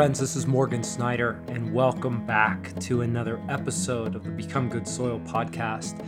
friends. 0.00 0.18
This 0.18 0.34
is 0.34 0.46
Morgan 0.46 0.82
Snyder, 0.82 1.38
and 1.48 1.74
welcome 1.74 2.24
back 2.24 2.74
to 2.80 3.02
another 3.02 3.38
episode 3.50 4.14
of 4.14 4.24
the 4.24 4.30
Become 4.30 4.70
Good 4.70 4.88
Soil 4.88 5.20
podcast. 5.26 6.02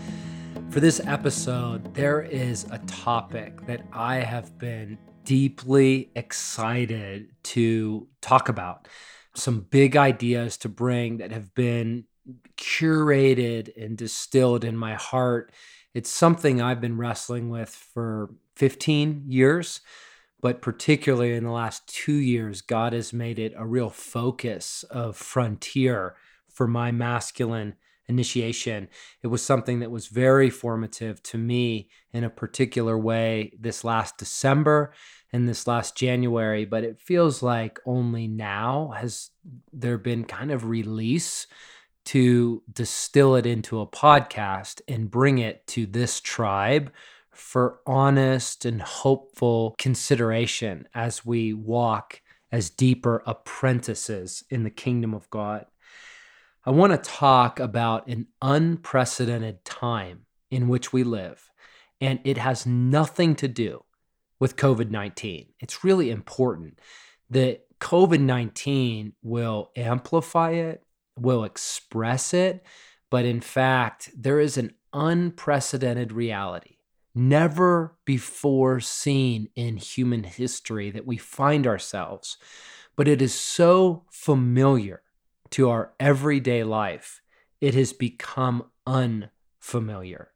For 0.71 0.81
this 0.81 0.99
episode, 1.07 1.93
there 1.93 2.23
is 2.23 2.65
a 2.71 2.79
topic 2.87 3.67
that 3.67 3.85
I 3.93 4.21
have 4.21 4.57
been 4.57 4.97
deeply 5.25 6.11
excited 6.17 7.33
to 7.43 8.09
talk 8.23 8.49
about. 8.49 8.89
Some 9.35 9.67
big 9.69 9.95
ideas 9.95 10.57
to 10.57 10.71
bring 10.71 11.19
that 11.19 11.31
have 11.31 11.55
been 11.55 12.07
curated 12.57 13.77
and 13.77 13.99
distilled 13.99 14.65
in 14.65 14.75
my 14.75 14.95
heart. 14.95 15.53
It's 15.93 16.09
something 16.09 16.63
I've 16.63 16.81
been 16.81 16.97
wrestling 16.97 17.51
with 17.51 17.69
for 17.69 18.31
15 18.57 19.25
years 19.29 19.83
but 20.43 20.61
particularly 20.61 21.33
in 21.35 21.45
the 21.45 21.51
last 21.51 21.87
two 21.87 22.13
years, 22.13 22.61
God 22.61 22.93
has 22.93 23.13
made 23.13 23.39
it 23.39 23.55
a 23.57 23.65
real 23.65 23.89
focus 23.89 24.85
of 24.91 25.17
frontier 25.17 26.17
for 26.51 26.67
my 26.67 26.91
masculine 26.91 27.77
initiation. 28.09 28.89
It 29.23 29.29
was 29.29 29.41
something 29.41 29.79
that 29.79 29.93
was 29.93 30.09
very 30.09 30.51
formative 30.51 31.23
to 31.25 31.39
me 31.39 31.89
in 32.13 32.25
a 32.25 32.31
particular 32.31 32.99
way 32.99 33.53
this 33.59 33.85
last 33.85 34.19
December 34.19 34.93
and 35.33 35.49
this 35.49 35.69
last 35.69 35.97
January, 35.97 36.65
but 36.65 36.83
it 36.83 37.01
feels 37.01 37.41
like 37.41 37.79
only 37.87 38.27
now 38.27 38.93
has 38.97 39.31
there 39.73 39.97
been 39.97 40.25
kind 40.25 40.51
of 40.51 40.67
release 40.67 41.47
to 42.05 42.63
distill 42.71 43.37
it 43.37 43.47
into 43.47 43.81
a 43.81 43.87
podcast 43.87 44.81
and 44.89 45.11
bring 45.11 45.39
it 45.39 45.65
to 45.69 45.87
this 45.87 46.21
tribe 46.21 46.91
for 47.33 47.81
honest 47.87 48.65
and 48.65 48.83
hopeful 48.83 49.75
consideration 49.79 50.87
as 50.95 51.25
we 51.25 51.53
walk 51.53 52.21
as 52.51 52.69
deeper 52.71 53.23
apprentices 53.27 54.45
in 54.51 54.63
the 54.63 54.71
kingdom 54.71 55.15
of 55.15 55.29
God. 55.31 55.67
I 56.65 56.71
want 56.71 56.93
to 56.93 57.11
talk 57.11 57.59
about 57.59 58.07
an 58.07 58.27
unprecedented 58.41 59.65
time 59.65 60.27
in 60.51 60.69
which 60.69 60.93
we 60.93 61.03
live, 61.03 61.51
and 62.01 62.21
it 62.25 62.37
has 62.39 62.67
nothing 62.67 63.35
to 63.37 63.49
do 63.49 63.83
with 64.39 64.57
COVID 64.57 64.91
19. 64.91 65.47
It's 65.61 65.83
really 65.83 66.11
important 66.11 66.79
that 67.31 67.67
COVID 67.81 68.21
19 68.21 69.15
will 69.23 69.71
amplify 69.75 70.51
it, 70.51 70.85
will 71.17 71.45
express 71.45 72.35
it, 72.35 72.65
but 73.11 73.25
in 73.25 73.41
fact, 73.41 74.11
there 74.17 74.39
is 74.39 74.57
an 74.57 74.75
unprecedented 74.93 76.13
reality 76.13 76.77
never 77.15 77.97
before 78.05 78.81
seen 78.81 79.49
in 79.55 79.77
human 79.77 80.25
history 80.25 80.91
that 80.91 81.07
we 81.07 81.17
find 81.17 81.67
ourselves, 81.67 82.37
but 82.97 83.09
it 83.09 83.21
is 83.21 83.35
so 83.35 84.05
familiar 84.11 85.03
to 85.51 85.69
our 85.69 85.93
everyday 86.01 86.65
life, 86.65 87.21
it 87.61 87.75
has 87.75 87.93
become 87.93 88.65
unfamiliar. 88.87 90.33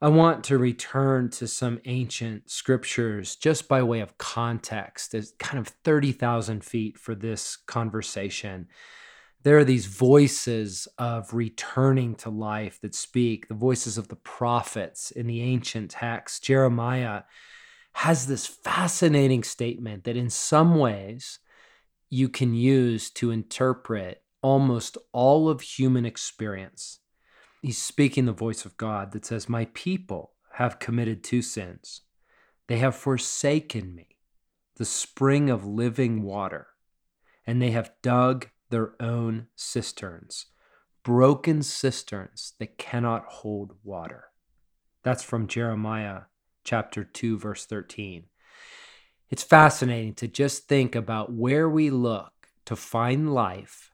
I 0.00 0.08
want 0.08 0.44
to 0.44 0.58
return 0.58 1.30
to 1.30 1.46
some 1.46 1.80
ancient 1.84 2.50
scriptures 2.50 3.36
just 3.36 3.68
by 3.68 3.82
way 3.82 4.00
of 4.00 4.18
context, 4.18 5.14
as 5.14 5.32
kind 5.38 5.58
of 5.58 5.68
30,000 5.68 6.64
feet 6.64 6.98
for 6.98 7.14
this 7.14 7.56
conversation 7.56 8.68
there 9.44 9.58
are 9.58 9.64
these 9.64 9.86
voices 9.86 10.88
of 10.98 11.34
returning 11.34 12.14
to 12.16 12.30
life 12.30 12.80
that 12.80 12.94
speak, 12.94 13.46
the 13.46 13.54
voices 13.54 13.98
of 13.98 14.08
the 14.08 14.16
prophets 14.16 15.10
in 15.10 15.26
the 15.26 15.42
ancient 15.42 15.90
texts. 15.90 16.40
Jeremiah 16.40 17.22
has 17.92 18.26
this 18.26 18.46
fascinating 18.46 19.44
statement 19.44 20.04
that, 20.04 20.16
in 20.16 20.30
some 20.30 20.76
ways, 20.76 21.40
you 22.08 22.30
can 22.30 22.54
use 22.54 23.10
to 23.10 23.30
interpret 23.30 24.22
almost 24.40 24.96
all 25.12 25.50
of 25.50 25.60
human 25.60 26.06
experience. 26.06 27.00
He's 27.60 27.78
speaking 27.78 28.24
the 28.24 28.32
voice 28.32 28.64
of 28.64 28.78
God 28.78 29.12
that 29.12 29.26
says, 29.26 29.46
My 29.46 29.66
people 29.74 30.32
have 30.52 30.78
committed 30.78 31.22
two 31.22 31.42
sins. 31.42 32.00
They 32.66 32.78
have 32.78 32.96
forsaken 32.96 33.94
me, 33.94 34.16
the 34.76 34.86
spring 34.86 35.50
of 35.50 35.66
living 35.66 36.22
water, 36.22 36.68
and 37.46 37.60
they 37.60 37.72
have 37.72 37.92
dug 38.00 38.48
their 38.74 39.00
own 39.00 39.46
cisterns, 39.54 40.46
broken 41.04 41.62
cisterns 41.62 42.54
that 42.58 42.76
cannot 42.76 43.24
hold 43.24 43.72
water. 43.84 44.24
That's 45.04 45.22
from 45.22 45.46
Jeremiah 45.46 46.22
chapter 46.64 47.04
2, 47.04 47.38
verse 47.38 47.66
13. 47.66 48.24
It's 49.30 49.44
fascinating 49.44 50.14
to 50.14 50.26
just 50.26 50.66
think 50.66 50.96
about 50.96 51.32
where 51.32 51.68
we 51.68 51.88
look 51.88 52.32
to 52.64 52.74
find 52.74 53.32
life 53.32 53.92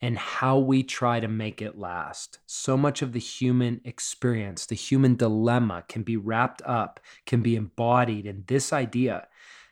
and 0.00 0.16
how 0.16 0.58
we 0.58 0.84
try 0.84 1.18
to 1.18 1.26
make 1.26 1.60
it 1.60 1.76
last. 1.76 2.38
So 2.46 2.76
much 2.76 3.02
of 3.02 3.14
the 3.14 3.18
human 3.18 3.80
experience, 3.84 4.64
the 4.64 4.76
human 4.76 5.16
dilemma, 5.16 5.82
can 5.88 6.04
be 6.04 6.16
wrapped 6.16 6.62
up, 6.64 7.00
can 7.26 7.42
be 7.42 7.56
embodied 7.56 8.26
in 8.26 8.44
this 8.46 8.72
idea 8.72 9.26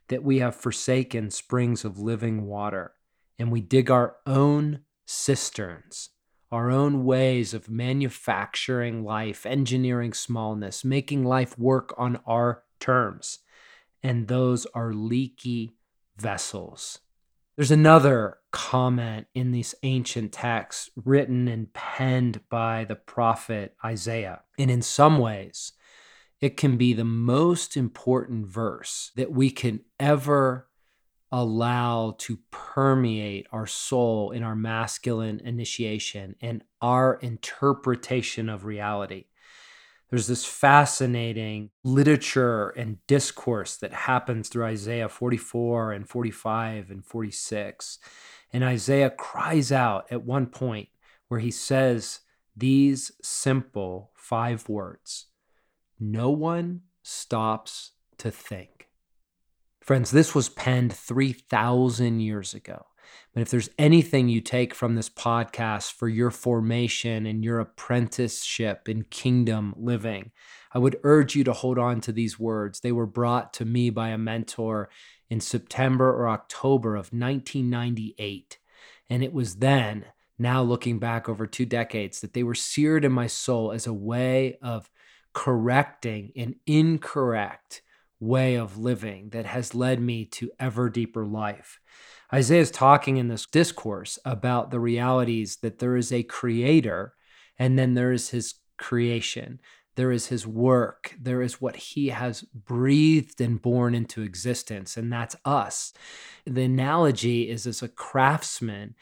that 0.08 0.24
we 0.24 0.40
have 0.40 0.56
forsaken 0.56 1.30
springs 1.30 1.84
of 1.84 2.00
living 2.00 2.44
water 2.46 2.94
and 3.38 3.50
we 3.50 3.60
dig 3.60 3.90
our 3.90 4.16
own 4.26 4.80
cisterns, 5.06 6.10
our 6.50 6.70
own 6.70 7.04
ways 7.04 7.54
of 7.54 7.70
manufacturing 7.70 9.04
life, 9.04 9.46
engineering 9.46 10.12
smallness, 10.12 10.84
making 10.84 11.24
life 11.24 11.58
work 11.58 11.94
on 11.96 12.20
our 12.26 12.64
terms. 12.78 13.38
And 14.02 14.28
those 14.28 14.66
are 14.74 14.92
leaky 14.92 15.76
vessels. 16.16 16.98
There's 17.56 17.70
another 17.70 18.38
comment 18.50 19.26
in 19.34 19.52
these 19.52 19.74
ancient 19.82 20.32
texts 20.32 20.90
written 20.96 21.48
and 21.48 21.72
penned 21.72 22.40
by 22.48 22.84
the 22.84 22.96
prophet 22.96 23.76
Isaiah. 23.84 24.42
And 24.58 24.70
in 24.70 24.82
some 24.82 25.18
ways, 25.18 25.72
it 26.40 26.56
can 26.56 26.76
be 26.76 26.92
the 26.92 27.04
most 27.04 27.76
important 27.76 28.46
verse 28.46 29.12
that 29.16 29.30
we 29.30 29.50
can 29.50 29.80
ever 30.00 30.68
allow 31.32 32.14
to 32.18 32.38
permeate 32.50 33.46
our 33.50 33.66
soul 33.66 34.30
in 34.32 34.42
our 34.42 34.54
masculine 34.54 35.40
initiation 35.40 36.36
and 36.42 36.62
our 36.82 37.14
interpretation 37.14 38.50
of 38.50 38.66
reality. 38.66 39.24
There's 40.10 40.26
this 40.26 40.44
fascinating 40.44 41.70
literature 41.82 42.68
and 42.68 42.98
discourse 43.06 43.78
that 43.78 43.94
happens 43.94 44.50
through 44.50 44.66
Isaiah 44.66 45.08
44 45.08 45.92
and 45.92 46.06
45 46.06 46.90
and 46.90 47.02
46. 47.02 47.98
And 48.52 48.62
Isaiah 48.62 49.08
cries 49.08 49.72
out 49.72 50.04
at 50.12 50.22
one 50.22 50.46
point 50.46 50.88
where 51.28 51.40
he 51.40 51.50
says 51.50 52.20
these 52.54 53.10
simple 53.22 54.10
five 54.14 54.68
words 54.68 55.28
No 55.98 56.28
one 56.28 56.82
stops 57.02 57.92
to 58.18 58.30
think. 58.30 58.81
Friends, 59.82 60.12
this 60.12 60.32
was 60.32 60.48
penned 60.48 60.92
3,000 60.92 62.20
years 62.20 62.54
ago. 62.54 62.86
But 63.34 63.40
if 63.40 63.50
there's 63.50 63.68
anything 63.76 64.28
you 64.28 64.40
take 64.40 64.74
from 64.74 64.94
this 64.94 65.08
podcast 65.08 65.92
for 65.92 66.08
your 66.08 66.30
formation 66.30 67.26
and 67.26 67.42
your 67.42 67.58
apprenticeship 67.58 68.88
in 68.88 69.02
kingdom 69.10 69.74
living, 69.76 70.30
I 70.72 70.78
would 70.78 71.00
urge 71.02 71.34
you 71.34 71.42
to 71.44 71.52
hold 71.52 71.80
on 71.80 72.00
to 72.02 72.12
these 72.12 72.38
words. 72.38 72.78
They 72.78 72.92
were 72.92 73.06
brought 73.06 73.52
to 73.54 73.64
me 73.64 73.90
by 73.90 74.10
a 74.10 74.18
mentor 74.18 74.88
in 75.28 75.40
September 75.40 76.12
or 76.14 76.28
October 76.28 76.94
of 76.94 77.12
1998. 77.12 78.58
And 79.10 79.24
it 79.24 79.32
was 79.32 79.56
then, 79.56 80.04
now 80.38 80.62
looking 80.62 81.00
back 81.00 81.28
over 81.28 81.44
two 81.44 81.66
decades, 81.66 82.20
that 82.20 82.34
they 82.34 82.44
were 82.44 82.54
seared 82.54 83.04
in 83.04 83.10
my 83.10 83.26
soul 83.26 83.72
as 83.72 83.88
a 83.88 83.92
way 83.92 84.58
of 84.62 84.88
correcting 85.32 86.30
an 86.36 86.54
incorrect 86.68 87.82
way 88.22 88.54
of 88.54 88.78
living 88.78 89.30
that 89.30 89.44
has 89.44 89.74
led 89.74 90.00
me 90.00 90.24
to 90.24 90.50
ever 90.60 90.88
deeper 90.88 91.26
life. 91.26 91.80
Isaiah 92.32 92.60
is 92.60 92.70
talking 92.70 93.16
in 93.16 93.26
this 93.26 93.46
discourse 93.46 94.18
about 94.24 94.70
the 94.70 94.78
realities 94.78 95.56
that 95.56 95.80
there 95.80 95.96
is 95.96 96.12
a 96.12 96.22
creator 96.22 97.14
and 97.58 97.76
then 97.76 97.94
there 97.94 98.12
is 98.12 98.30
his 98.30 98.54
creation. 98.78 99.60
There 99.96 100.12
is 100.12 100.28
his 100.28 100.46
work. 100.46 101.14
There 101.20 101.42
is 101.42 101.60
what 101.60 101.76
he 101.76 102.08
has 102.08 102.42
breathed 102.42 103.40
and 103.40 103.60
born 103.60 103.94
into 103.94 104.22
existence, 104.22 104.96
and 104.96 105.12
that's 105.12 105.36
us. 105.44 105.92
The 106.46 106.62
analogy 106.62 107.50
is 107.50 107.66
as 107.66 107.82
a 107.82 107.88
craftsman 107.88 108.94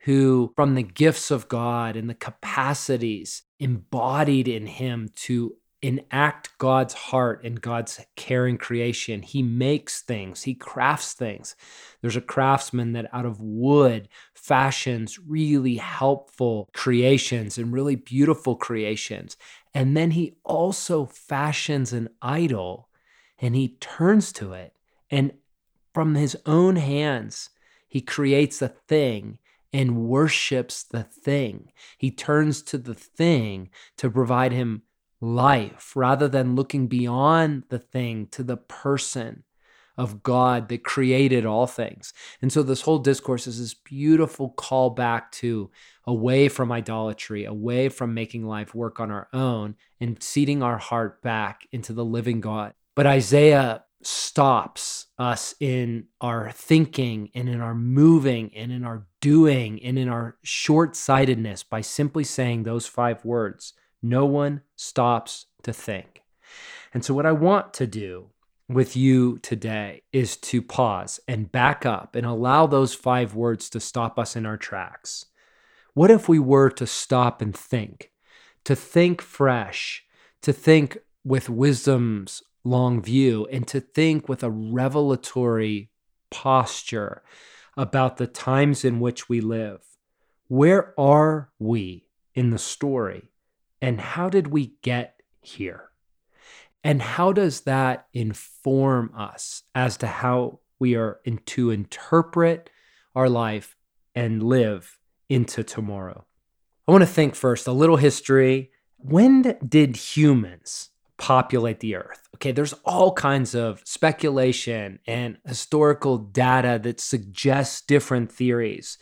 who, 0.00 0.52
from 0.54 0.74
the 0.74 0.82
gifts 0.82 1.30
of 1.30 1.48
God 1.48 1.96
and 1.96 2.10
the 2.10 2.14
capacities 2.14 3.42
embodied 3.58 4.46
in 4.46 4.66
him 4.66 5.08
to 5.14 5.56
enact 5.86 6.56
God's 6.58 6.94
heart 6.94 7.44
and 7.44 7.60
God's 7.60 8.00
caring 8.16 8.58
creation. 8.58 9.22
He 9.22 9.42
makes 9.42 10.00
things, 10.00 10.42
he 10.42 10.54
crafts 10.54 11.12
things. 11.12 11.56
There's 12.00 12.16
a 12.16 12.20
craftsman 12.20 12.92
that 12.92 13.12
out 13.12 13.26
of 13.26 13.40
wood 13.40 14.08
fashions 14.34 15.18
really 15.18 15.76
helpful 15.76 16.68
creations 16.72 17.58
and 17.58 17.72
really 17.72 17.96
beautiful 17.96 18.56
creations. 18.56 19.36
And 19.72 19.96
then 19.96 20.12
he 20.12 20.36
also 20.44 21.06
fashions 21.06 21.92
an 21.92 22.08
idol 22.22 22.88
and 23.38 23.54
he 23.56 23.76
turns 23.80 24.32
to 24.34 24.52
it. 24.52 24.74
And 25.10 25.32
from 25.94 26.16
his 26.16 26.36
own 26.44 26.76
hands, 26.76 27.50
He 27.88 28.00
creates 28.00 28.60
a 28.60 28.68
thing 28.68 29.38
and 29.72 30.08
worships 30.08 30.82
the 30.82 31.04
thing. 31.04 31.72
He 31.96 32.10
turns 32.10 32.62
to 32.62 32.78
the 32.78 32.94
thing 32.94 33.70
to 33.98 34.10
provide 34.10 34.52
him 34.52 34.82
life 35.24 35.92
rather 35.96 36.28
than 36.28 36.54
looking 36.54 36.86
beyond 36.86 37.64
the 37.68 37.78
thing 37.78 38.26
to 38.28 38.42
the 38.42 38.56
person 38.56 39.44
of 39.96 40.22
God 40.22 40.68
that 40.68 40.82
created 40.82 41.46
all 41.46 41.66
things. 41.66 42.12
And 42.42 42.52
so 42.52 42.62
this 42.62 42.82
whole 42.82 42.98
discourse 42.98 43.46
is 43.46 43.60
this 43.60 43.74
beautiful 43.74 44.50
call 44.50 44.90
back 44.90 45.30
to 45.32 45.70
away 46.04 46.48
from 46.48 46.72
idolatry, 46.72 47.44
away 47.44 47.88
from 47.88 48.12
making 48.12 48.46
life 48.46 48.74
work 48.74 48.98
on 48.98 49.10
our 49.10 49.28
own, 49.32 49.76
and 50.00 50.20
seating 50.22 50.62
our 50.62 50.78
heart 50.78 51.22
back 51.22 51.66
into 51.70 51.92
the 51.92 52.04
living 52.04 52.40
God. 52.40 52.74
But 52.96 53.06
Isaiah 53.06 53.84
stops 54.02 55.06
us 55.18 55.54
in 55.60 56.06
our 56.20 56.50
thinking 56.50 57.30
and 57.34 57.48
in 57.48 57.60
our 57.60 57.74
moving 57.74 58.50
and 58.54 58.70
in 58.70 58.84
our 58.84 59.06
doing 59.20 59.82
and 59.82 59.98
in 59.98 60.08
our 60.08 60.36
short 60.42 60.94
sightedness 60.94 61.62
by 61.62 61.80
simply 61.80 62.24
saying 62.24 62.64
those 62.64 62.86
five 62.86 63.24
words 63.24 63.72
No 64.04 64.26
one 64.26 64.60
stops 64.76 65.46
to 65.62 65.72
think. 65.72 66.24
And 66.92 67.02
so, 67.02 67.14
what 67.14 67.24
I 67.24 67.32
want 67.32 67.72
to 67.72 67.86
do 67.86 68.26
with 68.68 68.94
you 68.94 69.38
today 69.38 70.02
is 70.12 70.36
to 70.36 70.60
pause 70.60 71.20
and 71.26 71.50
back 71.50 71.86
up 71.86 72.14
and 72.14 72.26
allow 72.26 72.66
those 72.66 72.92
five 72.92 73.34
words 73.34 73.70
to 73.70 73.80
stop 73.80 74.18
us 74.18 74.36
in 74.36 74.44
our 74.44 74.58
tracks. 74.58 75.24
What 75.94 76.10
if 76.10 76.28
we 76.28 76.38
were 76.38 76.68
to 76.72 76.86
stop 76.86 77.40
and 77.40 77.56
think, 77.56 78.10
to 78.64 78.76
think 78.76 79.22
fresh, 79.22 80.04
to 80.42 80.52
think 80.52 80.98
with 81.24 81.48
wisdom's 81.48 82.42
long 82.62 83.00
view 83.00 83.46
and 83.50 83.66
to 83.68 83.80
think 83.80 84.28
with 84.28 84.42
a 84.42 84.50
revelatory 84.50 85.88
posture 86.30 87.22
about 87.74 88.18
the 88.18 88.26
times 88.26 88.84
in 88.84 89.00
which 89.00 89.30
we 89.30 89.40
live. 89.40 89.80
Where 90.48 90.92
are 91.00 91.48
we 91.58 92.04
in 92.34 92.50
the 92.50 92.58
story? 92.58 93.30
And 93.80 94.00
how 94.00 94.28
did 94.28 94.48
we 94.48 94.74
get 94.82 95.20
here? 95.40 95.90
And 96.82 97.00
how 97.00 97.32
does 97.32 97.62
that 97.62 98.06
inform 98.12 99.12
us 99.16 99.62
as 99.74 99.96
to 99.98 100.06
how 100.06 100.60
we 100.78 100.96
are 100.96 101.20
in, 101.24 101.38
to 101.46 101.70
interpret 101.70 102.70
our 103.14 103.28
life 103.28 103.76
and 104.14 104.42
live 104.42 104.98
into 105.28 105.62
tomorrow? 105.62 106.24
I 106.86 106.92
want 106.92 107.02
to 107.02 107.06
think 107.06 107.34
first 107.34 107.66
a 107.66 107.72
little 107.72 107.96
history. 107.96 108.70
When 108.98 109.56
did 109.66 109.96
humans 109.96 110.90
populate 111.18 111.80
the 111.80 111.94
earth. 111.96 112.28
Okay, 112.34 112.52
there's 112.52 112.72
all 112.84 113.12
kinds 113.12 113.54
of 113.54 113.80
speculation 113.84 114.98
and 115.06 115.38
historical 115.46 116.18
data 116.18 116.80
that 116.82 117.00
suggests 117.00 117.80
different 117.80 118.32
theories, 118.32 118.98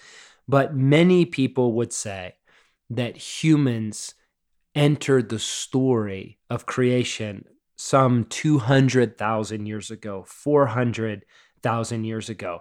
but 0.46 0.76
many 0.76 1.24
people 1.24 1.72
would 1.72 1.92
say 1.92 2.34
that 2.90 3.16
humans 3.16 4.14
entered 4.74 5.28
the 5.28 5.38
story 5.38 6.38
of 6.48 6.66
creation 6.66 7.44
some 7.76 8.24
200,000 8.24 9.66
years 9.66 9.90
ago, 9.90 10.24
400,000 10.26 12.04
years 12.04 12.28
ago. 12.28 12.60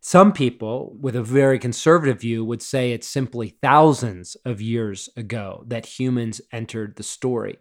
Some 0.00 0.32
people, 0.34 0.94
with 1.00 1.16
a 1.16 1.22
very 1.22 1.58
conservative 1.58 2.20
view, 2.20 2.44
would 2.44 2.60
say 2.60 2.92
it's 2.92 3.08
simply 3.08 3.56
thousands 3.62 4.36
of 4.44 4.60
years 4.60 5.08
ago 5.16 5.64
that 5.66 5.86
humans 5.86 6.42
entered 6.52 6.96
the 6.96 7.02
story. 7.02 7.58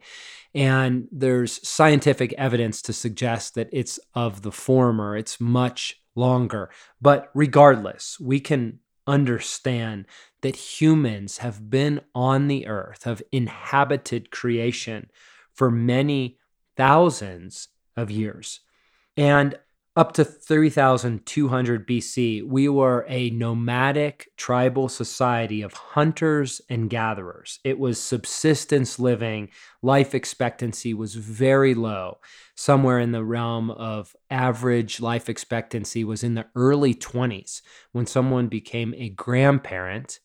And 0.53 1.07
there's 1.09 1.65
scientific 1.65 2.33
evidence 2.33 2.81
to 2.81 2.93
suggest 2.93 3.55
that 3.55 3.69
it's 3.71 3.97
of 4.13 4.41
the 4.41 4.51
former, 4.51 5.15
it's 5.15 5.39
much 5.39 6.01
longer. 6.15 6.69
But 7.01 7.31
regardless, 7.33 8.19
we 8.19 8.41
can 8.41 8.79
understand 9.07 10.05
that 10.43 10.55
humans 10.55 11.39
have 11.39 11.69
been 11.69 12.01
on 12.13 12.47
the 12.47 12.67
earth, 12.67 13.05
have 13.05 13.23
inhabited 13.31 14.29
creation 14.29 15.09
for 15.53 15.71
many 15.71 16.37
thousands 16.75 17.69
of 17.95 18.11
years. 18.11 18.59
And 19.15 19.57
up 19.95 20.13
to 20.13 20.25
3200 20.25 21.87
BC, 21.87 22.43
we 22.43 22.67
were 22.67 23.05
a 23.07 23.29
nomadic 23.29 24.31
tribal 24.37 24.89
society 24.89 25.61
of 25.61 25.73
hunters 25.73 26.61
and 26.67 26.89
gatherers. 26.89 27.59
It 27.63 27.77
was 27.77 28.01
subsistence 28.01 28.97
living. 28.97 29.49
Life 29.83 30.15
expectancy 30.15 30.95
was 30.95 31.13
very 31.13 31.75
low. 31.75 32.17
Somewhere 32.55 32.99
in 32.99 33.11
the 33.11 33.23
realm 33.23 33.69
of 33.69 34.15
average 34.31 34.99
life 34.99 35.29
expectancy 35.29 36.03
was 36.03 36.23
in 36.23 36.33
the 36.33 36.47
early 36.55 36.95
20s 36.95 37.61
when 37.91 38.07
someone 38.07 38.47
became 38.47 38.95
a 38.97 39.09
grandparent 39.09 40.19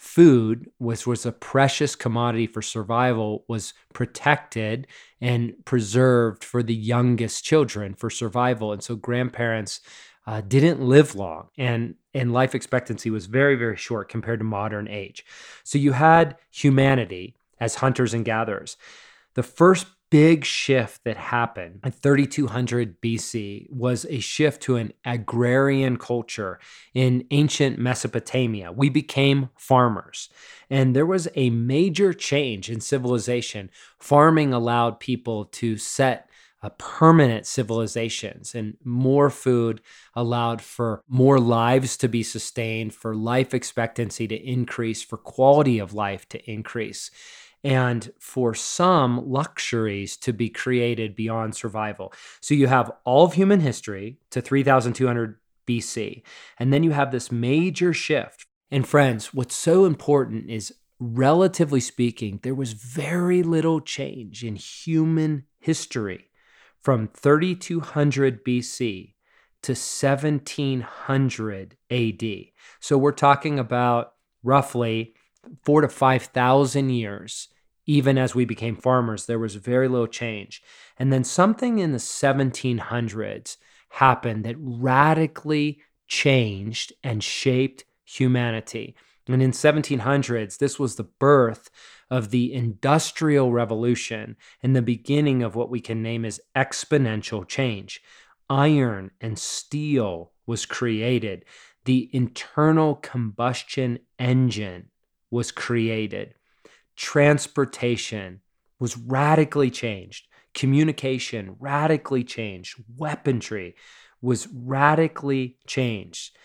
food, 0.00 0.70
which 0.78 1.06
was 1.06 1.26
a 1.26 1.32
precious 1.32 1.94
commodity 1.94 2.46
for 2.46 2.62
survival, 2.62 3.44
was 3.48 3.74
protected 3.92 4.86
and 5.20 5.52
preserved 5.66 6.42
for 6.42 6.62
the 6.62 6.74
youngest 6.74 7.44
children 7.44 7.92
for 7.92 8.08
survival. 8.08 8.72
And 8.72 8.82
so 8.82 8.96
grandparents 8.96 9.82
uh, 10.26 10.40
didn't 10.40 10.80
live 10.80 11.14
long 11.14 11.48
and 11.58 11.96
and 12.14 12.32
life 12.32 12.54
expectancy 12.54 13.10
was 13.10 13.26
very 13.26 13.56
very 13.56 13.76
short 13.76 14.08
compared 14.08 14.38
to 14.38 14.44
modern 14.44 14.86
age 14.86 15.24
so 15.64 15.78
you 15.78 15.92
had 15.92 16.36
humanity 16.50 17.34
as 17.58 17.76
hunters 17.76 18.12
and 18.12 18.24
gatherers 18.24 18.76
the 19.34 19.42
first 19.42 19.86
big 20.10 20.44
shift 20.44 21.04
that 21.04 21.16
happened 21.16 21.80
in 21.84 21.92
3200 21.92 23.00
BC 23.00 23.70
was 23.70 24.04
a 24.10 24.18
shift 24.18 24.60
to 24.62 24.76
an 24.76 24.92
agrarian 25.04 25.96
culture 25.96 26.58
in 26.92 27.24
ancient 27.30 27.78
Mesopotamia. 27.78 28.72
We 28.72 28.88
became 28.88 29.50
farmers, 29.56 30.28
and 30.68 30.94
there 30.94 31.06
was 31.06 31.28
a 31.36 31.50
major 31.50 32.12
change 32.12 32.68
in 32.68 32.80
civilization. 32.80 33.70
Farming 33.98 34.52
allowed 34.52 34.98
people 34.98 35.44
to 35.46 35.76
set 35.76 36.28
uh, 36.62 36.68
permanent 36.76 37.46
civilizations, 37.46 38.54
and 38.54 38.76
more 38.84 39.30
food 39.30 39.80
allowed 40.14 40.60
for 40.60 41.02
more 41.08 41.38
lives 41.38 41.96
to 41.96 42.08
be 42.08 42.22
sustained, 42.22 42.92
for 42.92 43.14
life 43.14 43.54
expectancy 43.54 44.28
to 44.28 44.36
increase, 44.36 45.02
for 45.02 45.16
quality 45.16 45.78
of 45.78 45.94
life 45.94 46.28
to 46.28 46.50
increase 46.50 47.10
and 47.62 48.10
for 48.18 48.54
some 48.54 49.28
luxuries 49.28 50.16
to 50.16 50.32
be 50.32 50.48
created 50.48 51.14
beyond 51.14 51.54
survival. 51.54 52.12
So 52.40 52.54
you 52.54 52.66
have 52.66 52.90
all 53.04 53.26
of 53.26 53.34
human 53.34 53.60
history 53.60 54.18
to 54.30 54.40
3200 54.40 55.36
BC, 55.66 56.22
and 56.58 56.72
then 56.72 56.82
you 56.82 56.92
have 56.92 57.12
this 57.12 57.30
major 57.30 57.92
shift. 57.92 58.46
And 58.70 58.86
friends, 58.86 59.34
what's 59.34 59.56
so 59.56 59.84
important 59.84 60.50
is 60.50 60.74
relatively 60.98 61.80
speaking, 61.80 62.40
there 62.42 62.54
was 62.54 62.72
very 62.72 63.42
little 63.42 63.80
change 63.80 64.44
in 64.44 64.56
human 64.56 65.44
history 65.58 66.30
from 66.82 67.08
3200 67.08 68.44
BC 68.44 69.14
to 69.62 69.72
1700 69.72 71.76
AD. 71.90 72.22
So 72.80 72.96
we're 72.96 73.12
talking 73.12 73.58
about 73.58 74.14
roughly 74.42 75.14
four 75.64 75.82
to 75.82 75.88
5,000 75.88 76.90
years, 76.90 77.48
even 77.86 78.18
as 78.18 78.34
we 78.34 78.44
became 78.44 78.76
farmers, 78.76 79.26
there 79.26 79.38
was 79.38 79.54
very 79.56 79.88
little 79.88 80.06
change. 80.06 80.62
And 80.98 81.12
then 81.12 81.24
something 81.24 81.78
in 81.78 81.92
the 81.92 81.98
1700s 81.98 83.56
happened 83.90 84.44
that 84.44 84.56
radically 84.58 85.80
changed 86.06 86.92
and 87.02 87.22
shaped 87.22 87.84
humanity. 88.04 88.94
And 89.26 89.42
in 89.42 89.52
1700s, 89.52 90.58
this 90.58 90.78
was 90.78 90.96
the 90.96 91.04
birth 91.04 91.70
of 92.10 92.30
the 92.30 92.52
industrial 92.52 93.52
revolution 93.52 94.36
and 94.62 94.74
the 94.74 94.82
beginning 94.82 95.42
of 95.42 95.54
what 95.54 95.70
we 95.70 95.80
can 95.80 96.02
name 96.02 96.24
as 96.24 96.40
exponential 96.56 97.46
change. 97.46 98.02
Iron 98.48 99.12
and 99.20 99.38
steel 99.38 100.32
was 100.46 100.66
created. 100.66 101.44
The 101.84 102.10
internal 102.12 102.96
combustion 102.96 104.00
engine 104.18 104.90
was 105.30 105.52
created. 105.52 106.34
Transportation 107.00 108.42
was 108.78 108.98
radically 108.98 109.70
changed. 109.70 110.28
Communication 110.52 111.56
radically 111.58 112.22
changed. 112.22 112.76
Weaponry 112.98 113.74
was 114.20 114.48
radically 114.52 115.56
changed. 115.66 116.36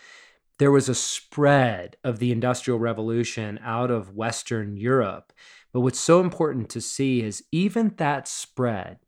There 0.58 0.70
was 0.70 0.88
a 0.88 0.94
spread 0.94 1.98
of 2.02 2.20
the 2.20 2.32
Industrial 2.32 2.78
Revolution 2.78 3.60
out 3.62 3.90
of 3.90 4.14
Western 4.14 4.78
Europe. 4.78 5.34
But 5.74 5.80
what's 5.80 6.00
so 6.00 6.20
important 6.20 6.70
to 6.70 6.80
see 6.80 7.22
is 7.22 7.44
even 7.52 7.92
that 7.98 8.26
spread 8.26 9.00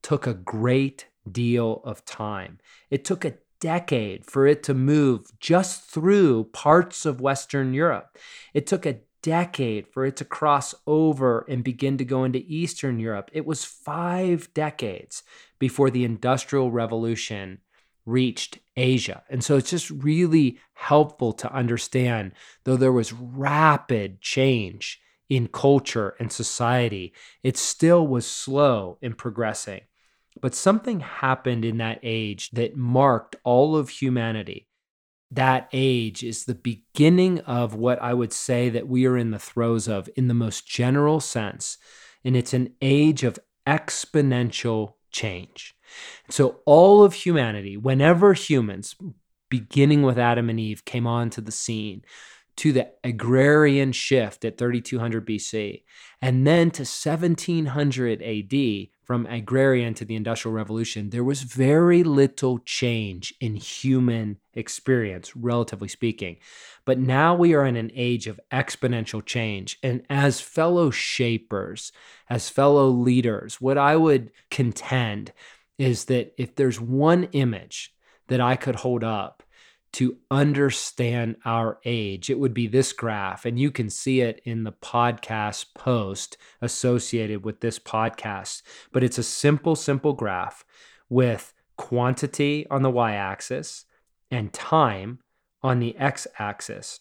took 0.00 0.26
a 0.26 0.32
great 0.32 1.08
deal 1.30 1.82
of 1.84 2.06
time. 2.06 2.58
It 2.88 3.04
took 3.04 3.22
a 3.26 3.34
decade 3.60 4.24
for 4.24 4.46
it 4.46 4.62
to 4.62 4.72
move 4.72 5.26
just 5.40 5.90
through 5.90 6.44
parts 6.54 7.04
of 7.04 7.20
Western 7.20 7.74
Europe. 7.74 8.16
It 8.54 8.66
took 8.66 8.86
a 8.86 9.00
decade 9.26 9.88
for 9.88 10.06
it 10.06 10.14
to 10.14 10.24
cross 10.24 10.72
over 10.86 11.44
and 11.48 11.64
begin 11.64 11.98
to 11.98 12.04
go 12.04 12.22
into 12.22 12.44
Eastern 12.46 13.00
Europe. 13.00 13.28
It 13.32 13.44
was 13.44 13.64
five 13.64 14.54
decades 14.54 15.24
before 15.58 15.90
the 15.90 16.04
Industrial 16.04 16.70
Revolution 16.70 17.58
reached 18.04 18.60
Asia. 18.76 19.24
And 19.28 19.42
so 19.42 19.56
it's 19.56 19.70
just 19.70 19.90
really 19.90 20.60
helpful 20.74 21.32
to 21.32 21.52
understand, 21.52 22.32
though 22.62 22.76
there 22.76 22.92
was 22.92 23.12
rapid 23.12 24.20
change 24.20 25.00
in 25.28 25.48
culture 25.48 26.14
and 26.20 26.30
society, 26.30 27.12
it 27.42 27.56
still 27.56 28.06
was 28.06 28.28
slow 28.28 28.96
in 29.02 29.14
progressing. 29.14 29.80
But 30.40 30.54
something 30.54 31.00
happened 31.00 31.64
in 31.64 31.78
that 31.78 31.98
age 32.04 32.50
that 32.52 32.76
marked 32.76 33.34
all 33.42 33.74
of 33.74 33.88
humanity. 33.88 34.68
That 35.30 35.68
age 35.72 36.22
is 36.22 36.44
the 36.44 36.54
beginning 36.54 37.40
of 37.40 37.74
what 37.74 38.00
I 38.00 38.14
would 38.14 38.32
say 38.32 38.68
that 38.68 38.88
we 38.88 39.06
are 39.06 39.16
in 39.16 39.30
the 39.32 39.38
throes 39.38 39.88
of 39.88 40.08
in 40.16 40.28
the 40.28 40.34
most 40.34 40.66
general 40.68 41.20
sense. 41.20 41.78
And 42.24 42.36
it's 42.36 42.54
an 42.54 42.74
age 42.80 43.24
of 43.24 43.38
exponential 43.66 44.94
change. 45.10 45.74
So, 46.28 46.60
all 46.64 47.02
of 47.02 47.14
humanity, 47.14 47.76
whenever 47.76 48.34
humans, 48.34 48.94
beginning 49.48 50.02
with 50.02 50.18
Adam 50.18 50.50
and 50.50 50.58
Eve, 50.58 50.84
came 50.84 51.06
onto 51.06 51.40
the 51.40 51.52
scene, 51.52 52.02
to 52.56 52.72
the 52.72 52.90
agrarian 53.04 53.92
shift 53.92 54.44
at 54.44 54.58
3200 54.58 55.26
BC, 55.26 55.82
and 56.20 56.46
then 56.46 56.70
to 56.70 56.82
1700 56.82 58.22
AD, 58.22 58.88
from 59.06 59.24
agrarian 59.26 59.94
to 59.94 60.04
the 60.04 60.16
industrial 60.16 60.52
revolution, 60.52 61.10
there 61.10 61.22
was 61.22 61.42
very 61.42 62.02
little 62.02 62.58
change 62.58 63.32
in 63.40 63.54
human 63.54 64.38
experience, 64.52 65.36
relatively 65.36 65.86
speaking. 65.86 66.38
But 66.84 66.98
now 66.98 67.32
we 67.36 67.54
are 67.54 67.64
in 67.64 67.76
an 67.76 67.92
age 67.94 68.26
of 68.26 68.40
exponential 68.50 69.24
change. 69.24 69.78
And 69.80 70.02
as 70.10 70.40
fellow 70.40 70.90
shapers, 70.90 71.92
as 72.28 72.48
fellow 72.48 72.88
leaders, 72.88 73.60
what 73.60 73.78
I 73.78 73.94
would 73.94 74.32
contend 74.50 75.32
is 75.78 76.06
that 76.06 76.34
if 76.36 76.56
there's 76.56 76.80
one 76.80 77.24
image 77.30 77.94
that 78.26 78.40
I 78.40 78.56
could 78.56 78.74
hold 78.74 79.04
up 79.04 79.44
to 79.92 80.16
understand 80.30 81.36
our 81.44 81.78
age, 81.84 82.28
it 82.28 82.38
would 82.38 82.52
be 82.52 82.66
this 82.66 82.92
graph. 82.92 83.46
And 83.46 83.58
you 83.58 83.70
can 83.70 83.88
see 83.88 84.20
it 84.20 84.40
in 84.44 84.64
the 84.64 84.72
podcast 84.72 85.66
post 85.74 86.36
associated 86.60 87.44
with 87.44 87.60
this 87.60 87.78
podcast. 87.78 88.62
But 88.92 89.02
it's 89.02 89.18
a 89.18 89.22
simple, 89.22 89.76
simple 89.76 90.12
graph 90.12 90.64
with 91.08 91.52
quantity 91.76 92.66
on 92.70 92.82
the 92.82 92.90
y 92.90 93.14
axis 93.14 93.84
and 94.30 94.52
time 94.52 95.20
on 95.62 95.78
the 95.78 95.96
x 95.96 96.26
axis. 96.38 97.00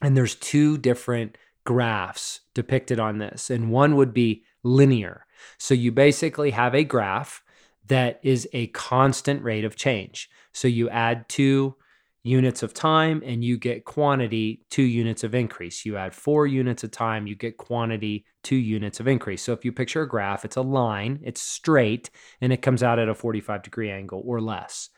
And 0.00 0.16
there's 0.16 0.34
two 0.34 0.78
different 0.78 1.36
graphs 1.64 2.40
depicted 2.54 3.00
on 3.00 3.18
this. 3.18 3.50
And 3.50 3.70
one 3.70 3.96
would 3.96 4.14
be 4.14 4.44
linear. 4.62 5.26
So 5.58 5.74
you 5.74 5.92
basically 5.92 6.50
have 6.50 6.74
a 6.74 6.84
graph 6.84 7.42
that 7.86 8.18
is 8.22 8.48
a 8.52 8.68
constant 8.68 9.42
rate 9.42 9.64
of 9.64 9.76
change. 9.76 10.30
So 10.52 10.68
you 10.68 10.88
add 10.88 11.28
two 11.28 11.76
units 12.24 12.62
of 12.62 12.72
time 12.74 13.22
and 13.24 13.44
you 13.44 13.58
get 13.58 13.84
quantity 13.84 14.62
two 14.70 14.82
units 14.82 15.22
of 15.22 15.34
increase. 15.34 15.84
You 15.84 15.96
add 15.96 16.14
four 16.14 16.46
units 16.46 16.82
of 16.82 16.90
time, 16.90 17.26
you 17.26 17.36
get 17.36 17.58
quantity 17.58 18.24
two 18.42 18.56
units 18.56 18.98
of 18.98 19.06
increase. 19.06 19.42
So 19.42 19.52
if 19.52 19.64
you 19.64 19.72
picture 19.72 20.02
a 20.02 20.08
graph, 20.08 20.44
it's 20.44 20.56
a 20.56 20.62
line, 20.62 21.20
it's 21.22 21.40
straight, 21.40 22.10
and 22.40 22.52
it 22.52 22.62
comes 22.62 22.82
out 22.82 22.98
at 22.98 23.10
a 23.10 23.14
45 23.14 23.62
degree 23.62 23.90
angle 23.90 24.22
or 24.24 24.40
less. 24.40 24.88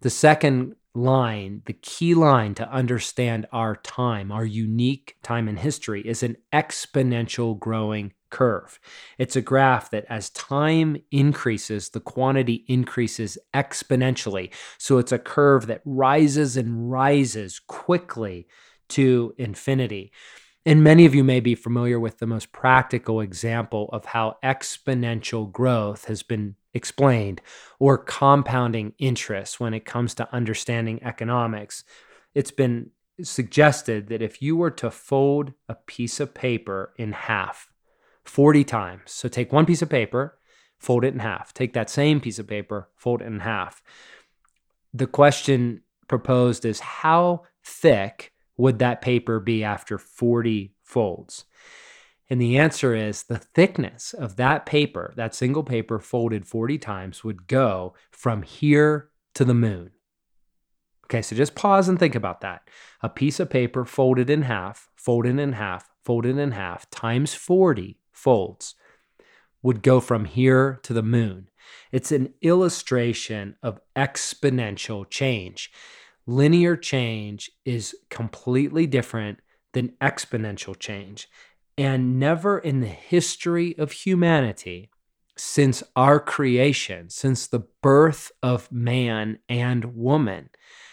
The 0.00 0.10
second 0.10 0.74
line, 0.94 1.62
the 1.66 1.74
key 1.74 2.14
line 2.14 2.54
to 2.54 2.70
understand 2.70 3.46
our 3.52 3.76
time, 3.76 4.32
our 4.32 4.44
unique 4.44 5.16
time 5.22 5.48
in 5.48 5.56
history, 5.56 6.00
is 6.06 6.22
an 6.22 6.36
exponential 6.52 7.58
growing 7.58 8.12
curve. 8.34 8.80
It's 9.16 9.36
a 9.36 9.40
graph 9.40 9.90
that 9.90 10.06
as 10.08 10.28
time 10.30 10.96
increases, 11.12 11.90
the 11.90 12.00
quantity 12.00 12.64
increases 12.66 13.38
exponentially. 13.54 14.52
So 14.76 14.98
it's 14.98 15.12
a 15.12 15.20
curve 15.20 15.68
that 15.68 15.82
rises 15.84 16.56
and 16.56 16.90
rises 16.90 17.60
quickly 17.60 18.48
to 18.88 19.34
infinity. 19.38 20.10
And 20.66 20.82
many 20.82 21.06
of 21.06 21.14
you 21.14 21.22
may 21.22 21.38
be 21.38 21.54
familiar 21.54 22.00
with 22.00 22.18
the 22.18 22.26
most 22.26 22.50
practical 22.50 23.20
example 23.20 23.88
of 23.92 24.06
how 24.06 24.38
exponential 24.42 25.50
growth 25.52 26.06
has 26.06 26.24
been 26.24 26.56
explained 26.72 27.40
or 27.78 27.96
compounding 27.98 28.94
interest 28.98 29.60
when 29.60 29.74
it 29.74 29.84
comes 29.84 30.12
to 30.14 30.34
understanding 30.34 31.00
economics. 31.04 31.84
It's 32.34 32.50
been 32.50 32.90
suggested 33.22 34.08
that 34.08 34.22
if 34.22 34.42
you 34.42 34.56
were 34.56 34.72
to 34.72 34.90
fold 34.90 35.52
a 35.68 35.76
piece 35.76 36.18
of 36.18 36.34
paper 36.34 36.92
in 36.96 37.12
half 37.12 37.70
40 38.24 38.64
times, 38.64 39.02
so 39.06 39.28
take 39.28 39.52
one 39.52 39.66
piece 39.66 39.82
of 39.82 39.90
paper, 39.90 40.38
fold 40.78 41.04
it 41.04 41.14
in 41.14 41.20
half, 41.20 41.52
take 41.52 41.72
that 41.74 41.90
same 41.90 42.20
piece 42.20 42.38
of 42.38 42.46
paper, 42.46 42.88
fold 42.96 43.22
it 43.22 43.26
in 43.26 43.40
half. 43.40 43.82
The 44.92 45.06
question 45.06 45.82
proposed 46.08 46.64
is 46.64 46.80
how 46.80 47.42
thick 47.62 48.32
would 48.56 48.78
that 48.78 49.02
paper 49.02 49.40
be 49.40 49.64
after 49.64 49.98
40 49.98 50.74
folds? 50.82 51.44
And 52.30 52.40
the 52.40 52.56
answer 52.58 52.94
is 52.94 53.24
the 53.24 53.38
thickness 53.38 54.14
of 54.14 54.36
that 54.36 54.64
paper, 54.64 55.12
that 55.16 55.34
single 55.34 55.62
paper 55.62 55.98
folded 55.98 56.46
40 56.46 56.78
times, 56.78 57.22
would 57.22 57.46
go 57.46 57.94
from 58.10 58.42
here 58.42 59.10
to 59.34 59.44
the 59.44 59.54
moon. 59.54 59.90
Okay, 61.06 61.20
so 61.20 61.36
just 61.36 61.54
pause 61.54 61.88
and 61.88 61.98
think 61.98 62.14
about 62.14 62.40
that. 62.40 62.68
A 63.02 63.10
piece 63.10 63.38
of 63.38 63.50
paper 63.50 63.84
folded 63.84 64.30
in 64.30 64.42
half, 64.42 64.88
folded 64.96 65.38
in 65.38 65.52
half, 65.52 65.90
folded 66.02 66.38
in 66.38 66.52
half, 66.52 66.88
times 66.88 67.34
40 67.34 67.98
folds, 68.14 68.74
would 69.62 69.82
go 69.82 70.00
from 70.00 70.24
here 70.24 70.78
to 70.82 70.92
the 70.92 71.02
moon. 71.02 71.48
It's 71.92 72.12
an 72.12 72.34
illustration 72.42 73.56
of 73.62 73.80
exponential 73.96 75.08
change. 75.08 75.70
Linear 76.26 76.76
change 76.76 77.50
is 77.64 77.94
completely 78.10 78.86
different 78.86 79.40
than 79.72 79.94
exponential 80.00 80.78
change. 80.78 81.28
And 81.76 82.18
never 82.18 82.58
in 82.58 82.80
the 82.80 82.86
history 82.86 83.76
of 83.78 83.92
humanity, 83.92 84.90
since 85.36 85.82
our 85.96 86.20
creation, 86.20 87.10
since 87.10 87.46
the 87.46 87.66
birth 87.82 88.30
of 88.42 88.70
man 88.70 89.38
and 89.48 89.96
woman, 89.96 90.50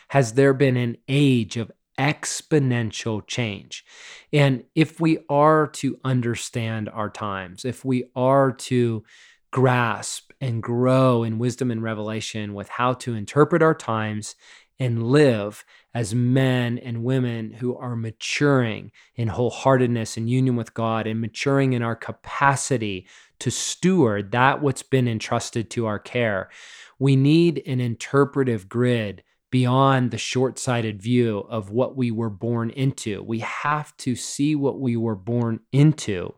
has 0.10 0.34
there 0.34 0.54
been 0.54 0.78
an 0.78 0.98
age 1.08 1.58
of 1.58 1.72
exponential 2.02 3.26
change. 3.28 3.86
And 4.34 4.64
if 4.74 5.00
we 5.00 5.20
are 5.30 5.68
to 5.74 6.00
understand 6.04 6.90
our 6.90 7.12
times, 7.12 7.64
if 7.64 7.86
we 7.86 8.06
are 8.16 8.52
to 8.52 9.04
grasp 9.52 10.32
and 10.42 10.64
grow 10.64 11.22
in 11.22 11.38
wisdom 11.38 11.70
and 11.70 11.84
revelation 11.84 12.56
with 12.56 12.70
how 12.70 12.94
to 12.94 13.14
interpret 13.14 13.62
our 13.62 13.76
times 13.76 14.36
and 14.80 15.04
live 15.04 15.64
as 15.94 16.16
men 16.16 16.80
and 16.80 17.04
women 17.04 17.52
who 17.52 17.78
are 17.78 17.96
maturing 17.96 18.92
in 19.16 19.30
wholeheartedness 19.30 20.18
and 20.18 20.28
union 20.28 20.56
with 20.56 20.74
God 20.74 21.06
and 21.06 21.22
maturing 21.22 21.74
in 21.74 21.84
our 21.84 21.96
capacity 21.96 23.06
to 23.40 23.52
steward 23.52 24.32
that 24.32 24.60
what's 24.60 24.82
been 24.82 25.08
entrusted 25.08 25.70
to 25.72 25.86
our 25.86 26.00
care. 26.00 26.50
We 26.98 27.16
need 27.16 27.62
an 27.68 27.80
interpretive 27.80 28.68
grid 28.68 29.22
beyond 29.52 30.12
the 30.12 30.18
short 30.18 30.58
sighted 30.58 31.02
view 31.02 31.46
of 31.50 31.70
what 31.70 31.96
we 31.96 32.10
were 32.10 32.30
born 32.30 32.70
into. 32.72 33.22
We 33.22 33.40
have 33.40 33.96
to 33.98 34.16
see 34.16 34.56
what 34.56 34.80
we 34.80 34.98
were 34.98 35.16
born 35.16 35.60
into 35.72 36.34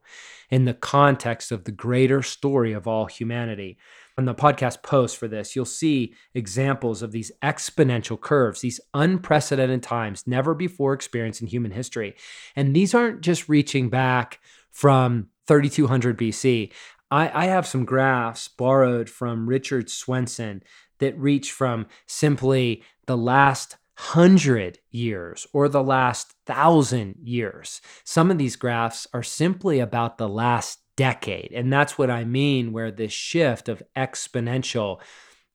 in 0.49 0.65
the 0.65 0.73
context 0.73 1.51
of 1.51 1.63
the 1.63 1.71
greater 1.71 2.21
story 2.21 2.73
of 2.73 2.87
all 2.87 3.05
humanity 3.05 3.77
on 4.17 4.25
the 4.25 4.35
podcast 4.35 4.83
post 4.83 5.17
for 5.17 5.27
this, 5.27 5.55
you'll 5.55 5.65
see 5.65 6.13
examples 6.33 7.01
of 7.01 7.11
these 7.11 7.31
exponential 7.41 8.19
curves, 8.19 8.61
these 8.61 8.79
unprecedented 8.93 9.81
times 9.81 10.27
never 10.27 10.53
before 10.53 10.93
experienced 10.93 11.41
in 11.41 11.47
human 11.47 11.71
history. 11.71 12.15
And 12.55 12.75
these 12.75 12.93
aren't 12.93 13.21
just 13.21 13.49
reaching 13.49 13.89
back 13.89 14.39
from 14.71 15.29
3200 15.47 16.17
BC. 16.17 16.71
I, 17.09 17.43
I 17.43 17.45
have 17.45 17.67
some 17.67 17.85
graphs 17.85 18.47
borrowed 18.47 19.09
from 19.09 19.49
Richard 19.49 19.89
Swenson 19.89 20.63
that 20.99 21.17
reach 21.17 21.51
from 21.51 21.87
simply 22.05 22.83
the 23.05 23.17
last 23.17 23.77
hundred 23.95 24.79
years 24.89 25.45
or 25.53 25.69
the 25.69 25.83
last 25.83 26.33
thousand 26.45 27.15
years. 27.23 27.81
Some 28.03 28.31
of 28.31 28.37
these 28.37 28.55
graphs 28.55 29.07
are 29.13 29.23
simply 29.23 29.79
about 29.79 30.17
the 30.17 30.29
last 30.29 30.79
decade. 30.95 31.51
And 31.53 31.71
that's 31.71 31.97
what 31.97 32.09
I 32.09 32.23
mean, 32.23 32.71
where 32.71 32.91
this 32.91 33.13
shift 33.13 33.69
of 33.69 33.83
exponential 33.95 34.99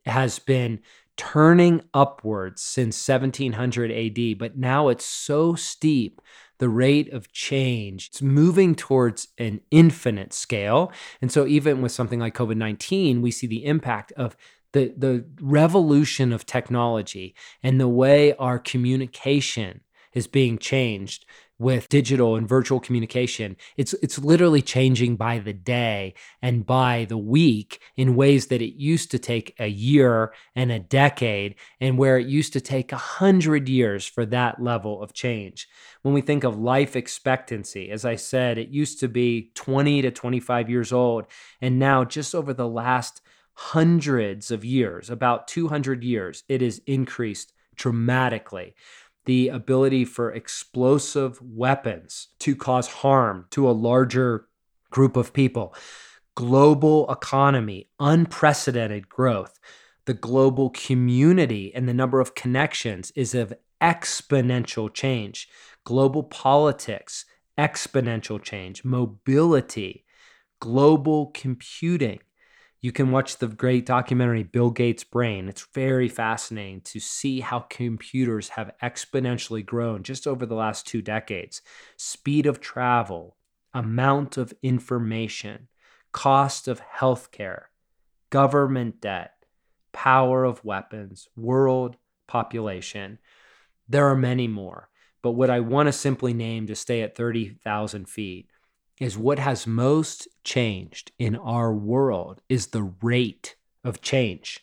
has 0.06 0.38
been 0.38 0.80
turning 1.16 1.82
upwards 1.92 2.62
since 2.62 3.06
1700 3.06 3.90
AD, 3.90 4.38
but 4.38 4.56
now 4.56 4.88
it's 4.88 5.04
so 5.04 5.54
steep. 5.54 6.20
The 6.58 6.68
rate 6.68 7.12
of 7.12 7.30
change, 7.30 8.08
it's 8.08 8.22
moving 8.22 8.74
towards 8.74 9.28
an 9.38 9.60
infinite 9.70 10.32
scale. 10.32 10.90
And 11.22 11.30
so, 11.30 11.46
even 11.46 11.82
with 11.82 11.92
something 11.92 12.18
like 12.18 12.34
COVID 12.34 12.56
19, 12.56 13.22
we 13.22 13.30
see 13.30 13.46
the 13.46 13.64
impact 13.64 14.10
of 14.16 14.36
the, 14.72 14.92
the 14.96 15.24
revolution 15.40 16.32
of 16.32 16.46
technology 16.46 17.34
and 17.62 17.80
the 17.80 17.88
way 17.88 18.34
our 18.34 18.58
communication 18.58 19.80
is 20.14 20.26
being 20.26 20.58
changed 20.58 21.24
with 21.58 21.88
digital 21.88 22.36
and 22.36 22.48
virtual 22.48 22.78
communication. 22.78 23.56
It's 23.76 23.92
it's 23.94 24.18
literally 24.18 24.62
changing 24.62 25.16
by 25.16 25.38
the 25.40 25.52
day 25.52 26.14
and 26.40 26.64
by 26.64 27.06
the 27.08 27.18
week 27.18 27.80
in 27.96 28.14
ways 28.14 28.46
that 28.46 28.62
it 28.62 28.78
used 28.78 29.10
to 29.10 29.18
take 29.18 29.54
a 29.58 29.66
year 29.66 30.32
and 30.54 30.70
a 30.70 30.78
decade 30.78 31.56
and 31.80 31.98
where 31.98 32.16
it 32.16 32.28
used 32.28 32.52
to 32.52 32.60
take 32.60 32.92
a 32.92 32.96
hundred 32.96 33.68
years 33.68 34.06
for 34.06 34.24
that 34.26 34.62
level 34.62 35.02
of 35.02 35.12
change. 35.12 35.68
When 36.02 36.14
we 36.14 36.20
think 36.20 36.44
of 36.44 36.56
life 36.56 36.94
expectancy, 36.94 37.90
as 37.90 38.04
I 38.04 38.14
said, 38.14 38.56
it 38.56 38.68
used 38.68 39.00
to 39.00 39.08
be 39.08 39.50
20 39.54 40.02
to 40.02 40.10
25 40.12 40.70
years 40.70 40.92
old. 40.92 41.26
And 41.60 41.78
now 41.78 42.04
just 42.04 42.36
over 42.36 42.54
the 42.54 42.68
last 42.68 43.20
hundreds 43.58 44.52
of 44.52 44.64
years, 44.64 45.10
about 45.10 45.48
200 45.48 46.04
years, 46.04 46.44
it 46.48 46.60
has 46.60 46.80
increased 46.86 47.52
dramatically 47.74 48.72
the 49.24 49.48
ability 49.48 50.04
for 50.04 50.32
explosive 50.32 51.42
weapons 51.42 52.28
to 52.38 52.54
cause 52.54 52.86
harm 52.86 53.46
to 53.50 53.68
a 53.68 53.72
larger 53.72 54.46
group 54.90 55.16
of 55.16 55.32
people, 55.32 55.74
global 56.36 57.10
economy, 57.10 57.88
unprecedented 57.98 59.08
growth. 59.08 59.58
The 60.04 60.14
global 60.14 60.70
community 60.70 61.74
and 61.74 61.88
the 61.88 61.92
number 61.92 62.20
of 62.20 62.36
connections 62.36 63.10
is 63.16 63.34
of 63.34 63.52
exponential 63.82 64.92
change. 64.94 65.48
Global 65.82 66.22
politics, 66.22 67.24
exponential 67.58 68.40
change. 68.40 68.84
Mobility, 68.84 70.04
global 70.60 71.32
computing, 71.34 72.20
you 72.80 72.92
can 72.92 73.10
watch 73.10 73.38
the 73.38 73.48
great 73.48 73.86
documentary 73.86 74.44
Bill 74.44 74.70
Gates' 74.70 75.04
Brain. 75.04 75.48
It's 75.48 75.66
very 75.74 76.08
fascinating 76.08 76.80
to 76.82 77.00
see 77.00 77.40
how 77.40 77.60
computers 77.60 78.50
have 78.50 78.70
exponentially 78.82 79.66
grown 79.66 80.02
just 80.04 80.26
over 80.26 80.46
the 80.46 80.54
last 80.54 80.86
two 80.86 81.02
decades. 81.02 81.60
Speed 81.96 82.46
of 82.46 82.60
travel, 82.60 83.36
amount 83.74 84.36
of 84.36 84.54
information, 84.62 85.68
cost 86.12 86.68
of 86.68 86.80
healthcare, 86.80 87.64
government 88.30 89.00
debt, 89.00 89.32
power 89.92 90.44
of 90.44 90.64
weapons, 90.64 91.28
world 91.36 91.96
population. 92.28 93.18
There 93.88 94.06
are 94.06 94.16
many 94.16 94.46
more. 94.46 94.88
But 95.20 95.32
what 95.32 95.50
I 95.50 95.58
want 95.58 95.88
to 95.88 95.92
simply 95.92 96.32
name 96.32 96.68
to 96.68 96.76
stay 96.76 97.02
at 97.02 97.16
30,000 97.16 98.08
feet 98.08 98.48
is 99.00 99.16
what 99.16 99.38
has 99.38 99.66
most 99.66 100.28
changed 100.44 101.12
in 101.18 101.36
our 101.36 101.72
world 101.72 102.42
is 102.48 102.68
the 102.68 102.92
rate 103.02 103.56
of 103.84 104.00
change. 104.00 104.60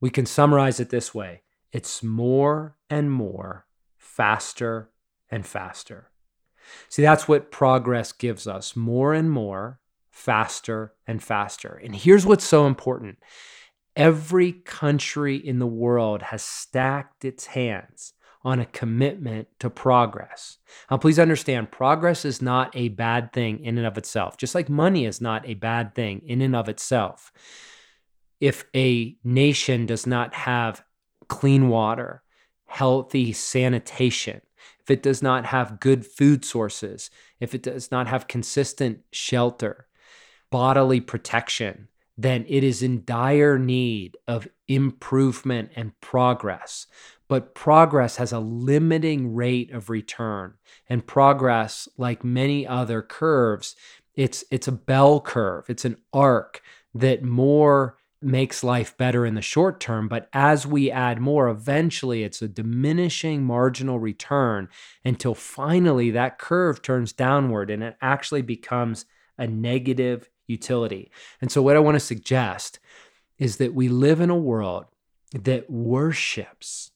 We 0.00 0.10
can 0.10 0.26
summarize 0.26 0.80
it 0.80 0.90
this 0.90 1.14
way 1.14 1.42
it's 1.72 2.02
more 2.02 2.76
and 2.88 3.10
more, 3.10 3.66
faster 3.98 4.90
and 5.30 5.46
faster. 5.46 6.10
See, 6.88 7.02
that's 7.02 7.28
what 7.28 7.50
progress 7.50 8.12
gives 8.12 8.46
us 8.46 8.74
more 8.74 9.14
and 9.14 9.30
more, 9.30 9.80
faster 10.10 10.94
and 11.06 11.22
faster. 11.22 11.80
And 11.84 11.94
here's 11.94 12.26
what's 12.26 12.44
so 12.44 12.66
important 12.66 13.18
every 13.94 14.52
country 14.52 15.36
in 15.36 15.58
the 15.58 15.66
world 15.66 16.22
has 16.22 16.42
stacked 16.42 17.24
its 17.24 17.46
hands 17.46 18.12
on 18.46 18.60
a 18.60 18.66
commitment 18.66 19.48
to 19.58 19.68
progress. 19.68 20.58
Now, 20.88 20.98
please 20.98 21.18
understand, 21.18 21.72
progress 21.72 22.24
is 22.24 22.40
not 22.40 22.70
a 22.76 22.90
bad 22.90 23.32
thing 23.32 23.58
in 23.64 23.76
and 23.76 23.84
of 23.84 23.98
itself, 23.98 24.36
just 24.36 24.54
like 24.54 24.68
money 24.68 25.04
is 25.04 25.20
not 25.20 25.44
a 25.48 25.54
bad 25.54 25.96
thing 25.96 26.22
in 26.24 26.40
and 26.40 26.54
of 26.54 26.68
itself. 26.68 27.32
If 28.38 28.64
a 28.72 29.16
nation 29.24 29.84
does 29.84 30.06
not 30.06 30.32
have 30.32 30.84
clean 31.26 31.68
water, 31.68 32.22
healthy 32.66 33.32
sanitation, 33.32 34.42
if 34.78 34.92
it 34.92 35.02
does 35.02 35.24
not 35.24 35.46
have 35.46 35.80
good 35.80 36.06
food 36.06 36.44
sources, 36.44 37.10
if 37.40 37.52
it 37.52 37.64
does 37.64 37.90
not 37.90 38.06
have 38.06 38.28
consistent 38.28 39.00
shelter, 39.10 39.88
bodily 40.52 41.00
protection, 41.00 41.88
then 42.16 42.44
it 42.48 42.62
is 42.62 42.80
in 42.80 43.04
dire 43.04 43.58
need 43.58 44.16
of 44.28 44.46
improvement 44.68 45.72
and 45.74 46.00
progress 46.00 46.86
but 47.28 47.54
progress 47.54 48.16
has 48.16 48.32
a 48.32 48.38
limiting 48.38 49.34
rate 49.34 49.70
of 49.72 49.90
return. 49.90 50.54
And 50.88 51.06
progress 51.06 51.88
like 51.96 52.24
many 52.24 52.66
other 52.66 53.02
curves 53.02 53.74
it's 54.16 54.44
it's 54.50 54.66
a 54.66 54.72
bell 54.72 55.20
curve. 55.20 55.68
It's 55.68 55.84
an 55.84 55.98
arc 56.12 56.62
that 56.94 57.22
more 57.22 57.98
makes 58.22 58.64
life 58.64 58.96
better 58.96 59.26
in 59.26 59.34
the 59.34 59.42
short 59.42 59.78
term 59.78 60.08
but 60.08 60.26
as 60.32 60.66
we 60.66 60.90
add 60.90 61.20
more 61.20 61.48
eventually 61.48 62.24
it's 62.24 62.40
a 62.40 62.48
diminishing 62.48 63.44
marginal 63.44 63.98
return 63.98 64.66
until 65.04 65.34
finally 65.34 66.10
that 66.10 66.38
curve 66.38 66.80
turns 66.80 67.12
downward 67.12 67.70
and 67.70 67.82
it 67.82 67.94
actually 68.00 68.40
becomes 68.40 69.04
a 69.36 69.46
negative 69.46 70.30
utility. 70.46 71.10
And 71.42 71.52
so 71.52 71.60
what 71.60 71.76
i 71.76 71.80
want 71.80 71.96
to 71.96 72.00
suggest 72.00 72.78
is 73.38 73.58
that 73.58 73.74
we 73.74 73.88
live 73.88 74.20
in 74.20 74.30
a 74.30 74.36
world 74.36 74.86
that 75.34 75.68
worships 75.68 76.92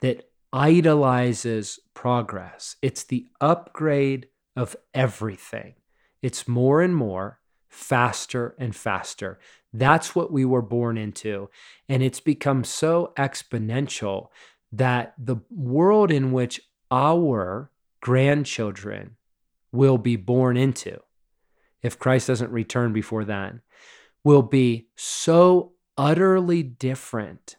that 0.00 0.28
idolizes 0.52 1.78
progress. 1.94 2.76
It's 2.82 3.04
the 3.04 3.26
upgrade 3.40 4.28
of 4.54 4.76
everything. 4.94 5.74
It's 6.22 6.48
more 6.48 6.82
and 6.82 6.94
more, 6.94 7.40
faster 7.68 8.54
and 8.58 8.74
faster. 8.74 9.38
That's 9.72 10.14
what 10.14 10.32
we 10.32 10.44
were 10.44 10.62
born 10.62 10.96
into. 10.96 11.50
And 11.88 12.02
it's 12.02 12.20
become 12.20 12.64
so 12.64 13.12
exponential 13.18 14.28
that 14.72 15.14
the 15.18 15.36
world 15.50 16.10
in 16.10 16.32
which 16.32 16.60
our 16.90 17.70
grandchildren 18.00 19.16
will 19.72 19.98
be 19.98 20.16
born 20.16 20.56
into, 20.56 21.00
if 21.82 21.98
Christ 21.98 22.28
doesn't 22.28 22.50
return 22.50 22.92
before 22.92 23.24
then, 23.24 23.60
will 24.24 24.42
be 24.42 24.88
so 24.96 25.72
utterly 25.98 26.62
different 26.62 27.56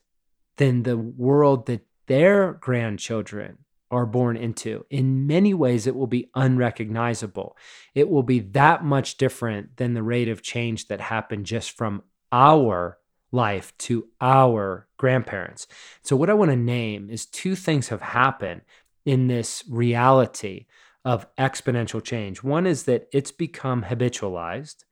than 0.58 0.84
the 0.84 0.98
world 0.98 1.68
that 1.68 1.86
their 2.08 2.54
grandchildren 2.54 3.60
are 3.90 4.06
born 4.06 4.36
into. 4.36 4.86
In 4.90 5.28
many 5.28 5.54
ways, 5.54 5.88
it 5.88 5.96
will 5.96 6.08
be 6.08 6.30
unrecognizable. 6.36 7.56
It 7.96 8.10
will 8.10 8.24
be 8.24 8.40
that 8.40 8.84
much 8.84 9.18
different 9.18 9.78
than 9.78 9.94
the 9.94 10.04
rate 10.04 10.28
of 10.28 10.42
change 10.42 10.88
that 10.88 11.00
happened 11.00 11.46
just 11.46 11.72
from 11.72 12.04
our 12.32 12.98
life 13.32 13.78
to 13.78 14.08
our 14.20 14.88
grandparents. 14.98 15.68
So, 16.02 16.16
what 16.16 16.30
I 16.30 16.34
want 16.34 16.52
to 16.52 16.58
name 16.58 17.10
is 17.10 17.26
two 17.26 17.56
things 17.56 17.90
have 17.90 18.02
happened 18.02 18.62
in 19.06 19.28
this 19.28 19.64
reality 19.70 20.66
of 21.06 21.34
exponential 21.36 22.04
change. 22.04 22.44
One 22.44 22.68
is 22.68 22.84
that 22.84 23.08
it's 23.14 23.32
become 23.32 23.84
habitualized. 23.84 24.84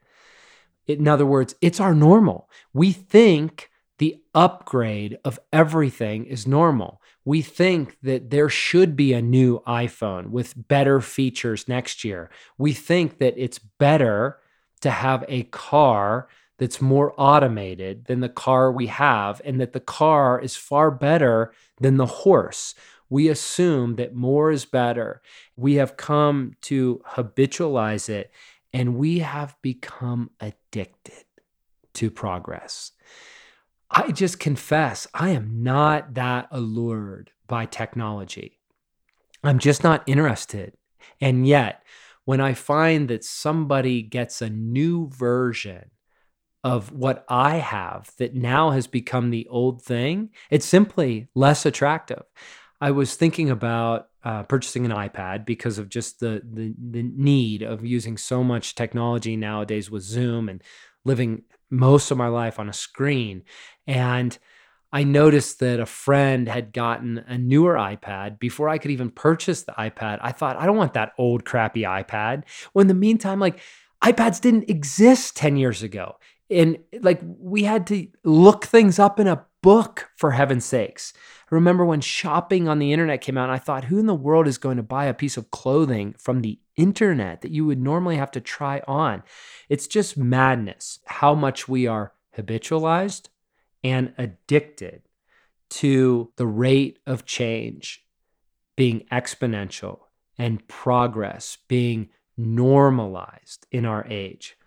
In 0.88 1.08
other 1.08 1.26
words, 1.26 1.56
it's 1.62 1.80
our 1.80 1.94
normal. 1.94 2.50
We 2.74 2.94
think 2.94 3.70
the 3.98 4.22
upgrade 4.34 5.18
of 5.24 5.40
everything 5.54 6.26
is 6.26 6.46
normal. 6.46 7.02
We 7.24 7.42
think 7.42 7.98
that 8.04 8.30
there 8.30 8.50
should 8.50 8.96
be 8.96 9.14
a 9.14 9.22
new 9.22 9.62
iPhone 9.62 10.28
with 10.28 10.68
better 10.68 11.02
features 11.02 11.68
next 11.68 12.04
year. 12.04 12.30
We 12.58 12.74
think 12.74 13.20
that 13.20 13.36
it's 13.38 13.60
better 13.60 14.40
to 14.82 14.92
have 14.92 15.24
a 15.28 15.44
car 15.44 16.28
that's 16.58 16.82
more 16.82 17.14
automated 17.18 18.06
than 18.06 18.20
the 18.20 18.30
car 18.30 18.72
we 18.72 18.88
have, 18.88 19.42
and 19.44 19.60
that 19.60 19.74
the 19.74 19.80
car 19.80 20.40
is 20.40 20.56
far 20.56 20.92
better 20.92 21.54
than 21.82 21.98
the 21.98 22.06
horse. 22.06 22.76
We 23.10 23.28
assume 23.30 23.96
that 23.96 24.16
more 24.16 24.52
is 24.52 24.66
better. 24.66 25.22
We 25.56 25.76
have 25.76 25.98
come 25.98 26.54
to 26.62 27.02
habitualize 27.12 28.10
it, 28.10 28.32
and 28.74 28.96
we 28.96 29.20
have 29.20 29.56
become 29.62 30.32
addicted 30.40 31.26
to 31.96 32.12
progress. 32.12 32.92
I 33.98 34.12
just 34.12 34.42
confess, 34.42 35.08
I 35.14 35.30
am 35.30 35.64
not 35.64 36.16
that 36.16 36.50
allured 36.52 37.32
by 37.48 37.66
technology. 37.66 38.60
I'm 39.42 39.58
just 39.58 39.86
not 39.86 40.04
interested. 40.06 40.74
And 41.22 41.48
yet, 41.48 41.82
when 42.26 42.42
I 42.42 42.56
find 42.56 43.08
that 43.08 43.24
somebody 43.24 44.02
gets 44.02 44.42
a 44.42 44.50
new 44.50 45.08
version 45.10 45.92
of 46.62 46.92
what 46.92 47.24
I 47.30 47.56
have 47.56 48.12
that 48.18 48.36
now 48.36 48.72
has 48.72 48.86
become 48.86 49.30
the 49.30 49.48
old 49.48 49.82
thing, 49.82 50.32
it's 50.50 50.66
simply 50.66 51.30
less 51.34 51.66
attractive. 51.66 52.24
I 52.82 52.92
was 52.92 53.16
thinking 53.16 53.50
about 53.50 54.10
uh, 54.26 54.44
purchasing 54.44 54.84
an 54.84 54.92
iPad 54.92 55.46
because 55.46 55.78
of 55.78 55.88
just 55.88 56.20
the, 56.20 56.42
the 56.52 56.74
the 56.78 57.04
need 57.04 57.62
of 57.62 57.86
using 57.86 58.18
so 58.18 58.44
much 58.44 58.76
technology 58.76 59.38
nowadays 59.38 59.90
with 59.90 60.04
Zoom 60.04 60.50
and 60.50 60.62
living 61.06 61.44
most 61.70 62.12
of 62.12 62.18
my 62.18 62.28
life 62.28 62.60
on 62.60 62.68
a 62.68 62.74
screen. 62.74 63.44
And 63.88 64.38
I 64.92 65.04
noticed 65.04 65.60
that 65.60 65.80
a 65.80 65.86
friend 65.86 66.48
had 66.48 66.72
gotten 66.72 67.18
a 67.28 67.38
newer 67.38 67.74
iPad 67.74 68.40
before 68.40 68.70
I 68.70 68.78
could 68.78 68.92
even 68.92 69.12
purchase 69.12 69.64
the 69.64 69.74
iPad. 69.74 70.20
I 70.22 70.32
thought, 70.32 70.58
I 70.58 70.66
don't 70.66 70.78
want 70.78 70.94
that 70.94 71.14
old 71.18 71.44
crappy 71.44 71.82
iPad. 71.82 72.44
Well, 72.74 72.82
in 72.82 72.88
the 72.88 72.94
meantime, 72.94 73.40
like 73.40 73.60
iPads 74.02 74.40
didn't 74.40 74.70
exist 74.70 75.36
10 75.36 75.58
years 75.58 75.84
ago. 75.84 76.16
And 76.50 76.78
like 77.02 77.20
we 77.24 77.64
had 77.64 77.88
to 77.88 78.08
look 78.24 78.66
things 78.66 79.00
up 79.00 79.20
in 79.20 79.28
a 79.28 79.46
book 79.62 80.12
for 80.16 80.32
heaven's 80.32 80.64
sakes. 80.64 81.12
I 81.52 81.56
remember 81.56 81.84
when 81.84 82.02
shopping 82.02 82.68
on 82.68 82.80
the 82.80 82.94
internet 82.94 83.22
came 83.22 83.38
out, 83.38 83.50
and 83.50 83.52
I 83.52 83.58
thought, 83.58 83.86
who 83.86 84.00
in 84.00 84.06
the 84.06 84.16
world 84.16 84.48
is 84.48 84.58
going 84.58 84.78
to 84.78 84.84
buy 84.84 85.06
a 85.06 85.14
piece 85.14 85.38
of 85.38 85.52
clothing 85.52 86.16
from 86.20 86.42
the 86.42 86.60
internet 86.76 87.42
that 87.42 87.52
you 87.52 87.66
would 87.66 87.82
normally 87.82 88.18
have 88.18 88.32
to 88.32 88.42
try 88.42 88.82
on? 88.88 89.24
It's 89.68 89.88
just 89.88 90.18
madness 90.18 91.00
how 91.06 91.36
much 91.36 91.68
we 91.68 91.88
are 91.88 92.14
habitualized 92.38 93.30
and 93.86 94.14
addicted 94.18 95.04
to 95.70 96.32
the 96.38 96.48
rate 96.48 96.98
of 97.06 97.24
change 97.24 98.04
being 98.76 99.06
exponential 99.12 100.00
and 100.40 100.68
progress 100.68 101.60
being 101.68 102.10
normalized 102.36 103.68
in 103.72 103.86
our 103.86 104.04
age. 104.08 104.58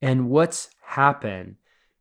And 0.00 0.30
what's 0.30 0.70
happened 0.84 1.56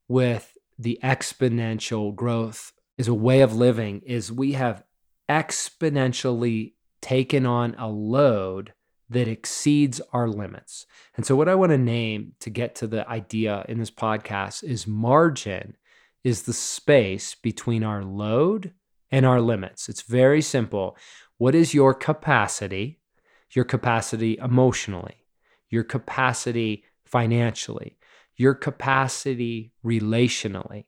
with 0.08 0.56
the 0.78 1.00
exponential 1.04 2.14
growth 2.14 2.72
is 3.00 3.08
a 3.08 3.16
way 3.16 3.42
of 3.42 3.56
living 3.56 4.04
is 4.06 4.32
we 4.32 4.52
have 4.52 4.84
exponentially 5.28 6.74
taken 7.02 7.48
on 7.48 7.74
a 7.80 7.90
load 7.90 8.74
that 9.10 9.28
exceeds 9.28 10.00
our 10.12 10.28
limits. 10.28 10.86
And 11.18 11.26
so 11.26 11.36
what 11.36 11.50
I 11.50 11.56
want 11.56 11.72
to 11.72 11.80
name 11.80 12.34
to 12.42 12.52
get 12.52 12.76
to 12.76 12.88
the 12.88 13.10
idea 13.10 13.66
in 13.68 13.80
this 13.80 13.92
podcast 13.92 14.64
is 14.64 14.86
margin 14.86 15.78
is 16.24 16.44
the 16.44 16.54
space 16.54 17.36
between 17.36 17.84
our 17.84 18.04
load 18.04 18.74
and 19.12 19.26
our 19.26 19.42
limits. 19.42 19.90
It's 19.90 20.02
very 20.02 20.42
simple. 20.42 20.98
What 21.38 21.56
is 21.56 21.74
your 21.74 21.94
capacity? 21.94 23.00
Your 23.52 23.66
capacity 23.66 24.40
emotionally, 24.42 25.28
your 25.70 25.84
capacity 25.84 26.86
financially, 27.06 27.98
your 28.36 28.56
capacity 28.56 29.74
relationally, 29.86 30.86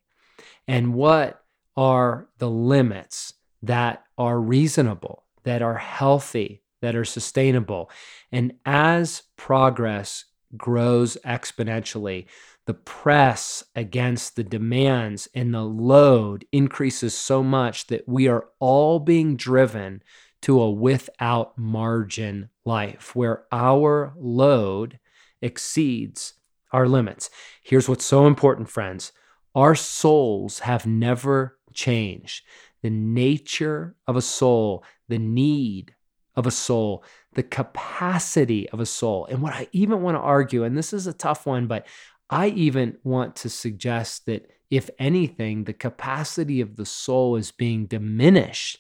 and 0.68 0.96
what 0.96 1.44
are 1.78 2.28
the 2.40 2.50
limits 2.50 3.34
that 3.62 4.04
are 4.18 4.40
reasonable, 4.40 5.26
that 5.44 5.62
are 5.62 5.78
healthy, 5.78 6.64
that 6.82 6.96
are 6.96 7.06
sustainable. 7.06 7.92
And 8.32 8.54
as 8.66 9.24
progress 9.38 10.26
grows 10.58 11.18
exponentially, 11.26 12.26
the 12.66 12.74
press 12.74 13.64
against 13.76 14.36
the 14.36 14.44
demands 14.44 15.28
and 15.36 15.54
the 15.54 15.64
load 15.64 16.46
increases 16.52 17.16
so 17.16 17.44
much 17.44 17.88
that 17.88 18.08
we 18.08 18.28
are 18.28 18.48
all 18.60 19.00
being 19.00 19.36
driven 19.36 20.02
to 20.42 20.62
a 20.62 20.72
without 20.72 21.58
margin 21.58 22.50
life 22.66 23.16
where 23.16 23.46
our 23.52 24.14
load 24.18 25.00
exceeds 25.42 26.34
our 26.72 26.88
limits. 26.88 27.30
Here's 27.64 27.88
what's 27.88 28.06
so 28.06 28.28
important, 28.28 28.70
friends 28.70 29.12
our 29.54 29.76
souls 29.76 30.60
have 30.60 30.86
never 30.86 31.58
changed. 31.74 32.44
The 32.82 32.90
nature 32.90 33.96
of 34.06 34.16
a 34.16 34.22
soul, 34.22 34.84
the 35.08 35.18
need 35.18 35.96
of 36.36 36.46
a 36.46 36.52
soul, 36.52 37.04
the 37.34 37.44
capacity 37.44 38.70
of 38.70 38.80
a 38.80 38.86
soul. 38.86 39.26
And 39.30 39.42
what 39.42 39.54
I 39.54 39.68
even 39.72 40.02
want 40.02 40.16
to 40.16 40.22
argue, 40.22 40.64
and 40.64 40.78
this 40.78 40.94
is 40.94 41.08
a 41.08 41.14
tough 41.14 41.46
one, 41.46 41.68
but 41.68 41.88
I 42.30 42.48
even 42.48 42.98
want 43.04 43.36
to 43.38 43.50
suggest 43.50 44.26
that 44.26 44.50
if 44.72 44.90
anything, 44.98 45.64
the 45.64 45.74
capacity 45.74 46.60
of 46.60 46.76
the 46.76 46.86
soul 46.86 47.36
is 47.36 47.52
being 47.52 47.86
diminished 47.86 48.80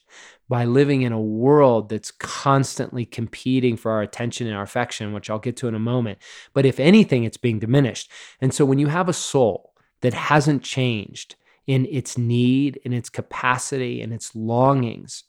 by 0.49 0.65
living 0.65 1.03
in 1.03 1.11
a 1.11 1.21
world 1.21 1.89
that's 1.89 2.11
constantly 2.11 3.05
competing 3.05 3.77
for 3.77 3.91
our 3.91 4.01
attention 4.01 4.47
and 4.47 4.55
our 4.55 4.63
affection, 4.63 5.13
which 5.13 5.29
I'll 5.29 5.39
get 5.39 5.57
to 5.57 5.67
in 5.67 5.75
a 5.75 5.79
moment. 5.79 6.19
But 6.53 6.65
if 6.65 6.79
anything, 6.79 7.23
it's 7.23 7.37
being 7.37 7.59
diminished. 7.59 8.11
And 8.41 8.53
so 8.53 8.65
when 8.65 8.79
you 8.79 8.87
have 8.87 9.07
a 9.07 9.13
soul 9.13 9.73
that 10.01 10.13
hasn't 10.13 10.63
changed 10.63 11.35
in 11.67 11.85
its 11.85 12.17
need, 12.17 12.79
in 12.83 12.93
its 12.93 13.09
capacity, 13.09 14.01
in 14.01 14.11
its 14.11 14.35
longings, 14.35 15.23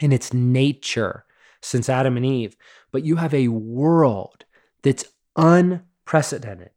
in 0.00 0.12
its 0.12 0.32
nature 0.32 1.24
since 1.60 1.88
Adam 1.88 2.16
and 2.16 2.24
Eve, 2.24 2.56
but 2.92 3.04
you 3.04 3.16
have 3.16 3.34
a 3.34 3.48
world 3.48 4.44
that's 4.82 5.04
unprecedented, 5.36 6.70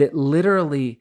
that 0.00 0.14
literally 0.14 1.00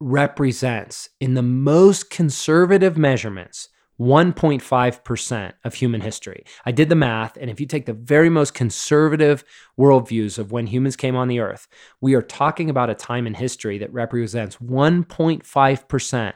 represents, 0.00 1.10
in 1.20 1.34
the 1.34 1.42
most 1.42 2.08
conservative 2.08 2.96
measurements, 2.96 3.68
1.5% 4.00 5.52
of 5.64 5.74
human 5.74 6.00
history. 6.00 6.44
I 6.64 6.70
did 6.70 6.88
the 6.88 6.94
math, 6.94 7.36
and 7.36 7.50
if 7.50 7.60
you 7.60 7.66
take 7.66 7.86
the 7.86 7.92
very 7.92 8.30
most 8.30 8.54
conservative 8.54 9.42
worldviews 9.76 10.38
of 10.38 10.52
when 10.52 10.68
humans 10.68 10.94
came 10.94 11.16
on 11.16 11.26
the 11.26 11.40
earth, 11.40 11.66
we 12.00 12.14
are 12.14 12.22
talking 12.22 12.70
about 12.70 12.90
a 12.90 12.94
time 12.94 13.26
in 13.26 13.34
history 13.34 13.76
that 13.78 13.92
represents 13.92 14.58
1.5% 14.58 16.32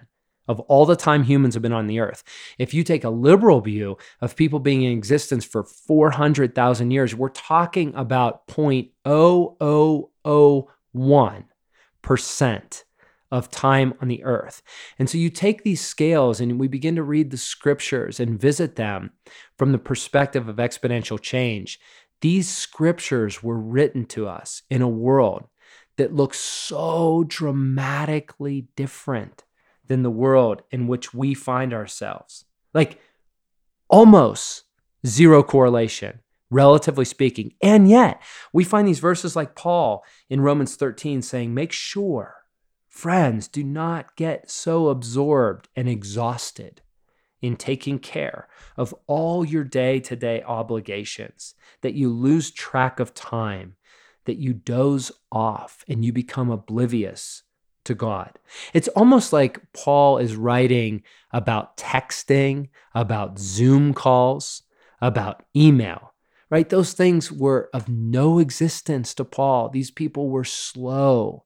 of 0.49 0.59
all 0.61 0.87
the 0.87 0.97
time 0.97 1.23
humans 1.23 1.55
have 1.55 1.63
been 1.63 1.73
on 1.73 1.87
the 1.87 2.01
earth. 2.01 2.25
If 2.59 2.75
you 2.75 2.83
take 2.83 3.05
a 3.05 3.11
liberal 3.11 3.61
view 3.61 3.97
of 4.21 4.35
people 4.35 4.59
being 4.59 4.83
in 4.83 4.91
existence 4.91 5.45
for 5.45 5.63
400,000 5.63 6.91
years, 6.91 7.15
we're 7.15 7.29
talking 7.29 7.95
about 7.95 8.49
0.0001% 8.49 11.45
of 13.31 13.51
time 13.51 13.95
on 14.01 14.09
the 14.09 14.23
earth. 14.25 14.63
And 14.99 15.09
so 15.09 15.17
you 15.17 15.31
take 15.31 15.63
these 15.63 15.81
scales 15.81 16.41
and 16.41 16.61
we 16.61 16.69
begin 16.69 16.97
to 16.97 17.03
read 17.03 17.31
the 17.31 17.39
scriptures 17.39 18.21
and 18.21 18.39
visit 18.39 18.77
them 18.77 19.13
from 19.57 19.73
the 19.73 19.79
perspective 19.79 20.49
of 20.49 20.57
exponential 20.57 21.21
change. 21.21 21.81
These 22.21 22.49
scriptures 22.49 23.43
were 23.43 23.59
written 23.59 24.05
to 24.07 24.29
us 24.29 24.63
in 24.69 24.83
a 24.83 24.89
world 24.89 25.49
that 25.97 26.15
looks 26.15 26.39
so 26.39 27.25
dramatically 27.27 28.69
different 28.77 29.45
than 29.87 30.03
the 30.03 30.11
world 30.11 30.63
in 30.71 30.87
which 30.87 31.15
we 31.15 31.35
find 31.35 31.73
ourselves. 31.73 32.45
Like 32.75 33.01
almost 33.89 34.65
zero 35.07 35.43
correlation, 35.43 36.21
relatively 36.53 37.05
speaking. 37.05 37.55
And 37.61 37.89
yet, 37.89 38.23
we 38.53 38.63
find 38.63 38.87
these 38.87 39.01
verses 39.01 39.35
like 39.35 39.57
Paul 39.57 40.05
in 40.29 40.41
Romans 40.41 40.77
13 40.77 41.23
saying, 41.23 41.53
Make 41.53 41.73
sure 41.73 42.43
Friends, 42.93 43.49
do 43.49 43.65
not 43.65 44.17
get 44.17 44.51
so 44.51 44.89
absorbed 44.89 45.67
and 45.75 45.89
exhausted 45.89 46.83
in 47.41 47.57
taking 47.57 47.99
care 47.99 48.49
of 48.77 48.95
all 49.07 49.47
your 49.47 49.65
day 49.65 49.99
to 50.01 50.15
day 50.15 50.43
obligations 50.43 51.55
that 51.81 51.95
you 51.95 52.11
lose 52.11 52.51
track 52.51 53.01
of 53.01 53.15
time, 53.15 53.77
that 54.27 54.37
you 54.37 54.53
doze 54.53 55.11
off 55.33 55.87
and 55.89 56.05
you 56.05 56.13
become 56.13 56.51
oblivious 56.51 57.45
to 57.85 57.95
God. 57.95 58.39
It's 58.75 58.89
almost 58.89 59.33
like 59.33 59.73
Paul 59.73 60.19
is 60.19 60.37
writing 60.37 61.03
about 61.33 61.79
texting, 61.79 62.69
about 62.95 63.39
Zoom 63.39 63.95
calls, 63.95 64.65
about 65.01 65.45
email, 65.57 66.12
right? 66.53 66.69
Those 66.69 66.93
things 66.93 67.33
were 67.33 67.71
of 67.73 67.89
no 67.89 68.39
existence 68.39 69.15
to 69.15 69.25
Paul. 69.25 69.71
These 69.71 69.91
people 69.91 70.29
were 70.29 70.45
slow 70.45 71.45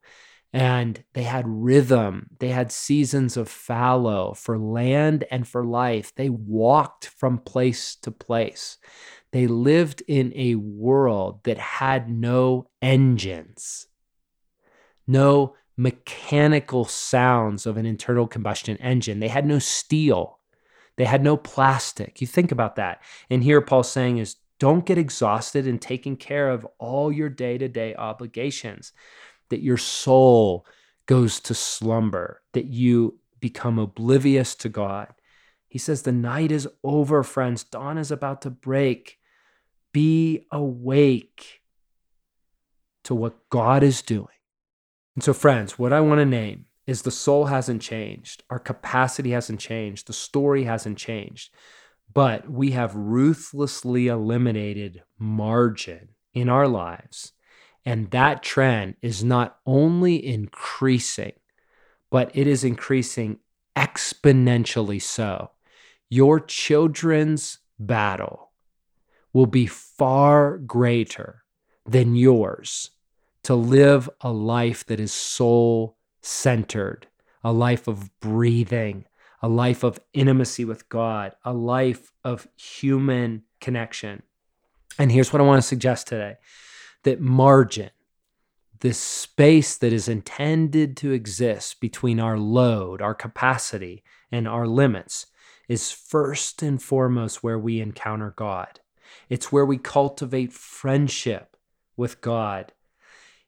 and 0.53 1.05
they 1.13 1.23
had 1.23 1.45
rhythm. 1.47 2.31
They 2.41 2.49
had 2.49 2.73
seasons 2.73 3.37
of 3.37 3.49
fallow 3.49 4.35
for 4.35 4.59
land 4.59 5.23
and 5.31 5.47
for 5.47 5.65
life. 5.65 6.13
They 6.17 6.29
walked 6.29 7.07
from 7.07 7.39
place 7.39 7.95
to 8.03 8.11
place. 8.11 8.79
They 9.31 9.47
lived 9.47 10.03
in 10.09 10.33
a 10.35 10.57
world 10.57 11.45
that 11.45 11.59
had 11.59 12.11
no 12.11 12.69
engines, 12.83 13.87
no 15.07 15.55
mechanical 15.77 16.85
sounds 16.85 17.65
of 17.65 17.77
an 17.77 17.87
internal 17.87 18.27
combustion 18.27 18.77
engine. 18.79 19.21
They 19.21 19.29
had 19.29 19.47
no 19.47 19.61
steel. 19.61 20.41
They 20.97 21.05
had 21.05 21.23
no 21.23 21.37
plastic. 21.37 22.21
You 22.21 22.27
think 22.27 22.51
about 22.51 22.75
that. 22.75 23.03
And 23.31 23.45
here 23.45 23.61
Paul's 23.61 23.93
saying 23.93 24.19
is 24.19 24.35
don't 24.59 24.87
get 24.87 24.99
exhausted 24.99 25.67
in 25.67 25.79
taking 25.79 26.17
care 26.17 26.51
of 26.51 26.67
all 26.79 27.13
your 27.13 27.29
day 27.29 27.59
to 27.59 27.69
day 27.69 27.95
obligations 27.95 28.93
that 29.49 29.63
your 29.63 29.77
soul 29.77 30.67
goes 31.07 31.41
to 31.41 31.55
slumber, 31.55 32.43
that 32.53 32.67
you 32.67 33.19
become 33.41 33.79
oblivious 33.79 34.55
to 34.57 34.69
God. 34.69 35.09
He 35.69 35.79
says, 35.79 36.03
The 36.03 36.13
night 36.13 36.51
is 36.51 36.69
over, 36.83 37.23
friends. 37.23 37.65
Dawn 37.65 37.99
is 37.99 38.11
about 38.11 38.43
to 38.43 38.51
break. 38.51 39.19
Be 39.93 40.47
awake 40.51 41.61
to 43.05 43.15
what 43.15 43.49
God 43.51 43.83
is 43.83 44.03
doing. 44.03 44.27
And 45.15 45.23
so, 45.23 45.33
friends, 45.33 45.79
what 45.79 45.93
I 45.93 46.01
want 46.01 46.19
to 46.19 46.27
name 46.27 46.67
is 46.87 47.03
the 47.03 47.11
soul 47.11 47.47
hasn't 47.47 47.83
changed, 47.83 48.45
our 48.51 48.59
capacity 48.59 49.31
hasn't 49.31 49.61
changed, 49.61 50.07
the 50.07 50.13
story 50.13 50.65
hasn't 50.65 50.99
changed, 50.99 51.53
but 52.13 52.51
we 52.51 52.71
have 52.71 52.95
ruthlessly 52.95 54.09
eliminated 54.09 55.03
margin 55.19 56.11
in 56.33 56.49
our 56.49 56.69
lives 56.69 57.33
and 57.87 58.11
that 58.11 58.43
trend 58.43 58.97
is 59.01 59.23
not 59.23 59.59
only 59.65 60.27
increasing, 60.27 61.33
but 62.11 62.33
it 62.35 62.49
is 62.49 62.65
increasing 62.65 63.39
exponentially 63.77 65.01
so. 65.01 65.53
Your 66.11 66.41
children's 66.41 67.59
battle 67.79 68.51
will 69.33 69.47
be 69.47 69.67
far 69.67 70.59
greater 70.59 71.45
than 71.87 72.17
yours 72.17 72.91
to 73.45 73.55
live 73.55 74.11
a 74.21 74.33
life 74.33 74.85
that 74.87 74.99
is 74.99 75.13
soul 75.13 75.97
centered, 76.23 77.07
a 77.45 77.53
life 77.53 77.87
of 77.87 78.11
breathing, 78.19 79.05
a 79.43 79.49
life 79.49 79.83
of 79.83 80.01
intimacy 80.13 80.65
with 80.65 80.89
God, 80.89 81.35
a 81.45 81.53
life 81.53 82.13
of 82.25 82.49
human 82.57 83.43
connection. 83.61 84.23
And 84.99 85.13
here's 85.13 85.33
what 85.33 85.41
I 85.41 85.45
want 85.45 85.63
to 85.63 85.69
suggest 85.69 86.07
today 86.07 86.37
that 87.03 87.21
margin, 87.21 87.91
this 88.81 88.99
space 88.99 89.77
that 89.79 89.93
is 89.93 90.09
intended 90.09 90.97
to 90.99 91.13
exist 91.13 91.81
between 91.81 92.19
our 92.19 92.39
load, 92.39 93.01
our 93.01 93.15
capacity, 93.15 94.03
and 94.33 94.49
our 94.49 94.67
limits, 94.67 95.27
is 95.69 95.93
first 95.93 96.63
and 96.63 96.83
foremost 96.83 97.43
where 97.43 97.59
we 97.59 97.81
encounter 97.81 98.35
God. 98.37 98.81
It's 99.29 99.53
where 99.53 99.67
we 99.67 99.79
cultivate 99.79 100.53
friendship 100.53 101.57
with 101.97 102.21
God. 102.21 102.73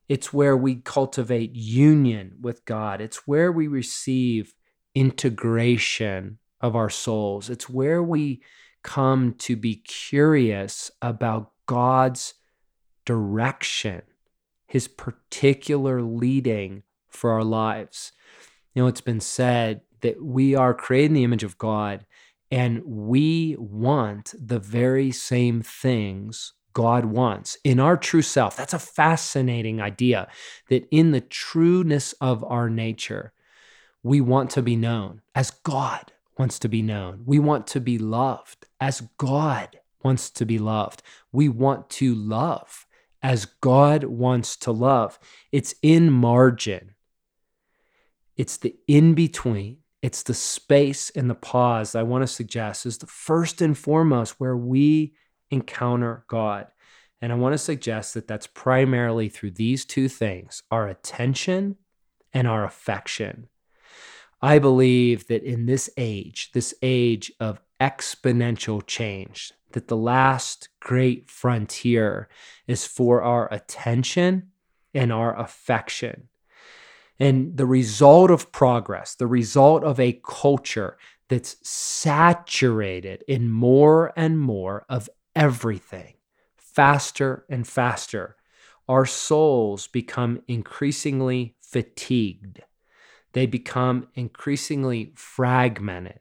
It's 0.08 0.32
where 0.32 0.56
we 0.56 0.76
cultivate 0.76 1.54
union 1.54 2.36
with 2.40 2.64
God. 2.64 3.00
It's 3.00 3.26
where 3.26 3.52
we 3.52 3.68
receive 3.68 4.54
integration 4.98 6.38
of 6.60 6.74
our 6.74 6.90
souls. 6.90 7.48
It's 7.48 7.68
where 7.68 8.02
we 8.02 8.42
come 8.82 9.34
to 9.34 9.54
be 9.54 9.76
curious 9.76 10.90
about 11.00 11.52
God's 11.66 12.34
direction, 13.04 14.02
his 14.66 14.88
particular 14.88 16.02
leading 16.02 16.82
for 17.08 17.30
our 17.30 17.44
lives. 17.44 18.12
You 18.74 18.82
know, 18.82 18.88
it's 18.88 19.00
been 19.00 19.20
said 19.20 19.82
that 20.00 20.22
we 20.22 20.54
are 20.54 20.74
created 20.74 21.10
in 21.10 21.14
the 21.14 21.24
image 21.24 21.44
of 21.44 21.58
God 21.58 22.04
and 22.50 22.82
we 22.84 23.56
want 23.58 24.34
the 24.36 24.58
very 24.58 25.12
same 25.12 25.62
things 25.62 26.54
God 26.72 27.04
wants 27.04 27.56
in 27.62 27.78
our 27.78 27.96
true 27.96 28.22
self. 28.22 28.56
That's 28.56 28.72
a 28.72 28.78
fascinating 28.78 29.80
idea 29.80 30.28
that 30.70 30.88
in 30.90 31.12
the 31.12 31.20
trueness 31.20 32.14
of 32.20 32.42
our 32.44 32.68
nature, 32.68 33.32
we 34.08 34.22
want 34.22 34.48
to 34.48 34.62
be 34.62 34.74
known 34.74 35.20
as 35.34 35.50
God 35.50 36.12
wants 36.38 36.58
to 36.60 36.68
be 36.68 36.80
known. 36.80 37.22
We 37.26 37.38
want 37.38 37.66
to 37.68 37.80
be 37.80 37.98
loved 37.98 38.66
as 38.80 39.02
God 39.18 39.78
wants 40.02 40.30
to 40.30 40.46
be 40.46 40.58
loved. 40.58 41.02
We 41.30 41.50
want 41.50 41.90
to 41.90 42.14
love 42.14 42.86
as 43.22 43.44
God 43.44 44.04
wants 44.04 44.56
to 44.56 44.72
love. 44.72 45.18
It's 45.52 45.74
in 45.82 46.10
margin, 46.10 46.94
it's 48.34 48.56
the 48.56 48.76
in 48.86 49.14
between. 49.14 49.78
It's 50.00 50.22
the 50.22 50.32
space 50.32 51.10
and 51.10 51.28
the 51.28 51.34
pause 51.34 51.96
I 51.96 52.04
want 52.04 52.22
to 52.22 52.28
suggest 52.28 52.86
is 52.86 52.98
the 52.98 53.06
first 53.06 53.60
and 53.60 53.76
foremost 53.76 54.38
where 54.38 54.56
we 54.56 55.14
encounter 55.50 56.24
God. 56.28 56.68
And 57.20 57.32
I 57.32 57.34
want 57.34 57.54
to 57.54 57.58
suggest 57.58 58.14
that 58.14 58.28
that's 58.28 58.46
primarily 58.46 59.28
through 59.28 59.50
these 59.50 59.84
two 59.84 60.08
things 60.08 60.62
our 60.70 60.86
attention 60.86 61.78
and 62.32 62.46
our 62.46 62.64
affection. 62.64 63.48
I 64.40 64.58
believe 64.58 65.26
that 65.28 65.42
in 65.42 65.66
this 65.66 65.90
age, 65.96 66.50
this 66.52 66.74
age 66.82 67.32
of 67.40 67.60
exponential 67.80 68.86
change, 68.86 69.52
that 69.72 69.88
the 69.88 69.96
last 69.96 70.68
great 70.80 71.28
frontier 71.28 72.28
is 72.66 72.86
for 72.86 73.22
our 73.22 73.52
attention 73.52 74.50
and 74.94 75.12
our 75.12 75.38
affection. 75.38 76.28
And 77.18 77.56
the 77.56 77.66
result 77.66 78.30
of 78.30 78.52
progress, 78.52 79.14
the 79.14 79.26
result 79.26 79.82
of 79.82 79.98
a 79.98 80.20
culture 80.24 80.96
that's 81.28 81.56
saturated 81.68 83.24
in 83.26 83.50
more 83.50 84.12
and 84.16 84.40
more 84.40 84.86
of 84.88 85.10
everything, 85.34 86.14
faster 86.56 87.44
and 87.50 87.66
faster, 87.66 88.36
our 88.88 89.04
souls 89.04 89.88
become 89.88 90.40
increasingly 90.48 91.56
fatigued. 91.60 92.62
They 93.38 93.46
become 93.46 94.08
increasingly 94.16 95.12
fragmented 95.14 96.18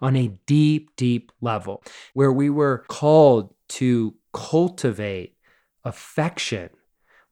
on 0.00 0.16
a 0.16 0.36
deep, 0.46 0.96
deep 0.96 1.30
level 1.40 1.84
where 2.12 2.32
we 2.32 2.50
were 2.50 2.84
called 2.88 3.54
to 3.68 4.16
cultivate 4.32 5.36
affection 5.84 6.70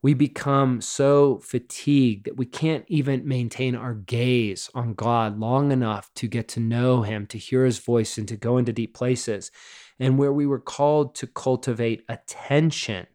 we 0.01 0.13
become 0.13 0.79
so 0.79 1.39
fatigued 1.39 2.25
that 2.25 2.37
we 2.37 2.45
can't 2.45 2.85
even 2.87 3.27
maintain 3.27 3.75
our 3.75 3.93
gaze 3.93 4.69
on 4.73 4.93
God 4.93 5.37
long 5.37 5.73
enough 5.73 6.09
to 6.15 6.27
get 6.29 6.47
to 6.49 6.61
know 6.61 7.01
Him, 7.01 7.27
to 7.27 7.37
hear 7.37 7.65
His 7.65 7.79
voice, 7.79 8.17
and 8.17 8.25
to 8.29 8.37
go 8.37 8.57
into 8.57 8.71
deep 8.71 8.93
places. 8.93 9.51
And 9.99 10.17
where 10.17 10.31
we 10.31 10.45
were 10.45 10.61
called 10.61 11.15
to 11.15 11.27
cultivate 11.27 12.05
attention, 12.07 13.07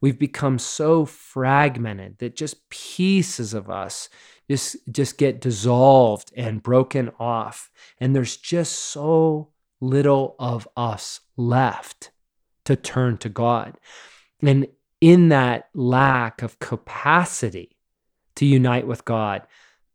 we've 0.00 0.18
become 0.18 0.58
so 0.58 1.04
fragmented 1.04 2.18
that 2.18 2.34
just 2.34 2.68
pieces 2.68 3.54
of 3.54 3.70
us 3.70 4.08
just, 4.50 4.76
just 4.90 5.18
get 5.18 5.40
dissolved 5.40 6.32
and 6.36 6.62
broken 6.62 7.10
off. 7.18 7.70
And 7.98 8.14
there's 8.14 8.36
just 8.36 8.72
so 8.72 9.48
little 9.80 10.36
of 10.38 10.68
us 10.76 11.20
left 11.36 12.10
to 12.64 12.76
turn 12.76 13.18
to 13.18 13.28
God. 13.28 13.78
And 14.40 14.66
in 15.00 15.28
that 15.28 15.68
lack 15.74 16.42
of 16.42 16.58
capacity 16.58 17.76
to 18.36 18.46
unite 18.46 18.86
with 18.86 19.04
God, 19.04 19.42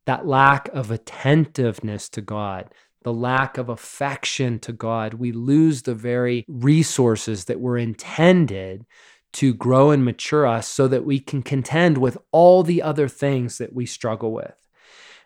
that 0.05 0.27
lack 0.27 0.69
of 0.69 0.91
attentiveness 0.91 2.09
to 2.09 2.21
God, 2.21 2.73
the 3.03 3.13
lack 3.13 3.57
of 3.57 3.69
affection 3.69 4.59
to 4.59 4.73
God, 4.73 5.15
we 5.15 5.31
lose 5.31 5.83
the 5.83 5.95
very 5.95 6.45
resources 6.47 7.45
that 7.45 7.59
were 7.59 7.77
intended 7.77 8.85
to 9.33 9.53
grow 9.53 9.91
and 9.91 10.03
mature 10.03 10.45
us 10.45 10.67
so 10.67 10.87
that 10.87 11.05
we 11.05 11.19
can 11.19 11.41
contend 11.43 11.97
with 11.97 12.17
all 12.31 12.63
the 12.63 12.81
other 12.81 13.07
things 13.07 13.57
that 13.57 13.73
we 13.73 13.85
struggle 13.85 14.31
with. 14.31 14.55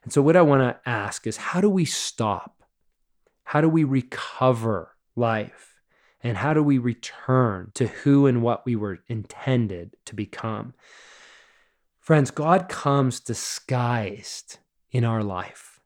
And 0.04 0.12
so, 0.12 0.22
what 0.22 0.36
I 0.36 0.42
want 0.42 0.62
to 0.62 0.90
ask 0.90 1.26
is 1.26 1.38
how 1.38 1.62
do 1.62 1.70
we 1.70 1.86
stop? 1.86 2.64
How 3.46 3.62
do 3.62 3.70
we 3.70 3.84
recover 3.84 4.96
life? 5.16 5.70
And 6.22 6.38
how 6.38 6.54
do 6.54 6.64
we 6.64 6.78
return 6.78 7.72
to 7.74 7.88
who 7.88 8.28
and 8.28 8.42
what 8.42 8.66
we 8.66 8.76
were 8.76 9.00
intended 9.08 9.98
to 10.06 10.16
become? 10.16 10.74
Friends, 12.00 12.32
God 12.32 12.70
comes 12.70 13.20
disguised 13.20 14.60
in 14.92 15.04
our 15.04 15.24
life. 15.24 15.80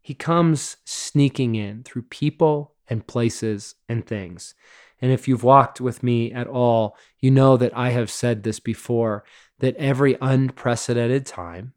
He 0.00 0.14
comes 0.14 0.76
sneaking 0.84 1.54
in 1.54 1.82
through 1.82 2.02
people 2.02 2.74
and 2.88 3.06
places 3.06 3.74
and 3.88 4.06
things. 4.06 4.54
And 5.00 5.12
if 5.12 5.28
you've 5.28 5.44
walked 5.44 5.80
with 5.80 6.02
me 6.02 6.32
at 6.32 6.46
all, 6.46 6.96
you 7.20 7.30
know 7.30 7.56
that 7.56 7.76
I 7.76 7.90
have 7.90 8.10
said 8.10 8.42
this 8.42 8.60
before 8.60 9.24
that 9.60 9.76
every 9.76 10.16
unprecedented 10.20 11.26
time 11.26 11.72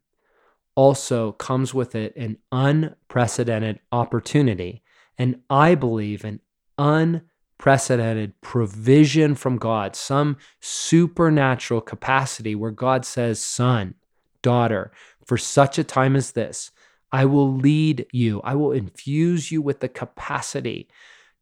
also 0.74 1.32
comes 1.32 1.74
with 1.74 1.94
it 1.94 2.16
an 2.16 2.38
unprecedented 2.50 3.80
opportunity. 3.90 4.82
And 5.18 5.40
I 5.50 5.74
believe 5.74 6.24
an 6.24 6.40
unprecedented 6.78 8.40
provision 8.40 9.34
from 9.34 9.58
God, 9.58 9.94
some 9.94 10.36
supernatural 10.60 11.80
capacity 11.80 12.54
where 12.54 12.70
God 12.70 13.04
says, 13.04 13.42
Son, 13.42 13.94
daughter, 14.40 14.90
for 15.24 15.36
such 15.36 15.78
a 15.78 15.84
time 15.84 16.16
as 16.16 16.32
this, 16.32 16.70
I 17.12 17.26
will 17.26 17.52
lead 17.52 18.06
you, 18.10 18.40
I 18.42 18.54
will 18.54 18.72
infuse 18.72 19.52
you 19.52 19.60
with 19.60 19.80
the 19.80 19.88
capacity 19.88 20.88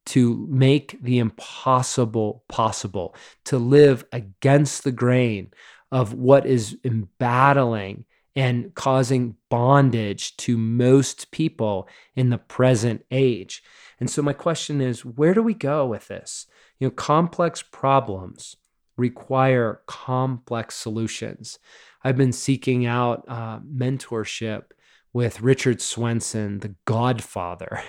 to 0.06 0.46
make 0.50 1.00
the 1.02 1.18
impossible 1.18 2.44
possible, 2.48 3.14
to 3.44 3.58
live 3.58 4.04
against 4.12 4.84
the 4.84 4.92
grain 4.92 5.52
of 5.92 6.14
what 6.14 6.46
is 6.46 6.76
embattling 6.84 8.04
and 8.36 8.74
causing 8.74 9.36
bondage 9.48 10.36
to 10.36 10.56
most 10.56 11.30
people 11.30 11.88
in 12.14 12.30
the 12.30 12.38
present 12.38 13.04
age. 13.10 13.62
And 13.98 14.08
so 14.08 14.22
my 14.22 14.32
question 14.32 14.80
is, 14.80 15.04
where 15.04 15.34
do 15.34 15.42
we 15.42 15.54
go 15.54 15.86
with 15.86 16.08
this? 16.08 16.46
You 16.78 16.86
know, 16.86 16.92
complex 16.92 17.62
problems 17.62 18.56
require 18.96 19.80
complex 19.86 20.76
solutions. 20.76 21.58
I've 22.02 22.16
been 22.16 22.32
seeking 22.32 22.86
out 22.86 23.24
uh, 23.28 23.60
mentorship 23.60 24.64
with 25.12 25.40
Richard 25.40 25.80
Swenson, 25.80 26.60
the 26.60 26.74
godfather 26.84 27.82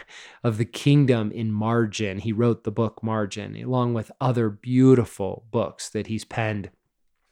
of 0.43 0.57
the 0.57 0.65
kingdom 0.65 1.31
in 1.31 1.51
margin. 1.51 2.19
He 2.19 2.33
wrote 2.33 2.63
the 2.63 2.71
book 2.71 3.03
Margin, 3.03 3.55
along 3.55 3.93
with 3.93 4.11
other 4.19 4.49
beautiful 4.49 5.45
books 5.51 5.89
that 5.89 6.07
he's 6.07 6.25
penned, 6.25 6.71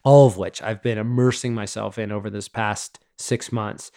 all 0.04 0.28
of 0.28 0.38
which 0.38 0.62
I've 0.62 0.84
been 0.84 0.98
immersing 0.98 1.54
myself 1.54 1.98
in 1.98 2.12
over 2.12 2.30
this 2.30 2.48
past 2.48 3.00
six 3.18 3.52
months. 3.52 3.92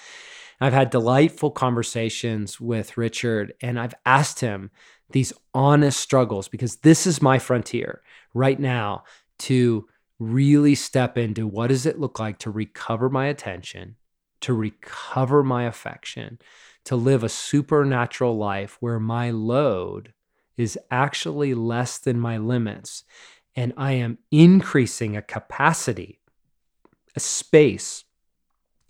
I've 0.61 0.72
had 0.72 0.90
delightful 0.90 1.50
conversations 1.50 2.61
with 2.61 2.96
Richard, 2.96 3.52
and 3.61 3.78
I've 3.78 3.94
asked 4.07 4.40
him 4.40 4.70
these 5.11 5.33
honest 5.52 6.00
struggles 6.00 6.48
because 6.48 6.76
this 6.76 7.07
is 7.07 7.20
my 7.20 7.38
frontier 7.38 8.02
right 8.33 8.59
now 8.59 9.05
to 9.40 9.88
really 10.18 10.74
step 10.74 11.18
into 11.18 11.46
what 11.46 11.66
does 11.66 11.85
it 11.85 11.98
look 11.98 12.18
like 12.20 12.38
to 12.38 12.50
recover 12.50 13.11
my 13.11 13.26
attention, 13.26 13.96
to 14.42 14.52
recover 14.52 15.42
my 15.42 15.64
affection, 15.64 16.38
to 16.85 16.96
live 16.96 17.24
a 17.24 17.28
supernatural 17.28 18.37
life 18.37 18.76
where 18.81 19.00
my 19.00 19.31
load 19.31 20.12
is 20.57 20.78
actually 20.90 21.55
less 21.55 21.98
than 21.98 22.18
my 22.18 22.37
limits 22.37 23.05
and 23.55 23.72
I 23.76 23.92
am 23.92 24.18
increasing 24.31 25.16
a 25.16 25.22
capacity, 25.22 26.20
a 27.14 27.20
space 27.20 28.05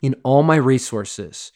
in 0.00 0.14
all 0.22 0.42
my 0.42 0.56
resources 0.56 1.52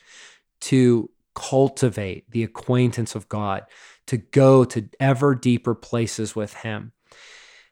to 0.60 1.10
cultivate 1.34 2.30
the 2.30 2.42
acquaintance 2.42 3.14
of 3.14 3.28
God, 3.28 3.64
to 4.06 4.16
go 4.16 4.64
to 4.64 4.88
ever 4.98 5.34
deeper 5.34 5.74
places 5.74 6.34
with 6.34 6.54
Him. 6.54 6.92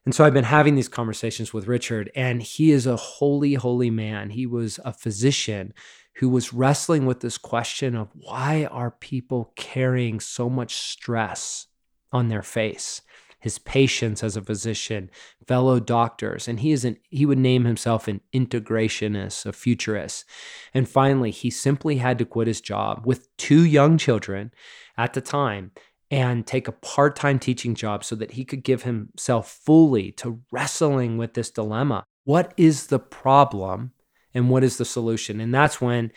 And 0.04 0.14
so 0.14 0.24
I've 0.24 0.34
been 0.34 0.44
having 0.44 0.74
these 0.74 0.88
conversations 0.88 1.54
with 1.54 1.66
Richard, 1.66 2.10
and 2.14 2.42
he 2.42 2.72
is 2.72 2.86
a 2.86 2.96
holy, 2.96 3.54
holy 3.54 3.88
man. 3.90 4.30
He 4.30 4.46
was 4.46 4.78
a 4.84 4.92
physician 4.92 5.72
who 6.16 6.28
was 6.28 6.52
wrestling 6.52 7.06
with 7.06 7.20
this 7.20 7.38
question 7.38 7.96
of 7.96 8.08
why 8.14 8.66
are 8.70 8.90
people 8.90 9.52
carrying 9.56 10.20
so 10.20 10.48
much 10.48 10.74
stress 10.76 11.66
on 12.12 12.28
their 12.28 12.42
face? 12.42 13.02
His 13.40 13.58
patients 13.58 14.22
as 14.22 14.36
a 14.36 14.42
physician, 14.42 15.10
fellow 15.46 15.78
doctors, 15.78 16.48
and 16.48 16.60
he 16.60 16.72
is 16.72 16.84
an 16.84 16.96
he 17.10 17.26
would 17.26 17.38
name 17.38 17.66
himself 17.66 18.08
an 18.08 18.22
integrationist, 18.32 19.44
a 19.44 19.52
futurist. 19.52 20.24
And 20.72 20.88
finally, 20.88 21.30
he 21.30 21.50
simply 21.50 21.96
had 21.96 22.16
to 22.18 22.24
quit 22.24 22.46
his 22.46 22.62
job 22.62 23.02
with 23.04 23.28
two 23.36 23.62
young 23.62 23.98
children 23.98 24.50
at 24.96 25.12
the 25.12 25.20
time 25.20 25.72
and 26.10 26.46
take 26.46 26.68
a 26.68 26.72
part 26.72 27.16
time 27.16 27.38
teaching 27.38 27.74
job 27.74 28.04
so 28.04 28.14
that 28.14 28.30
he 28.30 28.44
could 28.44 28.62
give 28.62 28.84
himself 28.84 29.50
fully 29.50 30.12
to 30.12 30.40
wrestling 30.50 31.18
with 31.18 31.34
this 31.34 31.50
dilemma. 31.50 32.04
What 32.24 32.54
is 32.56 32.86
the 32.86 32.98
problem 32.98 33.92
and 34.34 34.50
what 34.50 34.64
is 34.64 34.76
the 34.76 34.84
solution? 34.84 35.40
And 35.40 35.54
that's 35.54 35.80
when, 35.80 36.12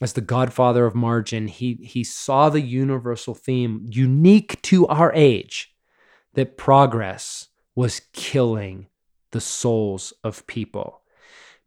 as 0.00 0.12
the 0.12 0.20
godfather 0.20 0.86
of 0.86 0.94
margin, 0.94 1.48
he, 1.48 1.74
he 1.82 2.04
saw 2.04 2.48
the 2.48 2.60
universal 2.60 3.34
theme 3.34 3.84
unique 3.88 4.62
to 4.62 4.86
our 4.86 5.12
age 5.14 5.74
that 6.34 6.56
progress 6.56 7.48
was 7.74 8.02
killing 8.12 8.86
the 9.32 9.40
souls 9.40 10.12
of 10.22 10.46
people. 10.46 11.02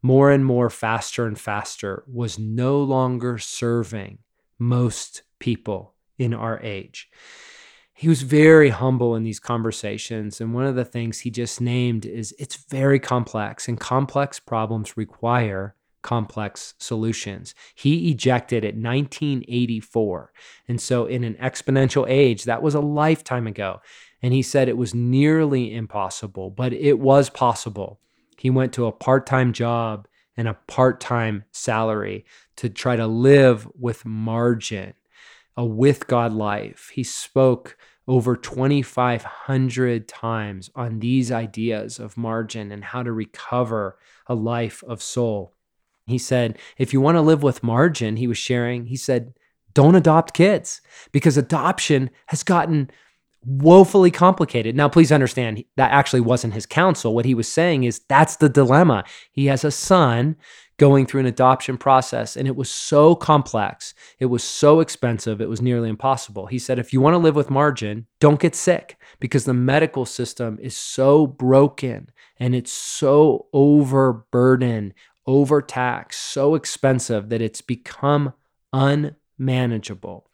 More 0.02 0.32
and 0.32 0.46
more, 0.46 0.70
faster 0.70 1.28
and 1.28 1.40
faster, 1.40 2.04
was 2.08 2.40
no 2.40 2.82
longer 2.82 3.38
serving 3.38 4.20
most 4.58 5.22
people 5.40 5.94
in 6.18 6.34
our 6.34 6.60
age 6.62 7.10
he 8.02 8.10
was 8.10 8.24
very 8.24 8.70
humble 8.70 9.16
in 9.16 9.22
these 9.22 9.40
conversations. 9.40 10.42
And 10.42 10.56
one 10.56 10.66
of 10.66 10.74
the 10.74 10.84
things 10.84 11.20
he 11.20 11.30
just 11.30 11.62
named 11.62 12.04
is 12.04 12.34
it's 12.40 12.56
very 12.56 13.00
complex, 13.00 13.68
and 13.68 13.80
complex 13.80 14.40
problems 14.40 14.98
require 14.98 15.76
complex 16.02 16.74
solutions. 16.78 17.54
He 17.76 18.12
ejected 18.12 18.64
at 18.64 18.76
1984. 18.76 20.32
And 20.68 20.82
so, 20.82 21.06
in 21.06 21.24
an 21.24 21.36
exponential 21.36 22.06
age, 22.08 22.44
that 22.46 22.62
was 22.62 22.76
a 22.76 22.80
lifetime 22.80 23.48
ago. 23.48 23.82
And 24.22 24.34
he 24.34 24.42
said 24.42 24.68
it 24.68 24.78
was 24.78 24.94
nearly 24.94 25.74
impossible, 25.74 26.50
but 26.50 26.74
it 26.74 27.00
was 27.00 27.30
possible. 27.30 28.00
He 28.38 28.50
went 28.50 28.74
to 28.74 28.86
a 28.86 28.92
part 28.92 29.26
time 29.26 29.54
job 29.54 30.08
and 30.38 30.48
a 30.48 30.58
part 30.68 31.00
time 31.00 31.44
salary 31.52 32.26
to 32.58 32.70
try 32.70 32.96
to 32.96 33.08
live 33.08 33.68
with 33.78 34.06
margin, 34.06 34.94
a 35.58 35.66
with 35.66 36.08
God 36.08 36.34
life. 36.34 36.92
He 36.94 37.04
spoke 37.04 37.78
over 38.08 38.36
2,500 38.36 40.08
times 40.08 40.70
on 40.76 41.00
these 41.00 41.32
ideas 41.32 42.00
of 42.00 42.18
margin 42.18 42.72
and 42.72 42.84
how 42.84 43.04
to 43.04 43.12
recover 43.12 43.98
a 44.28 44.36
life 44.36 44.84
of 44.88 45.02
soul. 45.02 45.54
He 46.12 46.20
said, 46.20 46.58
if 46.78 46.94
you 46.94 47.02
want 47.02 47.16
to 47.16 47.22
live 47.22 47.42
with 47.42 47.64
margin, 47.64 48.18
he 48.18 48.28
was 48.28 48.38
sharing, 48.38 48.86
he 48.86 48.96
said, 48.96 49.34
don't 49.74 49.96
adopt 49.96 50.34
kids 50.34 50.82
because 51.12 51.38
adoption 51.38 52.10
has 52.28 52.44
gotten 52.44 52.92
woefully 53.44 54.12
complicated. 54.12 54.76
Now, 54.76 54.88
please 54.88 55.12
understand 55.12 55.64
that 55.76 55.92
actually 55.92 56.22
wasn't 56.22 56.54
his 56.54 56.68
counsel. 56.68 57.16
What 57.16 57.26
he 57.26 57.34
was 57.34 57.48
saying 57.48 57.86
is 57.86 58.02
that's 58.08 58.36
the 58.36 58.50
dilemma. 58.50 59.04
He 59.32 59.48
has 59.48 59.64
a 59.64 59.72
son 59.72 60.36
going 60.78 61.06
through 61.06 61.20
an 61.20 61.28
adoption 61.28 61.78
process. 61.78 62.36
And 62.36 62.48
it 62.48 62.56
was 62.56 62.70
so 62.70 63.16
complex. 63.16 63.94
It 64.20 64.26
was 64.28 64.44
so 64.44 64.80
expensive. 64.80 65.40
It 65.40 65.50
was 65.50 65.62
nearly 65.62 65.90
impossible. 65.90 66.48
He 66.48 66.60
said, 66.60 66.80
if 66.80 66.92
you 66.92 67.00
want 67.02 67.14
to 67.14 67.20
live 67.20 67.36
with 67.36 67.52
margin, 67.52 68.08
don't 68.20 68.40
get 68.40 68.56
sick 68.56 68.98
because 69.20 69.46
the 69.46 69.54
medical 69.54 70.06
system 70.06 70.58
is 70.62 70.76
so 70.76 71.28
broken 71.28 72.10
and 72.40 72.56
it's 72.56 72.72
so 72.72 73.46
overburdened, 73.54 74.96
overtaxed, 75.28 76.20
so 76.22 76.56
expensive 76.56 77.30
that 77.30 77.42
it's 77.42 77.62
become 77.62 78.34
unmanageable. 78.74 80.30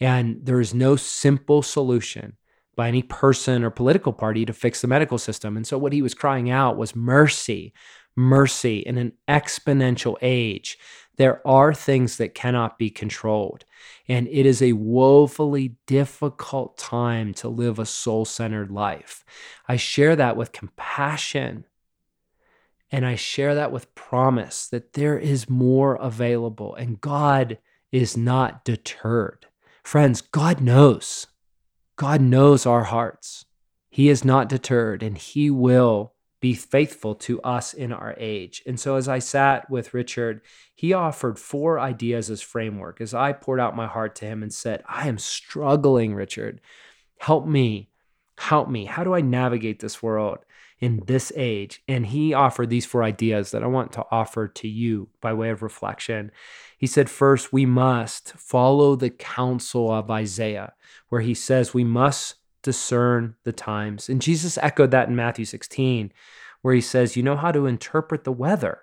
And 0.00 0.40
there 0.44 0.60
is 0.60 0.74
no 0.74 0.96
simple 0.96 1.62
solution 1.62 2.36
by 2.76 2.88
any 2.88 3.02
person 3.02 3.64
or 3.64 3.70
political 3.70 4.12
party 4.12 4.46
to 4.46 4.52
fix 4.52 4.80
the 4.80 4.86
medical 4.86 5.18
system. 5.18 5.56
And 5.56 5.66
so 5.66 5.76
what 5.76 5.92
he 5.92 6.00
was 6.00 6.14
crying 6.14 6.48
out 6.48 6.76
was 6.76 6.94
mercy, 6.94 7.72
mercy 8.16 8.78
in 8.78 8.96
an 8.96 9.12
exponential 9.28 10.16
age. 10.22 10.78
There 11.16 11.46
are 11.46 11.74
things 11.74 12.18
that 12.18 12.36
cannot 12.36 12.78
be 12.78 12.90
controlled. 12.90 13.64
And 14.08 14.28
it 14.28 14.46
is 14.46 14.62
a 14.62 14.74
woefully 14.74 15.74
difficult 15.86 16.78
time 16.78 17.34
to 17.34 17.48
live 17.48 17.80
a 17.80 17.86
soul 17.86 18.24
centered 18.24 18.70
life. 18.70 19.24
I 19.66 19.74
share 19.74 20.14
that 20.14 20.36
with 20.36 20.52
compassion. 20.52 21.64
And 22.90 23.04
I 23.04 23.16
share 23.16 23.54
that 23.54 23.72
with 23.72 23.94
promise 23.94 24.66
that 24.68 24.94
there 24.94 25.18
is 25.18 25.50
more 25.50 25.96
available 25.96 26.74
and 26.74 27.00
God 27.00 27.58
is 27.92 28.16
not 28.16 28.64
deterred. 28.64 29.46
Friends, 29.82 30.20
God 30.20 30.60
knows. 30.60 31.26
God 31.96 32.20
knows 32.20 32.64
our 32.66 32.84
hearts. 32.84 33.44
He 33.90 34.08
is 34.08 34.24
not 34.24 34.48
deterred 34.48 35.02
and 35.02 35.18
He 35.18 35.50
will 35.50 36.14
be 36.40 36.54
faithful 36.54 37.14
to 37.14 37.40
us 37.42 37.74
in 37.74 37.92
our 37.92 38.14
age. 38.16 38.62
And 38.66 38.78
so, 38.78 38.96
as 38.96 39.08
I 39.08 39.18
sat 39.18 39.68
with 39.68 39.94
Richard, 39.94 40.40
he 40.74 40.92
offered 40.92 41.38
four 41.38 41.80
ideas 41.80 42.30
as 42.30 42.40
framework 42.40 43.00
as 43.00 43.12
I 43.12 43.32
poured 43.32 43.58
out 43.58 43.74
my 43.74 43.86
heart 43.86 44.14
to 44.16 44.26
him 44.26 44.42
and 44.42 44.52
said, 44.52 44.84
I 44.86 45.08
am 45.08 45.18
struggling, 45.18 46.14
Richard. 46.14 46.60
Help 47.18 47.46
me. 47.46 47.88
Help 48.36 48.68
me. 48.68 48.84
How 48.84 49.02
do 49.02 49.14
I 49.14 49.20
navigate 49.20 49.80
this 49.80 50.00
world 50.00 50.38
in 50.80 51.02
this 51.06 51.32
age? 51.36 51.82
And 51.88 52.06
he 52.06 52.34
offered 52.34 52.70
these 52.70 52.86
four 52.86 53.02
ideas 53.02 53.50
that 53.50 53.62
I 53.62 53.66
want 53.66 53.92
to 53.92 54.04
offer 54.10 54.48
to 54.48 54.68
you 54.68 55.08
by 55.20 55.32
way 55.32 55.50
of 55.50 55.62
reflection. 55.62 56.30
He 56.76 56.86
said, 56.86 57.10
First, 57.10 57.52
we 57.52 57.66
must 57.66 58.32
follow 58.34 58.96
the 58.96 59.10
counsel 59.10 59.90
of 59.90 60.10
Isaiah, 60.10 60.74
where 61.08 61.20
he 61.20 61.34
says 61.34 61.74
we 61.74 61.84
must 61.84 62.36
discern 62.62 63.34
the 63.44 63.52
times. 63.52 64.08
And 64.08 64.22
Jesus 64.22 64.58
echoed 64.58 64.90
that 64.90 65.08
in 65.08 65.16
Matthew 65.16 65.44
16, 65.44 66.12
where 66.62 66.74
he 66.74 66.80
says, 66.80 67.16
You 67.16 67.22
know 67.22 67.36
how 67.36 67.52
to 67.52 67.66
interpret 67.66 68.24
the 68.24 68.32
weather 68.32 68.80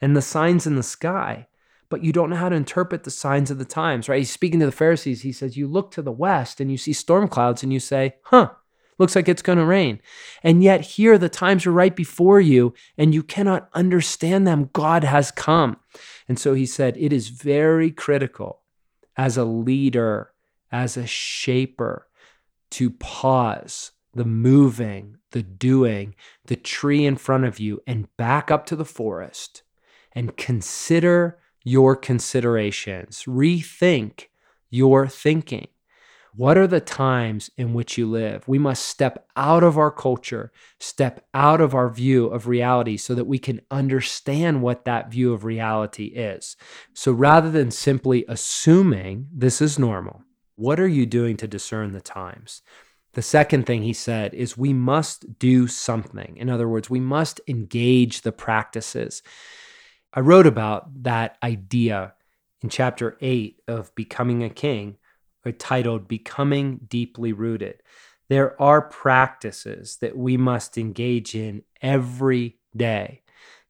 and 0.00 0.16
the 0.16 0.22
signs 0.22 0.66
in 0.66 0.76
the 0.76 0.82
sky, 0.82 1.48
but 1.88 2.04
you 2.04 2.12
don't 2.12 2.30
know 2.30 2.36
how 2.36 2.48
to 2.48 2.56
interpret 2.56 3.04
the 3.04 3.10
signs 3.10 3.50
of 3.50 3.58
the 3.58 3.64
times, 3.64 4.08
right? 4.08 4.18
He's 4.18 4.30
speaking 4.30 4.60
to 4.60 4.66
the 4.66 4.72
Pharisees. 4.72 5.22
He 5.22 5.32
says, 5.32 5.56
You 5.56 5.66
look 5.66 5.90
to 5.92 6.02
the 6.02 6.12
west 6.12 6.60
and 6.60 6.70
you 6.70 6.76
see 6.76 6.92
storm 6.92 7.28
clouds 7.28 7.62
and 7.62 7.72
you 7.72 7.80
say, 7.80 8.16
Huh, 8.22 8.50
looks 8.98 9.16
like 9.16 9.28
it's 9.28 9.42
going 9.42 9.58
to 9.58 9.64
rain. 9.64 10.00
And 10.42 10.62
yet 10.62 10.80
here 10.80 11.18
the 11.18 11.28
times 11.28 11.66
are 11.66 11.72
right 11.72 11.94
before 11.94 12.40
you 12.40 12.74
and 12.96 13.14
you 13.14 13.22
cannot 13.22 13.68
understand 13.74 14.46
them. 14.46 14.70
God 14.72 15.04
has 15.04 15.30
come. 15.30 15.78
And 16.28 16.38
so 16.38 16.54
he 16.54 16.66
said, 16.66 16.96
It 16.96 17.12
is 17.12 17.28
very 17.28 17.90
critical 17.90 18.62
as 19.16 19.36
a 19.36 19.44
leader, 19.44 20.32
as 20.70 20.96
a 20.96 21.06
shaper, 21.06 22.08
to 22.70 22.90
pause 22.90 23.92
the 24.14 24.24
moving, 24.24 25.16
the 25.30 25.42
doing, 25.42 26.14
the 26.46 26.56
tree 26.56 27.04
in 27.04 27.16
front 27.16 27.44
of 27.44 27.58
you, 27.58 27.80
and 27.86 28.14
back 28.16 28.50
up 28.50 28.66
to 28.66 28.76
the 28.76 28.84
forest 28.84 29.62
and 30.12 30.36
consider 30.36 31.38
your 31.64 31.94
considerations. 31.94 33.24
Rethink 33.24 34.26
your 34.70 35.06
thinking. 35.06 35.68
What 36.34 36.58
are 36.58 36.66
the 36.66 36.80
times 36.80 37.50
in 37.56 37.74
which 37.74 37.98
you 37.98 38.06
live? 38.06 38.46
We 38.46 38.58
must 38.58 38.86
step 38.86 39.26
out 39.36 39.62
of 39.62 39.78
our 39.78 39.90
culture, 39.90 40.52
step 40.78 41.26
out 41.34 41.60
of 41.60 41.74
our 41.74 41.88
view 41.88 42.26
of 42.26 42.46
reality 42.46 42.96
so 42.96 43.14
that 43.14 43.26
we 43.26 43.38
can 43.38 43.60
understand 43.70 44.62
what 44.62 44.84
that 44.84 45.10
view 45.10 45.32
of 45.32 45.44
reality 45.44 46.06
is. 46.06 46.56
So 46.94 47.12
rather 47.12 47.50
than 47.50 47.70
simply 47.70 48.24
assuming 48.28 49.28
this 49.32 49.60
is 49.60 49.78
normal, 49.78 50.22
what 50.56 50.78
are 50.78 50.88
you 50.88 51.06
doing 51.06 51.36
to 51.38 51.48
discern 51.48 51.92
the 51.92 52.00
times? 52.00 52.62
The 53.14 53.22
second 53.22 53.66
thing 53.66 53.82
he 53.82 53.94
said 53.94 54.34
is 54.34 54.56
we 54.56 54.72
must 54.72 55.38
do 55.38 55.66
something. 55.66 56.36
In 56.36 56.50
other 56.50 56.68
words, 56.68 56.90
we 56.90 57.00
must 57.00 57.40
engage 57.48 58.20
the 58.20 58.32
practices. 58.32 59.22
I 60.12 60.20
wrote 60.20 60.46
about 60.46 61.02
that 61.02 61.36
idea 61.42 62.14
in 62.60 62.68
chapter 62.68 63.16
8 63.20 63.60
of 63.66 63.94
Becoming 63.94 64.42
a 64.42 64.50
King, 64.50 64.98
titled 65.52 66.08
Becoming 66.08 66.80
Deeply 66.88 67.32
Rooted. 67.32 67.82
There 68.28 68.60
are 68.60 68.82
practices 68.82 69.96
that 70.00 70.16
we 70.16 70.36
must 70.36 70.76
engage 70.76 71.34
in 71.34 71.62
every 71.80 72.58
day 72.76 73.22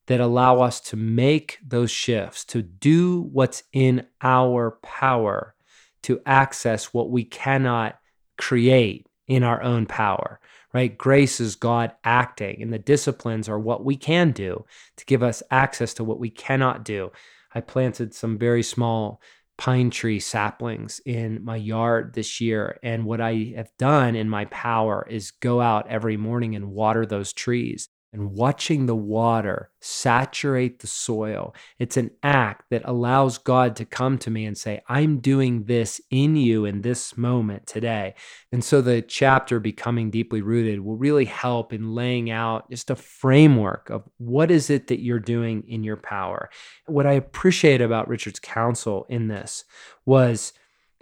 that 0.09 0.21
allow 0.21 0.61
us 0.61 0.81
to 0.81 0.97
make 0.97 1.59
those 1.65 1.91
shifts, 1.91 2.45
to 2.47 2.63
do 2.63 3.21
what's 3.33 3.63
in 3.73 4.07
our 4.23 4.79
power 4.83 5.55
to 6.03 6.21
access 6.25 6.95
what 6.95 7.11
we 7.11 7.25
cannot 7.25 7.99
create 8.39 9.07
in 9.27 9.43
our 9.43 9.63
own 9.63 9.85
power, 9.85 10.41
right? 10.73 10.97
Grace 10.97 11.41
is 11.41 11.55
God 11.55 11.93
acting, 12.05 12.63
and 12.63 12.73
the 12.73 12.79
disciplines 12.79 13.49
are 13.49 13.59
what 13.59 13.85
we 13.85 13.97
can 13.97 14.31
do 14.31 14.65
to 14.97 15.05
give 15.05 15.23
us 15.23 15.43
access 15.51 15.93
to 15.95 16.05
what 16.05 16.19
we 16.19 16.31
cannot 16.31 16.85
do. 16.85 17.13
I 17.55 17.61
planted 17.61 18.15
some 18.15 18.39
very 18.39 18.63
small 18.63 19.21
pine 19.59 19.91
tree 19.91 20.21
saplings 20.21 21.01
in 21.05 21.45
my 21.45 21.57
yard 21.57 22.15
this 22.15 22.41
year. 22.41 22.79
And 22.83 23.05
what 23.05 23.21
I 23.21 23.53
have 23.57 23.71
done 23.79 24.17
in 24.17 24.29
my 24.29 24.47
power 24.47 25.07
is 25.11 25.33
go 25.33 25.61
out 25.61 25.89
every 25.89 26.17
morning 26.17 26.55
and 26.57 26.71
water 26.71 27.05
those 27.05 27.33
trees 27.33 27.89
and 28.13 28.33
watching 28.33 28.87
the 28.87 28.97
water 28.97 29.71
saturate 29.81 30.81
the 30.81 30.87
soil. 30.87 31.55
It's 31.79 31.97
an 31.97 32.11
act 32.23 32.65
that 32.71 32.83
allows 32.85 33.39
God 33.39 33.77
to 33.77 33.85
come 33.85 34.19
to 34.19 34.31
me 34.31 34.47
and 34.47 34.57
say, 34.57 34.81
I'm 34.89 35.19
doing 35.19 35.65
this 35.65 36.01
in 36.11 36.37
you 36.37 36.65
in 36.65 36.81
this 36.81 37.17
moment 37.17 37.67
today. 37.67 38.15
And 38.51 38.65
so 38.65 38.81
the 38.81 39.03
chapter, 39.03 39.61
Becoming 39.61 40.11
Deeply 40.11 40.41
Rooted, 40.41 40.81
will 40.81 40.97
really 40.97 41.27
help 41.27 41.73
in 41.73 41.95
laying 41.95 42.31
out 42.31 42.71
just 42.71 42.91
a 42.91 42.97
framework 42.97 43.91
of 43.91 44.09
what 44.17 44.51
is 44.51 44.71
it 44.71 44.87
that 44.87 45.01
you're 45.01 45.19
doing 45.19 45.65
in 45.69 45.85
your 45.85 45.99
power. 45.99 46.49
What 46.87 47.07
I 47.07 47.13
appreciate 47.13 47.81
about 47.81 48.09
Richard's 48.09 48.41
counsel 48.41 49.07
in 49.09 49.29
this 49.29 49.65
was 50.07 50.55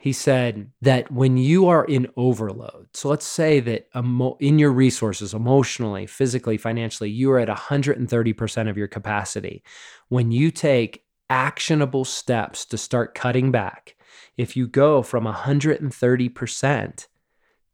he 0.06 0.12
said 0.12 0.70
that 0.82 1.10
when 1.10 1.36
you 1.36 1.66
are 1.66 1.84
in 1.84 2.06
overload, 2.16 2.86
so 2.94 3.08
let's 3.08 3.26
say 3.26 3.58
that 3.58 3.88
emo- 3.96 4.36
in 4.38 4.56
your 4.56 4.70
resources, 4.70 5.34
emotionally, 5.34 6.06
physically, 6.06 6.56
financially, 6.56 7.10
you 7.10 7.28
are 7.32 7.40
at 7.40 7.48
130% 7.48 8.70
of 8.70 8.76
your 8.76 8.86
capacity. 8.86 9.64
When 10.08 10.30
you 10.30 10.52
take 10.52 11.02
actionable 11.28 12.04
steps 12.04 12.64
to 12.66 12.78
start 12.78 13.16
cutting 13.16 13.50
back, 13.50 13.96
if 14.36 14.56
you 14.56 14.68
go 14.68 15.02
from 15.02 15.24
130% 15.24 17.08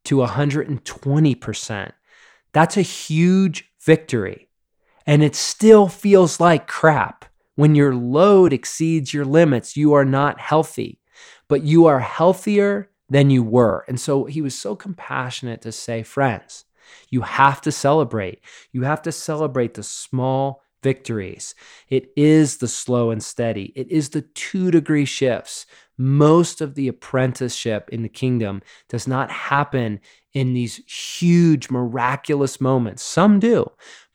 to 0.04 0.16
120%, 0.16 1.92
that's 2.54 2.76
a 2.78 2.80
huge 2.80 3.70
victory. 3.84 4.48
And 5.06 5.22
it 5.22 5.36
still 5.36 5.86
feels 5.86 6.40
like 6.40 6.66
crap. 6.66 7.26
When 7.56 7.74
your 7.74 7.94
load 7.94 8.54
exceeds 8.54 9.12
your 9.12 9.26
limits, 9.26 9.76
you 9.76 9.92
are 9.92 10.06
not 10.06 10.40
healthy 10.40 11.01
but 11.52 11.64
you 11.64 11.84
are 11.84 12.00
healthier 12.00 12.88
than 13.10 13.28
you 13.28 13.42
were. 13.42 13.84
And 13.86 14.00
so 14.00 14.24
he 14.24 14.40
was 14.40 14.58
so 14.58 14.74
compassionate 14.74 15.60
to 15.60 15.70
say, 15.70 16.02
friends, 16.02 16.64
you 17.10 17.20
have 17.20 17.60
to 17.60 17.70
celebrate. 17.70 18.40
You 18.72 18.84
have 18.84 19.02
to 19.02 19.12
celebrate 19.12 19.74
the 19.74 19.82
small 19.82 20.62
victories. 20.82 21.54
It 21.90 22.10
is 22.16 22.56
the 22.56 22.68
slow 22.68 23.10
and 23.10 23.22
steady, 23.22 23.70
it 23.76 23.90
is 23.90 24.08
the 24.08 24.22
two 24.22 24.70
degree 24.70 25.04
shifts. 25.04 25.66
Most 25.98 26.62
of 26.62 26.74
the 26.74 26.88
apprenticeship 26.88 27.90
in 27.92 28.00
the 28.00 28.08
kingdom 28.08 28.62
does 28.88 29.06
not 29.06 29.30
happen 29.30 30.00
in 30.32 30.54
these 30.54 30.76
huge, 31.18 31.68
miraculous 31.68 32.62
moments. 32.62 33.02
Some 33.02 33.40
do, 33.40 33.70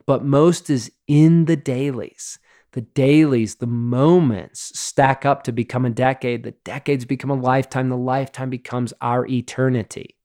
but 0.07 0.25
most 0.25 0.71
is 0.71 0.91
in 1.05 1.45
the 1.45 1.55
dailies 1.55 2.39
the 2.73 2.81
dailies, 2.81 3.55
the 3.55 3.67
moments 3.67 4.77
stack 4.77 5.25
up 5.25 5.43
to 5.43 5.51
become 5.51 5.85
a 5.85 5.89
decade. 5.89 6.43
The 6.43 6.51
decades 6.63 7.05
become 7.05 7.29
a 7.29 7.35
lifetime. 7.35 7.89
The 7.89 7.97
lifetime 7.97 8.49
becomes 8.49 8.93
our 9.01 9.25
eternity. 9.25 10.17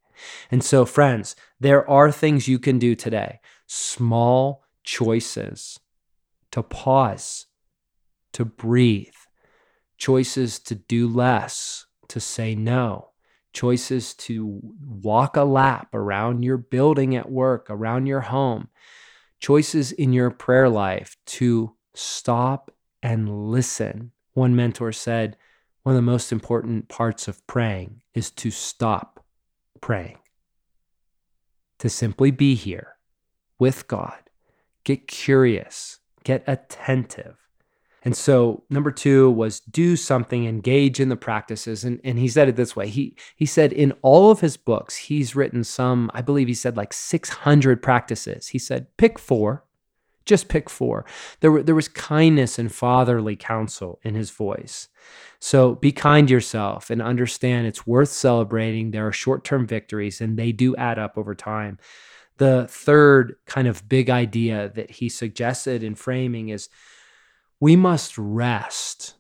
And 0.51 0.63
so, 0.63 0.85
friends, 0.85 1.37
there 1.61 1.89
are 1.89 2.13
things 2.13 2.49
you 2.49 2.59
can 2.59 2.79
do 2.79 2.95
today, 2.95 3.41
small 3.67 4.65
choices 4.85 5.81
to 6.51 6.63
pause, 6.63 7.47
to 8.33 8.45
breathe, 8.45 9.15
choices 9.97 10.59
to 10.61 10.75
do 10.75 11.09
less, 11.09 11.87
to 12.09 12.21
say 12.21 12.55
no, 12.55 13.11
choices 13.53 14.15
to 14.15 14.61
walk 14.85 15.37
a 15.37 15.45
lap 15.45 15.95
around 15.95 16.43
your 16.43 16.59
building 16.59 17.17
at 17.17 17.31
work, 17.31 17.67
around 17.71 18.07
your 18.07 18.21
home, 18.21 18.69
choices 19.41 19.93
in 19.93 20.13
your 20.13 20.31
prayer 20.31 20.69
life 20.69 21.17
to 21.27 21.75
stop 21.95 22.71
and 23.03 23.51
listen. 23.51 24.13
One 24.35 24.57
mentor 24.57 24.93
said, 24.93 25.37
one 25.83 25.95
of 25.95 25.97
the 25.97 26.03
most 26.03 26.33
important 26.33 26.89
parts 26.89 27.29
of 27.29 27.45
praying 27.47 28.03
is 28.15 28.31
to 28.31 28.51
stop 28.51 29.25
praying, 29.81 30.19
to 31.79 31.89
simply 31.89 32.31
be 32.31 32.55
here 32.55 32.97
with 33.59 33.89
God, 33.89 34.31
get 34.85 35.09
curious, 35.09 35.99
get 36.25 36.45
attentive, 36.47 37.43
and 38.05 38.17
so 38.17 38.65
number 38.69 38.91
two 38.91 39.31
was 39.31 39.61
do 39.61 39.97
something, 39.97 40.47
engage 40.47 40.99
in 40.99 41.09
the 41.09 41.17
practices. 41.17 41.85
And, 41.85 42.01
and 42.03 42.19
he 42.19 42.29
said 42.29 42.49
it 42.49 42.57
this 42.57 42.75
way. 42.75 42.89
He 42.89 43.17
he 43.37 43.47
said 43.47 43.73
in 43.73 43.93
all 44.03 44.31
of 44.31 44.41
his 44.41 44.57
books, 44.57 44.97
he's 44.97 45.37
written 45.37 45.63
some, 45.63 46.11
I 46.13 46.21
believe 46.23 46.49
he 46.49 46.55
said 46.55 46.77
like 46.77 46.93
600 46.93 47.83
practices. 47.83 48.49
He 48.49 48.59
said, 48.59 48.89
pick 48.97 49.19
four, 49.19 49.65
just 50.25 50.49
pick 50.49 50.71
four. 50.71 51.05
There, 51.41 51.53
were, 51.53 51.63
there 51.63 51.75
was 51.75 51.89
kindness 51.89 52.59
and 52.59 52.73
fatherly 52.73 53.37
counsel 53.37 54.01
in 54.03 54.15
his 54.15 54.31
voice. 54.31 54.89
So 55.39 55.75
be 55.75 55.93
kind 55.93 56.29
to 56.29 56.35
yourself 56.35 56.91
and 56.91 57.03
understand 57.03 57.67
it's 57.67 57.87
worth 57.87 58.11
celebrating. 58.11 58.91
There 58.91 59.07
are 59.07 59.13
short 59.13 59.45
term 59.45 59.67
victories 59.67 60.21
and 60.21 60.39
they 60.39 60.53
do 60.53 60.77
add 60.77 60.99
up 60.99 61.19
over 61.19 61.35
time. 61.35 61.79
The 62.39 62.67
third 62.69 63.37
kind 63.47 63.69
of 63.69 63.89
big 63.89 64.09
idea 64.09 64.71
that 64.75 64.91
he 64.91 65.09
suggested 65.09 65.83
in 65.83 65.95
framing 65.95 66.49
is 66.49 66.69
we 67.61 67.77
must 67.77 68.17
rest. 68.19 69.15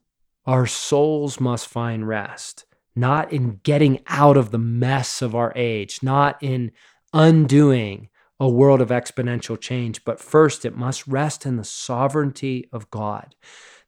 Our 0.47 0.67
souls 0.67 1.39
must 1.39 1.69
find 1.69 2.07
rest, 2.07 2.65
not 2.97 3.33
in 3.33 3.61
getting 3.63 4.01
out 4.07 4.37
of 4.37 4.51
the 4.51 4.59
mess 4.59 5.23
of 5.23 5.35
our 5.35 5.53
age, 5.55 6.01
not 6.03 6.43
in 6.43 6.73
undoing 7.13 8.09
a 8.43 8.49
world 8.49 8.81
of 8.81 8.89
exponential 8.89 9.59
change, 9.59 10.05
but 10.05 10.19
first 10.19 10.65
it 10.65 10.77
must 10.77 11.07
rest 11.07 11.47
in 11.47 11.55
the 11.55 11.65
sovereignty 11.65 12.69
of 12.73 12.91
God. 12.91 13.37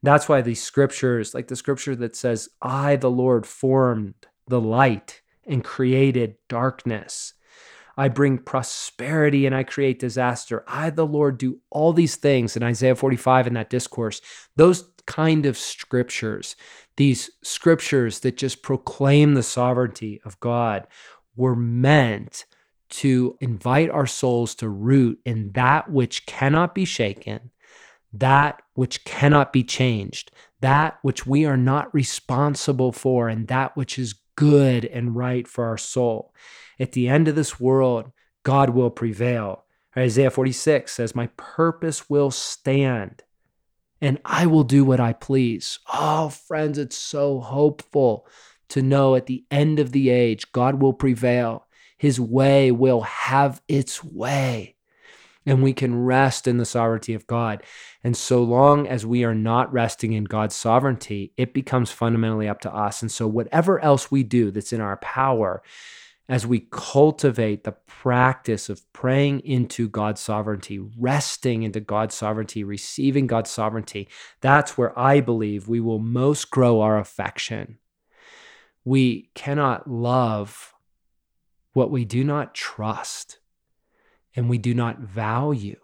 That's 0.01 0.29
why 0.29 0.43
these 0.43 0.63
scriptures, 0.63 1.35
like 1.35 1.49
the 1.49 1.57
scripture 1.57 1.97
that 1.97 2.15
says, 2.15 2.49
I, 2.63 2.95
the 2.95 3.11
Lord, 3.11 3.47
formed 3.47 4.15
the 4.47 4.61
light 4.61 5.23
and 5.45 5.65
created 5.65 6.37
darkness. 6.49 7.35
I 7.97 8.07
bring 8.07 8.39
prosperity 8.39 9.45
and 9.45 9.57
I 9.57 9.65
create 9.65 9.99
disaster. 9.99 10.63
I, 10.69 10.91
the 10.91 11.05
Lord, 11.05 11.37
do 11.37 11.59
all 11.71 11.93
these 11.93 12.15
things 12.15 12.57
in 12.57 12.63
Isaiah 12.63 12.95
45 12.95 13.49
in 13.49 13.55
that 13.55 13.71
discourse. 13.71 14.21
Those 14.55 14.85
kind 15.05 15.47
of 15.47 15.59
scriptures, 15.59 16.55
these 16.97 17.29
scriptures 17.43 18.21
that 18.21 18.37
just 18.37 18.63
proclaim 18.63 19.35
the 19.35 19.43
sovereignty 19.43 20.21
of 20.25 20.39
God, 20.39 20.87
were 21.35 21.57
meant 21.57 22.45
to 22.99 23.37
invite 23.41 23.91
our 23.91 24.07
souls 24.07 24.55
to 24.57 24.69
root 24.69 25.19
in 25.25 25.51
that 25.53 25.91
which 25.91 26.27
cannot 26.27 26.75
be 26.75 26.85
shaken, 26.85 27.51
that 28.13 28.63
which 28.75 29.05
cannot 29.05 29.53
be 29.53 29.65
changed, 29.65 30.31
that 30.61 30.99
which 31.03 31.27
we 31.27 31.45
are 31.45 31.57
not 31.57 31.93
responsible 31.93 32.93
for, 32.93 33.29
and 33.29 33.49
that 33.49 33.77
which 33.77 33.99
is 33.99 34.15
good 34.37 34.85
and 34.85 35.17
right 35.17 35.49
for 35.49 35.65
our 35.65 35.79
soul. 35.79 36.33
At 36.79 36.93
the 36.93 37.09
end 37.09 37.27
of 37.29 37.35
this 37.35 37.59
world, 37.59 38.13
God 38.45 38.71
will 38.71 38.91
prevail. 38.91 39.65
Isaiah 39.97 40.31
46 40.31 40.93
says, 40.93 41.15
My 41.15 41.29
purpose 41.37 42.09
will 42.09 42.31
stand 42.31 43.23
and 44.01 44.21
I 44.25 44.47
will 44.47 44.65
do 44.65 44.85
what 44.85 45.01
I 45.01 45.15
please. 45.15 45.79
Oh, 45.93 46.29
friends, 46.29 46.79
it's 46.79 46.97
so 46.97 47.41
hopeful 47.41 48.27
to 48.69 48.83
know 48.83 49.15
at 49.15 49.27
the 49.27 49.45
end 49.51 49.79
of 49.79 49.93
the 49.93 50.11
age, 50.11 50.53
God 50.53 50.81
will 50.81 50.93
prevail. 50.93 51.67
His 51.97 52.21
way 52.21 52.71
will 52.71 53.03
have 53.03 53.63
its 53.69 54.03
way. 54.03 54.77
And 55.47 55.63
we 55.63 55.75
can 55.75 56.05
rest 56.05 56.49
in 56.49 56.57
the 56.57 56.65
sovereignty 56.65 57.13
of 57.13 57.27
God. 57.27 57.63
And 58.03 58.17
so 58.17 58.43
long 58.43 58.87
as 58.87 59.05
we 59.05 59.25
are 59.25 59.35
not 59.35 59.73
resting 59.73 60.15
in 60.15 60.25
God's 60.25 60.55
sovereignty, 60.55 61.33
it 61.37 61.53
becomes 61.53 61.91
fundamentally 61.91 62.49
up 62.49 62.61
to 62.63 62.75
us. 62.75 63.03
And 63.03 63.13
so, 63.13 63.27
whatever 63.27 63.79
else 63.81 64.11
we 64.11 64.23
do 64.23 64.51
that's 64.51 64.73
in 64.73 64.81
our 64.81 64.97
power, 64.97 65.63
as 66.29 66.47
we 66.47 66.67
cultivate 66.71 67.65
the 67.65 67.73
practice 67.87 68.71
of 68.71 68.91
praying 68.95 69.41
into 69.41 69.89
God's 69.89 70.21
sovereignty, 70.21 70.79
resting 70.99 71.63
into 71.63 71.81
God's 71.81 72.15
sovereignty, 72.15 72.65
receiving 72.65 73.27
God's 73.27 73.51
sovereignty, 73.51 74.09
that's 74.41 74.79
where 74.79 74.99
I 74.99 75.21
believe 75.21 75.69
we 75.69 75.81
will 75.81 75.99
most 75.99 76.51
grow 76.51 76.81
our 76.81 76.99
affection. 76.99 77.79
We 78.85 79.31
cannot 79.35 79.91
love 79.91 80.74
what 81.75 81.91
we 81.91 82.05
do 82.05 82.25
not 82.25 82.55
trust 82.55 83.39
and 84.35 84.49
we 84.49 84.59
do 84.59 84.75
not 84.75 85.01
value. 85.01 85.79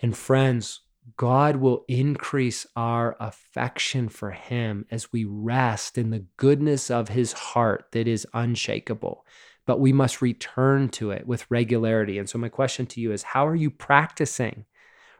And 0.00 0.16
friends, 0.16 0.80
God 1.16 1.56
will 1.56 1.84
increase 1.88 2.66
our 2.76 3.16
affection 3.18 4.08
for 4.08 4.30
Him 4.30 4.86
as 4.90 5.12
we 5.12 5.24
rest 5.24 5.98
in 5.98 6.10
the 6.10 6.24
goodness 6.36 6.90
of 6.90 7.08
His 7.08 7.32
heart 7.32 7.86
that 7.92 8.06
is 8.06 8.26
unshakable. 8.32 9.26
But 9.66 9.80
we 9.80 9.92
must 9.92 10.22
return 10.22 10.88
to 10.90 11.10
it 11.10 11.26
with 11.26 11.50
regularity. 11.50 12.18
And 12.18 12.28
so, 12.28 12.38
my 12.38 12.48
question 12.48 12.86
to 12.86 13.00
you 13.00 13.12
is 13.12 13.22
how 13.22 13.46
are 13.46 13.54
you 13.54 13.70
practicing 13.70 14.64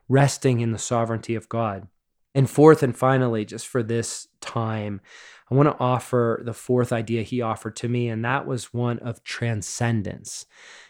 resting 0.09 0.61
in 0.61 0.73
the 0.73 0.79
sovereignty 0.79 1.35
of 1.35 1.49
God? 1.49 1.89
And 2.35 2.49
fourth 2.49 2.83
and 2.83 2.97
finally, 2.97 3.45
just 3.45 3.67
for 3.67 3.83
this 3.83 4.27
time, 4.41 5.01
I 5.53 5.55
want 5.55 5.69
to 5.69 5.85
offer 5.85 6.41
the 6.43 6.55
fourth 6.55 6.95
idea 6.95 7.23
he 7.23 7.43
offered 7.43 7.77
to 7.77 7.89
me, 7.89 8.09
and 8.09 8.25
that 8.25 8.47
was 8.47 8.73
one 8.73 8.99
of 9.01 9.23
transcendence. 9.23 10.47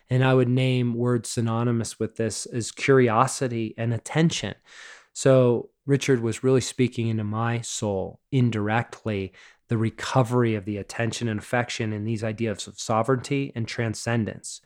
And 0.09 0.25
I 0.25 0.35
would 0.35 0.49
name 0.49 0.95
words 0.95 1.31
synonymous 1.31 1.99
with 1.99 2.15
this 2.15 2.47
as 2.47 2.71
curiosity 2.71 3.75
and 3.77 3.93
attention. 3.93 4.55
So 5.15 5.71
Richard 5.85 6.23
was 6.23 6.45
really 6.45 6.61
speaking 6.61 7.09
into 7.09 7.25
my 7.25 7.61
soul 7.63 8.21
indirectly 8.31 9.33
the 9.67 9.79
recovery 9.79 10.55
of 10.55 10.65
the 10.65 10.77
attention 10.77 11.27
and 11.27 11.41
affection 11.41 11.93
in 11.93 12.05
these 12.05 12.23
ideas 12.23 12.69
of 12.69 12.79
sovereignty 12.79 13.51
and 13.57 13.67
transcendence, 13.67 14.61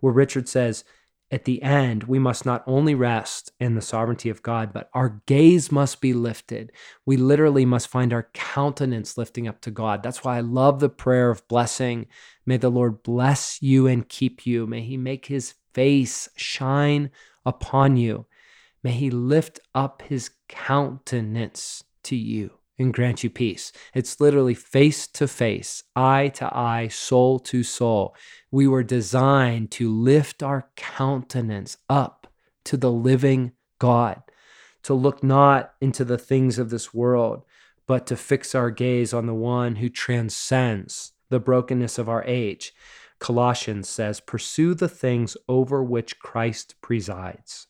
where 0.00 0.14
Richard 0.14 0.48
says, 0.48 0.82
at 1.32 1.46
the 1.46 1.62
end, 1.62 2.04
we 2.04 2.18
must 2.18 2.44
not 2.44 2.62
only 2.66 2.94
rest 2.94 3.52
in 3.58 3.74
the 3.74 3.80
sovereignty 3.80 4.28
of 4.28 4.42
God, 4.42 4.70
but 4.70 4.90
our 4.92 5.22
gaze 5.24 5.72
must 5.72 6.02
be 6.02 6.12
lifted. 6.12 6.70
We 7.06 7.16
literally 7.16 7.64
must 7.64 7.88
find 7.88 8.12
our 8.12 8.28
countenance 8.34 9.16
lifting 9.16 9.48
up 9.48 9.62
to 9.62 9.70
God. 9.70 10.02
That's 10.02 10.22
why 10.22 10.36
I 10.36 10.40
love 10.40 10.78
the 10.78 10.90
prayer 10.90 11.30
of 11.30 11.48
blessing. 11.48 12.06
May 12.44 12.58
the 12.58 12.70
Lord 12.70 13.02
bless 13.02 13.62
you 13.62 13.86
and 13.86 14.06
keep 14.06 14.44
you. 14.44 14.66
May 14.66 14.82
he 14.82 14.98
make 14.98 15.24
his 15.24 15.54
face 15.72 16.28
shine 16.36 17.10
upon 17.46 17.96
you. 17.96 18.26
May 18.82 18.92
he 18.92 19.10
lift 19.10 19.58
up 19.74 20.02
his 20.02 20.32
countenance 20.48 21.82
to 22.02 22.14
you 22.14 22.58
and 22.82 22.92
grant 22.92 23.24
you 23.24 23.30
peace. 23.30 23.72
It's 23.94 24.20
literally 24.20 24.54
face 24.54 25.06
to 25.08 25.26
face, 25.26 25.84
eye 25.96 26.28
to 26.34 26.54
eye, 26.54 26.88
soul 26.88 27.38
to 27.40 27.62
soul. 27.62 28.14
We 28.50 28.66
were 28.66 28.82
designed 28.82 29.70
to 29.72 29.90
lift 29.90 30.42
our 30.42 30.68
countenance 30.76 31.78
up 31.88 32.26
to 32.64 32.76
the 32.76 32.92
living 32.92 33.52
God, 33.78 34.22
to 34.82 34.94
look 34.94 35.22
not 35.22 35.74
into 35.80 36.04
the 36.04 36.18
things 36.18 36.58
of 36.58 36.70
this 36.70 36.92
world, 36.92 37.44
but 37.86 38.06
to 38.08 38.16
fix 38.16 38.54
our 38.54 38.70
gaze 38.70 39.14
on 39.14 39.26
the 39.26 39.34
one 39.34 39.76
who 39.76 39.88
transcends 39.88 41.12
the 41.30 41.40
brokenness 41.40 41.98
of 41.98 42.08
our 42.08 42.24
age. 42.24 42.72
Colossians 43.18 43.88
says, 43.88 44.20
Pursue 44.20 44.74
the 44.74 44.88
things 44.88 45.36
over 45.48 45.82
which 45.82 46.18
Christ 46.18 46.74
presides 46.82 47.68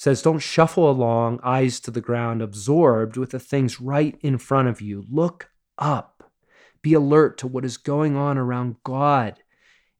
says 0.00 0.22
don't 0.22 0.38
shuffle 0.38 0.90
along 0.90 1.38
eyes 1.42 1.78
to 1.78 1.90
the 1.90 2.00
ground 2.00 2.40
absorbed 2.40 3.18
with 3.18 3.32
the 3.32 3.38
things 3.38 3.82
right 3.82 4.18
in 4.22 4.38
front 4.38 4.66
of 4.66 4.80
you. 4.80 5.04
Look 5.10 5.50
up. 5.76 6.32
Be 6.80 6.94
alert 6.94 7.36
to 7.36 7.46
what 7.46 7.66
is 7.66 7.76
going 7.76 8.16
on 8.16 8.38
around 8.38 8.76
god 8.82 9.42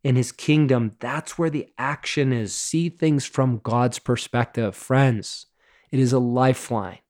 in 0.03 0.17
his 0.17 0.33
kingdom. 0.33 0.97
That's 1.01 1.37
where 1.37 1.51
the 1.51 1.69
action 1.77 2.33
is. 2.33 2.55
See 2.55 2.89
things 2.89 3.27
from 3.27 3.61
god's 3.63 3.99
perspective. 3.99 4.75
Friends 4.75 5.45
it 5.91 6.01
is 6.01 6.15
a 6.15 6.19
lifeline 6.19 7.01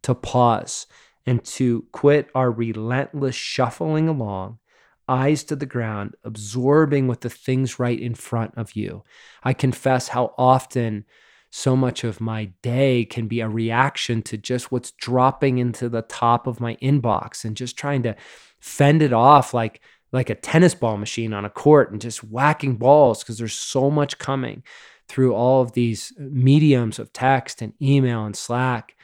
to 0.00 0.14
pause 0.14 0.86
and 1.26 1.44
to 1.44 1.84
quit 1.92 2.30
our 2.34 2.50
relentless 2.50 3.34
shuffling 3.34 4.08
along 4.08 4.58
eyes 5.06 5.44
to 5.44 5.56
the 5.56 5.66
ground 5.66 6.14
absorbing 6.24 7.08
with 7.08 7.20
the 7.20 7.28
things 7.28 7.78
right 7.78 8.00
in 8.00 8.14
front 8.14 8.54
of 8.56 8.72
you. 8.72 9.04
I 9.42 9.52
confess 9.52 10.08
how 10.08 10.32
often 10.38 11.04
so 11.50 11.74
much 11.74 12.04
of 12.04 12.20
my 12.20 12.46
day 12.62 13.04
can 13.04 13.26
be 13.26 13.40
a 13.40 13.48
reaction 13.48 14.22
to 14.22 14.36
just 14.36 14.70
what's 14.70 14.90
dropping 14.92 15.58
into 15.58 15.88
the 15.88 16.02
top 16.02 16.46
of 16.46 16.60
my 16.60 16.76
inbox 16.76 17.44
and 17.44 17.56
just 17.56 17.76
trying 17.76 18.02
to 18.02 18.14
fend 18.60 19.02
it 19.02 19.12
off 19.12 19.54
like 19.54 19.80
like 20.12 20.30
a 20.30 20.34
tennis 20.34 20.74
ball 20.74 20.96
machine 20.96 21.32
on 21.34 21.44
a 21.44 21.50
court 21.50 21.92
and 21.92 22.00
just 22.00 22.24
whacking 22.24 22.76
balls 22.76 23.22
because 23.22 23.38
there's 23.38 23.54
so 23.54 23.90
much 23.90 24.18
coming 24.18 24.62
through 25.08 25.34
all 25.34 25.62
of 25.62 25.72
these 25.72 26.12
uh, 26.18 26.24
mediums 26.30 26.98
of 26.98 27.12
text 27.12 27.62
and 27.62 27.72
email 27.80 28.24
and 28.24 28.36
Slack. 28.36 28.94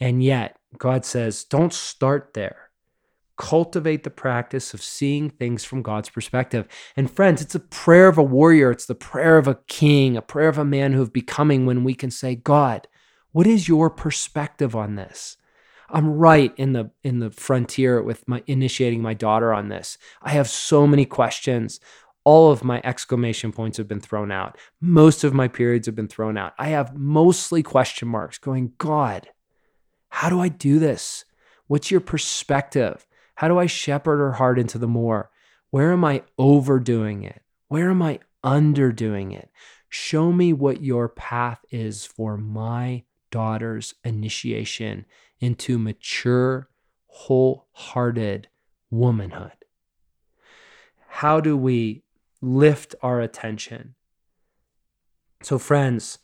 And 0.00 0.22
yet, 0.22 0.56
God 0.78 1.04
says, 1.04 1.44
don't 1.44 1.72
start 1.72 2.32
there 2.34 2.69
cultivate 3.40 4.04
the 4.04 4.10
practice 4.10 4.74
of 4.74 4.82
seeing 4.82 5.30
things 5.30 5.64
from 5.64 5.80
God's 5.80 6.10
perspective. 6.10 6.68
And 6.94 7.10
friends, 7.10 7.40
it's 7.40 7.54
a 7.54 7.60
prayer 7.60 8.06
of 8.06 8.18
a 8.18 8.22
warrior, 8.22 8.70
it's 8.70 8.84
the 8.84 8.94
prayer 8.94 9.38
of 9.38 9.48
a 9.48 9.58
king, 9.66 10.14
a 10.14 10.22
prayer 10.22 10.50
of 10.50 10.58
a 10.58 10.64
man 10.64 10.92
who 10.92 11.02
is 11.02 11.08
becoming 11.08 11.64
when 11.64 11.82
we 11.82 11.94
can 11.94 12.10
say, 12.10 12.34
God, 12.34 12.86
what 13.32 13.46
is 13.46 13.66
your 13.66 13.88
perspective 13.88 14.76
on 14.76 14.96
this? 14.96 15.38
I'm 15.88 16.10
right 16.12 16.52
in 16.58 16.74
the 16.74 16.90
in 17.02 17.20
the 17.20 17.30
frontier 17.30 18.02
with 18.02 18.28
my 18.28 18.42
initiating 18.46 19.00
my 19.00 19.14
daughter 19.14 19.54
on 19.54 19.70
this. 19.70 19.96
I 20.20 20.30
have 20.30 20.48
so 20.48 20.86
many 20.86 21.06
questions. 21.06 21.80
All 22.24 22.52
of 22.52 22.62
my 22.62 22.82
exclamation 22.84 23.52
points 23.52 23.78
have 23.78 23.88
been 23.88 24.00
thrown 24.00 24.30
out. 24.30 24.58
Most 24.82 25.24
of 25.24 25.32
my 25.32 25.48
periods 25.48 25.86
have 25.86 25.96
been 25.96 26.08
thrown 26.08 26.36
out. 26.36 26.52
I 26.58 26.68
have 26.68 26.94
mostly 26.94 27.62
question 27.62 28.06
marks 28.06 28.36
going, 28.36 28.74
God, 28.76 29.30
how 30.10 30.28
do 30.28 30.40
I 30.40 30.48
do 30.48 30.78
this? 30.78 31.24
What's 31.68 31.90
your 31.90 32.00
perspective? 32.00 33.06
How 33.40 33.48
do 33.48 33.56
I 33.56 33.64
shepherd 33.64 34.18
her 34.18 34.32
heart 34.32 34.58
into 34.58 34.76
the 34.76 34.86
more? 34.86 35.30
Where 35.70 35.92
am 35.92 36.04
I 36.04 36.24
overdoing 36.36 37.22
it? 37.24 37.40
Where 37.68 37.88
am 37.88 38.02
I 38.02 38.18
underdoing 38.44 39.32
it? 39.32 39.48
Show 39.88 40.30
me 40.30 40.52
what 40.52 40.82
your 40.82 41.08
path 41.08 41.64
is 41.70 42.04
for 42.04 42.36
my 42.36 43.04
daughter's 43.30 43.94
initiation 44.04 45.06
into 45.40 45.78
mature, 45.78 46.68
wholehearted 47.06 48.48
womanhood. 48.90 49.64
How 51.08 51.40
do 51.40 51.56
we 51.56 52.02
lift 52.42 52.94
our 53.02 53.22
attention? 53.22 53.94
So, 55.42 55.58
friends, 55.58 56.18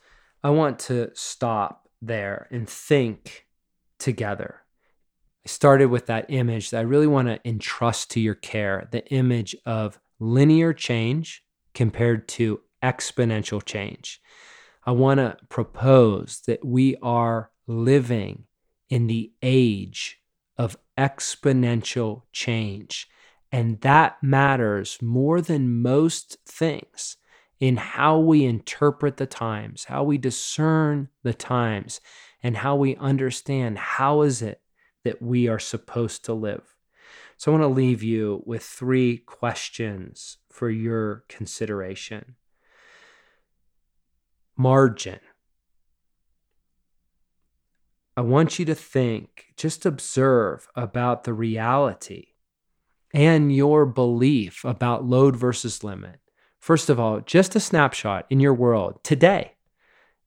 I 0.44 0.50
want 0.50 0.78
to 0.80 1.12
stop 1.14 1.88
there 2.02 2.46
and 2.50 2.68
think 2.68 3.46
together. 3.98 4.65
Started 5.46 5.86
with 5.86 6.06
that 6.06 6.26
image 6.28 6.70
that 6.70 6.80
I 6.80 6.82
really 6.82 7.06
want 7.06 7.28
to 7.28 7.48
entrust 7.48 8.10
to 8.10 8.20
your 8.20 8.34
care 8.34 8.88
the 8.90 9.06
image 9.12 9.54
of 9.64 10.00
linear 10.18 10.72
change 10.72 11.44
compared 11.72 12.26
to 12.28 12.60
exponential 12.82 13.64
change. 13.64 14.20
I 14.84 14.90
want 14.92 15.18
to 15.18 15.36
propose 15.48 16.42
that 16.46 16.64
we 16.64 16.96
are 17.02 17.50
living 17.66 18.44
in 18.88 19.06
the 19.06 19.32
age 19.42 20.18
of 20.58 20.76
exponential 20.98 22.22
change. 22.32 23.08
And 23.52 23.80
that 23.82 24.22
matters 24.22 24.98
more 25.00 25.40
than 25.40 25.82
most 25.82 26.38
things 26.46 27.16
in 27.60 27.76
how 27.76 28.18
we 28.18 28.44
interpret 28.44 29.16
the 29.16 29.26
times, 29.26 29.84
how 29.84 30.04
we 30.04 30.18
discern 30.18 31.08
the 31.22 31.34
times, 31.34 32.00
and 32.42 32.56
how 32.56 32.76
we 32.76 32.96
understand 32.96 33.78
how 33.78 34.22
is 34.22 34.42
it 34.42 34.60
that 35.06 35.22
we 35.22 35.46
are 35.46 35.60
supposed 35.60 36.24
to 36.24 36.34
live. 36.34 36.74
So 37.36 37.52
I 37.52 37.56
want 37.56 37.62
to 37.62 37.68
leave 37.68 38.02
you 38.02 38.42
with 38.44 38.64
three 38.64 39.18
questions 39.18 40.38
for 40.50 40.68
your 40.68 41.22
consideration. 41.28 42.34
Margin. 44.56 45.20
I 48.16 48.22
want 48.22 48.58
you 48.58 48.64
to 48.64 48.74
think, 48.74 49.52
just 49.56 49.86
observe 49.86 50.66
about 50.74 51.22
the 51.22 51.34
reality 51.34 52.32
and 53.14 53.54
your 53.54 53.86
belief 53.86 54.64
about 54.64 55.04
load 55.04 55.36
versus 55.36 55.84
limit. 55.84 56.18
First 56.58 56.90
of 56.90 56.98
all, 56.98 57.20
just 57.20 57.54
a 57.54 57.60
snapshot 57.60 58.26
in 58.28 58.40
your 58.40 58.54
world 58.54 59.04
today 59.04 59.52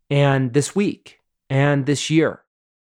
and 0.10 0.54
this 0.54 0.74
week 0.74 1.20
and 1.50 1.86
this 1.86 2.10
year. 2.10 2.44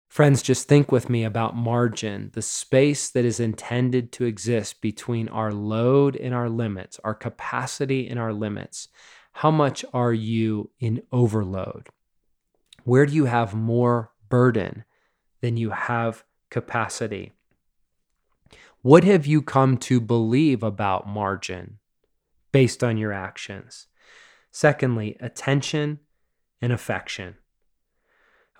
Friends, 0.08 0.40
just 0.40 0.68
think 0.68 0.90
with 0.90 1.10
me 1.10 1.22
about 1.22 1.54
margin, 1.54 2.30
the 2.32 2.42
space 2.42 3.10
that 3.10 3.26
is 3.26 3.38
intended 3.38 4.10
to 4.12 4.24
exist 4.24 4.80
between 4.80 5.28
our 5.28 5.52
load 5.52 6.16
and 6.16 6.34
our 6.34 6.48
limits, 6.48 6.98
our 7.04 7.14
capacity 7.14 8.08
and 8.08 8.18
our 8.18 8.32
limits. 8.32 8.88
How 9.32 9.50
much 9.50 9.84
are 9.92 10.12
you 10.12 10.70
in 10.80 11.02
overload? 11.12 11.88
Where 12.84 13.04
do 13.04 13.14
you 13.14 13.26
have 13.26 13.54
more 13.54 14.10
burden 14.30 14.84
than 15.42 15.58
you 15.58 15.70
have 15.70 16.24
capacity? 16.50 17.32
What 18.80 19.04
have 19.04 19.26
you 19.26 19.42
come 19.42 19.76
to 19.78 20.00
believe 20.00 20.62
about 20.62 21.06
margin 21.06 21.78
based 22.50 22.82
on 22.82 22.96
your 22.96 23.12
actions? 23.12 23.88
Secondly, 24.50 25.16
attention 25.20 26.00
and 26.62 26.72
affection. 26.72 27.36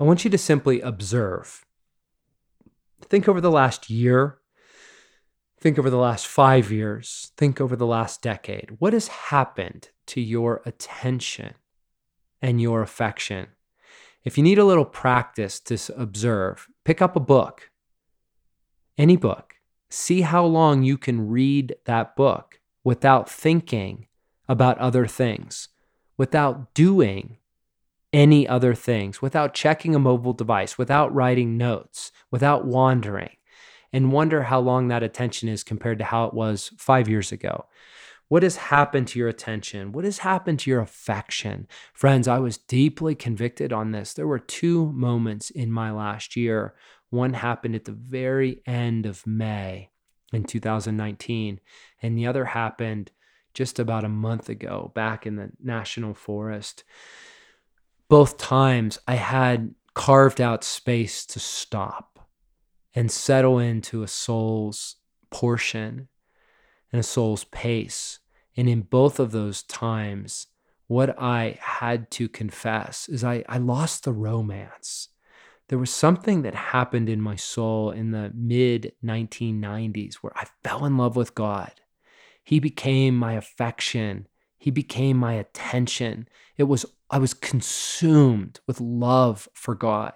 I 0.00 0.04
want 0.04 0.24
you 0.24 0.30
to 0.30 0.38
simply 0.38 0.80
observe. 0.80 1.64
Think 3.02 3.28
over 3.28 3.40
the 3.40 3.50
last 3.50 3.90
year. 3.90 4.38
Think 5.60 5.78
over 5.78 5.90
the 5.90 5.98
last 5.98 6.26
five 6.26 6.70
years. 6.70 7.32
Think 7.36 7.60
over 7.60 7.74
the 7.74 7.86
last 7.86 8.22
decade. 8.22 8.76
What 8.78 8.92
has 8.92 9.08
happened 9.08 9.88
to 10.06 10.20
your 10.20 10.62
attention 10.64 11.54
and 12.40 12.60
your 12.60 12.80
affection? 12.82 13.48
If 14.24 14.36
you 14.36 14.44
need 14.44 14.58
a 14.58 14.64
little 14.64 14.84
practice 14.84 15.58
to 15.60 15.78
observe, 15.96 16.68
pick 16.84 17.02
up 17.02 17.16
a 17.16 17.20
book, 17.20 17.70
any 18.96 19.16
book. 19.16 19.54
See 19.90 20.20
how 20.20 20.44
long 20.44 20.82
you 20.82 20.98
can 20.98 21.28
read 21.28 21.74
that 21.86 22.14
book 22.14 22.60
without 22.84 23.28
thinking 23.28 24.06
about 24.48 24.78
other 24.78 25.06
things, 25.06 25.68
without 26.16 26.74
doing 26.74 27.37
any 28.12 28.48
other 28.48 28.74
things, 28.74 29.20
without 29.20 29.54
checking 29.54 29.94
a 29.94 29.98
mobile 29.98 30.32
device, 30.32 30.78
without 30.78 31.14
writing 31.14 31.56
notes, 31.58 32.10
without 32.30 32.64
wandering, 32.64 33.36
and 33.92 34.12
wonder 34.12 34.44
how 34.44 34.60
long 34.60 34.88
that 34.88 35.02
attention 35.02 35.48
is 35.48 35.62
compared 35.62 35.98
to 35.98 36.04
how 36.04 36.24
it 36.24 36.34
was 36.34 36.72
five 36.78 37.08
years 37.08 37.32
ago. 37.32 37.66
What 38.28 38.42
has 38.42 38.56
happened 38.56 39.08
to 39.08 39.18
your 39.18 39.28
attention? 39.28 39.92
What 39.92 40.04
has 40.04 40.18
happened 40.18 40.58
to 40.60 40.70
your 40.70 40.80
affection? 40.80 41.66
Friends, 41.94 42.28
I 42.28 42.38
was 42.38 42.58
deeply 42.58 43.14
convicted 43.14 43.72
on 43.72 43.92
this. 43.92 44.12
There 44.12 44.26
were 44.26 44.38
two 44.38 44.92
moments 44.92 45.48
in 45.48 45.72
my 45.72 45.90
last 45.90 46.36
year 46.36 46.74
One 47.10 47.32
happened 47.32 47.74
at 47.74 47.86
the 47.86 47.92
very 47.92 48.60
end 48.66 49.06
of 49.06 49.26
May 49.26 49.90
in 50.32 50.44
2019, 50.44 51.60
and 52.02 52.18
the 52.18 52.26
other 52.26 52.44
happened 52.44 53.10
just 53.54 53.78
about 53.78 54.04
a 54.04 54.10
month 54.10 54.48
ago 54.48 54.92
back 54.94 55.26
in 55.26 55.36
the 55.36 55.50
national 55.58 56.14
forest. 56.14 56.84
Both 58.08 58.38
times 58.38 58.98
I 59.06 59.16
had 59.16 59.74
carved 59.94 60.40
out 60.40 60.64
space 60.64 61.26
to 61.26 61.38
stop 61.38 62.28
and 62.94 63.10
settle 63.10 63.58
into 63.58 64.02
a 64.02 64.08
soul's 64.08 64.96
portion 65.30 66.08
and 66.92 67.00
a 67.00 67.04
soul's 67.04 67.44
pace. 67.44 68.18
And 68.56 68.68
in 68.68 68.82
both 68.82 69.20
of 69.20 69.30
those 69.30 69.62
times, 69.62 70.46
what 70.86 71.20
I 71.20 71.58
had 71.60 72.10
to 72.12 72.28
confess 72.28 73.08
is 73.08 73.22
I, 73.22 73.44
I 73.48 73.58
lost 73.58 74.04
the 74.04 74.12
romance. 74.12 75.08
There 75.68 75.78
was 75.78 75.90
something 75.90 76.42
that 76.42 76.54
happened 76.54 77.10
in 77.10 77.20
my 77.20 77.36
soul 77.36 77.90
in 77.90 78.10
the 78.10 78.32
mid 78.34 78.92
1990s 79.04 80.16
where 80.16 80.32
I 80.34 80.46
fell 80.64 80.86
in 80.86 80.96
love 80.96 81.14
with 81.14 81.34
God. 81.34 81.72
He 82.42 82.58
became 82.58 83.14
my 83.14 83.34
affection. 83.34 84.28
He 84.58 84.70
became 84.70 85.16
my 85.16 85.34
attention. 85.34 86.28
It 86.56 86.64
was 86.64 86.84
I 87.10 87.18
was 87.18 87.32
consumed 87.32 88.60
with 88.66 88.80
love 88.80 89.48
for 89.54 89.74
God. 89.74 90.12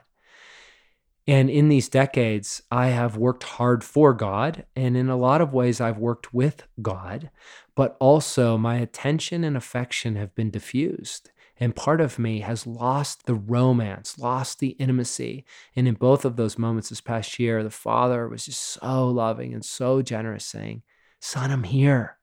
And 1.26 1.48
in 1.48 1.68
these 1.68 1.88
decades, 1.88 2.62
I 2.70 2.88
have 2.88 3.16
worked 3.16 3.44
hard 3.44 3.84
for 3.84 4.12
God. 4.12 4.66
And 4.74 4.96
in 4.96 5.08
a 5.08 5.16
lot 5.16 5.40
of 5.40 5.52
ways, 5.52 5.80
I've 5.80 5.98
worked 5.98 6.34
with 6.34 6.64
God. 6.82 7.30
But 7.76 7.96
also, 8.00 8.58
my 8.58 8.76
attention 8.76 9.44
and 9.44 9.56
affection 9.56 10.16
have 10.16 10.34
been 10.34 10.50
diffused. 10.50 11.30
And 11.60 11.76
part 11.76 12.00
of 12.00 12.18
me 12.18 12.40
has 12.40 12.66
lost 12.66 13.26
the 13.26 13.34
romance, 13.34 14.18
lost 14.18 14.58
the 14.58 14.70
intimacy. 14.70 15.44
And 15.76 15.86
in 15.86 15.94
both 15.94 16.24
of 16.24 16.34
those 16.34 16.58
moments 16.58 16.88
this 16.88 17.00
past 17.00 17.38
year, 17.38 17.62
the 17.62 17.70
Father 17.70 18.28
was 18.28 18.46
just 18.46 18.60
so 18.60 19.08
loving 19.08 19.54
and 19.54 19.64
so 19.64 20.02
generous, 20.02 20.44
saying, 20.44 20.82
Son, 21.20 21.52
I'm 21.52 21.62
here. 21.62 22.18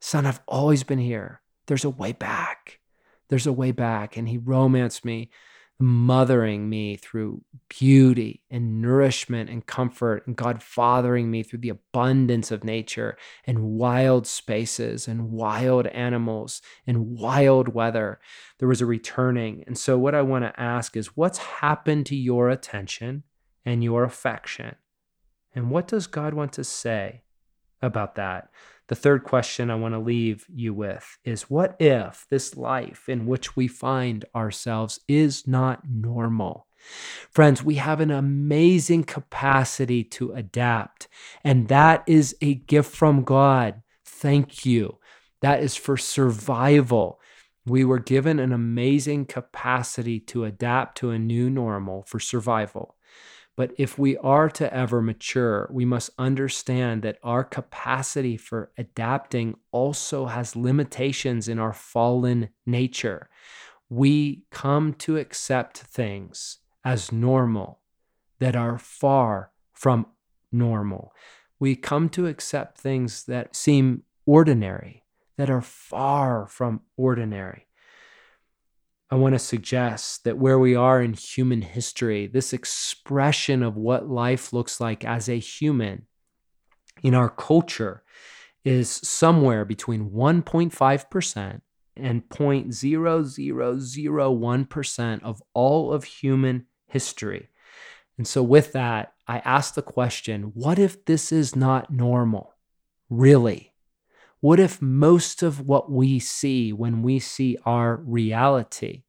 Son, 0.00 0.26
I've 0.26 0.40
always 0.48 0.82
been 0.82 0.98
here. 0.98 1.42
There's 1.66 1.84
a 1.84 1.90
way 1.90 2.12
back. 2.12 2.80
There's 3.28 3.46
a 3.46 3.52
way 3.52 3.70
back. 3.70 4.16
And 4.16 4.28
He 4.28 4.38
romanced 4.38 5.04
me 5.04 5.30
mothering 5.80 6.68
me 6.68 6.94
through 6.94 7.42
beauty 7.68 8.42
and 8.50 8.82
nourishment 8.82 9.48
and 9.48 9.64
comfort, 9.64 10.26
and 10.26 10.36
God 10.36 10.62
fathering 10.62 11.30
me 11.30 11.42
through 11.42 11.60
the 11.60 11.70
abundance 11.70 12.50
of 12.50 12.62
nature 12.62 13.16
and 13.46 13.62
wild 13.62 14.26
spaces 14.26 15.08
and 15.08 15.30
wild 15.30 15.86
animals 15.88 16.60
and 16.86 17.18
wild 17.18 17.68
weather. 17.68 18.20
There 18.58 18.68
was 18.68 18.82
a 18.82 18.86
returning. 18.86 19.64
And 19.66 19.78
so, 19.78 19.96
what 19.96 20.14
I 20.14 20.22
want 20.22 20.44
to 20.44 20.60
ask 20.60 20.96
is 20.96 21.16
what's 21.16 21.38
happened 21.38 22.06
to 22.06 22.16
your 22.16 22.50
attention 22.50 23.22
and 23.64 23.82
your 23.82 24.04
affection? 24.04 24.76
And 25.54 25.70
what 25.70 25.88
does 25.88 26.06
God 26.06 26.34
want 26.34 26.52
to 26.54 26.64
say 26.64 27.22
about 27.82 28.16
that? 28.16 28.50
The 28.88 28.96
third 28.96 29.22
question 29.22 29.70
I 29.70 29.76
want 29.76 29.94
to 29.94 30.00
leave 30.00 30.46
you 30.52 30.74
with 30.74 31.18
is 31.24 31.48
what 31.48 31.76
if 31.80 32.26
this 32.28 32.56
life 32.56 33.08
in 33.08 33.26
which 33.26 33.54
we 33.54 33.68
find 33.68 34.24
ourselves 34.34 34.98
is 35.06 35.46
not 35.46 35.88
normal? 35.88 36.66
Friends, 37.30 37.62
we 37.62 37.76
have 37.76 38.00
an 38.00 38.10
amazing 38.10 39.04
capacity 39.04 40.02
to 40.02 40.32
adapt, 40.32 41.08
and 41.44 41.68
that 41.68 42.02
is 42.06 42.36
a 42.40 42.54
gift 42.54 42.94
from 42.94 43.22
God. 43.22 43.82
Thank 44.04 44.66
you. 44.66 44.98
That 45.40 45.62
is 45.62 45.76
for 45.76 45.96
survival. 45.96 47.20
We 47.66 47.84
were 47.84 47.98
given 47.98 48.38
an 48.38 48.52
amazing 48.52 49.26
capacity 49.26 50.18
to 50.20 50.44
adapt 50.44 50.98
to 50.98 51.10
a 51.10 51.18
new 51.18 51.48
normal 51.48 52.02
for 52.02 52.18
survival. 52.18 52.96
But 53.56 53.72
if 53.76 53.98
we 53.98 54.16
are 54.18 54.48
to 54.50 54.72
ever 54.72 55.02
mature, 55.02 55.68
we 55.72 55.84
must 55.84 56.10
understand 56.18 57.02
that 57.02 57.18
our 57.22 57.44
capacity 57.44 58.36
for 58.36 58.70
adapting 58.78 59.56
also 59.70 60.26
has 60.26 60.56
limitations 60.56 61.48
in 61.48 61.58
our 61.58 61.72
fallen 61.72 62.50
nature. 62.64 63.28
We 63.88 64.44
come 64.50 64.94
to 64.94 65.18
accept 65.18 65.78
things 65.78 66.58
as 66.84 67.12
normal 67.12 67.80
that 68.38 68.56
are 68.56 68.78
far 68.78 69.50
from 69.72 70.06
normal. 70.50 71.12
We 71.58 71.76
come 71.76 72.08
to 72.10 72.26
accept 72.26 72.78
things 72.78 73.24
that 73.24 73.54
seem 73.54 74.04
ordinary, 74.24 75.04
that 75.36 75.50
are 75.50 75.60
far 75.60 76.46
from 76.46 76.80
ordinary. 76.96 77.66
I 79.10 79.16
want 79.16 79.34
to 79.34 79.40
suggest 79.40 80.24
that 80.24 80.38
where 80.38 80.58
we 80.58 80.76
are 80.76 81.02
in 81.02 81.14
human 81.14 81.62
history, 81.62 82.28
this 82.28 82.52
expression 82.52 83.64
of 83.64 83.76
what 83.76 84.08
life 84.08 84.52
looks 84.52 84.80
like 84.80 85.04
as 85.04 85.28
a 85.28 85.38
human 85.38 86.06
in 87.02 87.14
our 87.14 87.28
culture 87.28 88.02
is 88.64 88.88
somewhere 88.88 89.64
between 89.64 90.10
1.5% 90.10 91.60
and 91.96 92.28
0.0001% 92.28 95.22
of 95.22 95.42
all 95.54 95.92
of 95.92 96.04
human 96.04 96.66
history. 96.86 97.48
And 98.16 98.28
so, 98.28 98.42
with 98.42 98.72
that, 98.72 99.12
I 99.26 99.40
ask 99.40 99.74
the 99.74 99.82
question 99.82 100.52
what 100.54 100.78
if 100.78 101.04
this 101.06 101.32
is 101.32 101.56
not 101.56 101.92
normal? 101.92 102.54
Really? 103.08 103.69
What 104.40 104.58
if 104.58 104.80
most 104.80 105.42
of 105.42 105.60
what 105.66 105.90
we 105.90 106.18
see 106.18 106.72
when 106.72 107.02
we 107.02 107.18
see 107.18 107.58
our 107.66 107.96
reality 107.96 109.02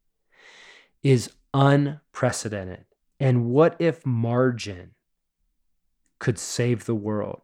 is 1.03 1.31
unprecedented? 1.53 2.85
And 3.19 3.45
what 3.45 3.75
if 3.79 4.05
margin 4.05 4.91
could 6.19 6.37
save 6.37 6.85
the 6.85 6.95
world? 6.95 7.41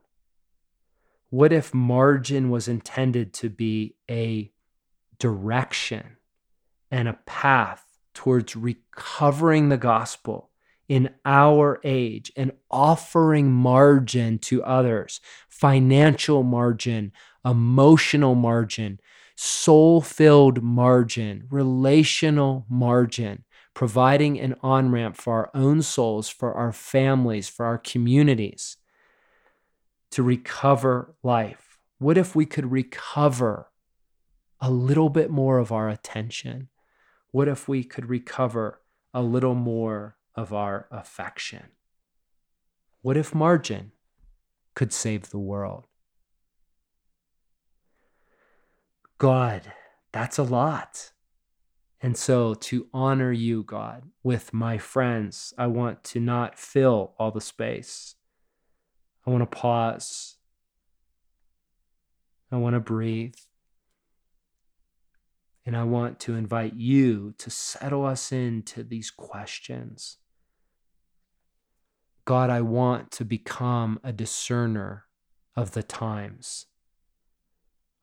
What 1.29 1.53
if 1.53 1.73
margin 1.73 2.49
was 2.49 2.67
intended 2.67 3.33
to 3.35 3.49
be 3.49 3.95
a 4.09 4.51
direction 5.19 6.17
and 6.91 7.07
a 7.07 7.19
path 7.25 7.85
towards 8.13 8.55
recovering 8.55 9.69
the 9.69 9.77
gospel 9.77 10.49
in 10.87 11.09
our 11.25 11.79
age 11.83 12.31
and 12.37 12.51
offering 12.71 13.51
margin 13.51 14.39
to 14.39 14.63
others, 14.63 15.19
financial 15.49 16.43
margin, 16.43 17.11
emotional 17.47 18.35
margin, 18.35 18.99
soul 19.35 20.01
filled 20.01 20.61
margin, 20.61 21.47
relational 21.49 22.65
margin, 22.69 23.45
providing 23.73 24.39
an 24.39 24.55
on 24.61 24.91
ramp 24.91 25.15
for 25.15 25.33
our 25.33 25.51
own 25.53 25.81
souls, 25.81 26.27
for 26.27 26.53
our 26.53 26.73
families, 26.73 27.47
for 27.47 27.65
our 27.65 27.77
communities 27.77 28.77
to 30.11 30.23
recover 30.23 31.15
life? 31.23 31.77
What 31.99 32.17
if 32.17 32.35
we 32.35 32.45
could 32.45 32.71
recover 32.71 33.71
a 34.59 34.71
little 34.71 35.09
bit 35.09 35.29
more 35.29 35.59
of 35.59 35.71
our 35.71 35.89
attention? 35.89 36.69
What 37.31 37.47
if 37.47 37.67
we 37.67 37.83
could 37.83 38.07
recover 38.07 38.81
a 39.13 39.21
little 39.21 39.55
more 39.55 40.17
of 40.35 40.53
our 40.53 40.87
affection? 40.91 41.67
What 43.01 43.17
if 43.17 43.33
margin 43.33 43.91
could 44.75 44.91
save 44.91 45.29
the 45.29 45.39
world? 45.39 45.87
God, 49.17 49.73
that's 50.11 50.37
a 50.37 50.43
lot. 50.43 51.11
And 51.99 52.15
so, 52.15 52.53
to 52.53 52.87
honor 52.93 53.31
you, 53.31 53.63
God, 53.63 54.03
with 54.21 54.53
my 54.53 54.77
friends, 54.77 55.53
I 55.57 55.65
want 55.67 56.03
to 56.05 56.19
not 56.19 56.59
fill 56.59 57.15
all 57.17 57.31
the 57.31 57.41
space. 57.41 58.15
I 59.25 59.31
want 59.31 59.41
to 59.41 59.57
pause. 59.57 60.37
I 62.51 62.57
want 62.57 62.75
to 62.75 62.79
breathe. 62.79 63.35
And 65.65 65.75
I 65.75 65.83
want 65.83 66.19
to 66.21 66.35
invite 66.35 66.75
you 66.75 67.33
to 67.39 67.49
settle 67.49 68.05
us 68.05 68.31
into 68.31 68.83
these 68.83 69.09
questions. 69.09 70.17
God, 72.23 72.49
I 72.49 72.61
want 72.61 73.09
to 73.11 73.25
become 73.25 73.99
a 74.03 74.13
discerner 74.13 75.05
of 75.55 75.71
the 75.71 75.83
times. 75.83 76.67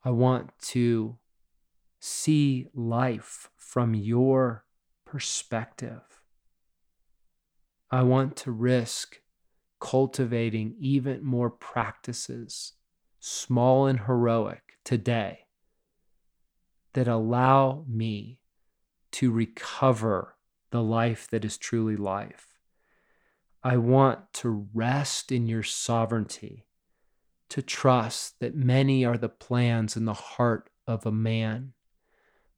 I 0.05 0.11
want 0.11 0.51
to 0.67 1.17
see 1.99 2.67
life 2.75 3.49
from 3.57 3.95
your 3.95 4.65
perspective. 5.03 6.21
I 7.89 8.03
want 8.03 8.35
to 8.37 8.51
risk 8.51 9.19
cultivating 9.79 10.75
even 10.79 11.23
more 11.23 11.49
practices, 11.49 12.73
small 13.19 13.87
and 13.87 14.01
heroic, 14.01 14.77
today 14.83 15.47
that 16.93 17.07
allow 17.07 17.83
me 17.87 18.39
to 19.13 19.31
recover 19.31 20.35
the 20.69 20.83
life 20.83 21.27
that 21.31 21.43
is 21.43 21.57
truly 21.57 21.97
life. 21.97 22.59
I 23.63 23.77
want 23.77 24.31
to 24.33 24.67
rest 24.71 25.31
in 25.31 25.47
your 25.47 25.63
sovereignty, 25.63 26.65
to 27.49 27.61
trust 27.61 28.39
that 28.39 28.55
many 28.55 29.05
are 29.05 29.17
the 29.17 29.29
plans 29.29 29.95
in 29.95 30.05
the 30.05 30.13
heart 30.13 30.69
of 30.87 31.05
a 31.05 31.11
man, 31.11 31.73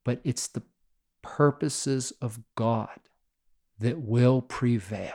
but 0.03 0.21
it's 0.23 0.47
the 0.47 0.63
purposes 1.21 2.11
of 2.21 2.39
God 2.55 2.99
that 3.79 3.99
will 3.99 4.41
prevail. 4.41 5.13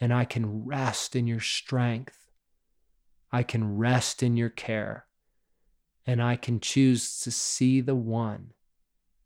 and 0.00 0.12
I 0.12 0.24
can 0.24 0.64
rest 0.64 1.16
in 1.16 1.26
your 1.26 1.40
strength. 1.40 2.30
I 3.32 3.42
can 3.42 3.76
rest 3.76 4.22
in 4.22 4.36
your 4.36 4.48
care, 4.48 5.06
and 6.06 6.22
I 6.22 6.36
can 6.36 6.60
choose 6.60 7.20
to 7.20 7.30
see 7.30 7.80
the 7.80 7.96
one 7.96 8.52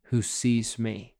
who 0.04 0.22
sees 0.22 0.78
me. 0.78 1.16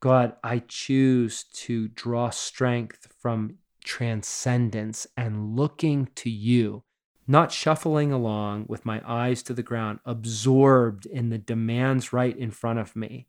God, 0.00 0.36
I 0.44 0.60
choose 0.60 1.44
to 1.44 1.88
draw 1.88 2.30
strength 2.30 3.12
from 3.18 3.56
transcendence 3.84 5.06
and 5.16 5.56
looking 5.56 6.08
to 6.16 6.30
you, 6.30 6.84
not 7.26 7.52
shuffling 7.52 8.12
along 8.12 8.66
with 8.68 8.84
my 8.84 9.00
eyes 9.06 9.42
to 9.44 9.54
the 9.54 9.62
ground, 9.62 10.00
absorbed 10.04 11.06
in 11.06 11.30
the 11.30 11.38
demands 11.38 12.12
right 12.12 12.36
in 12.36 12.50
front 12.50 12.78
of 12.78 12.96
me. 12.96 13.26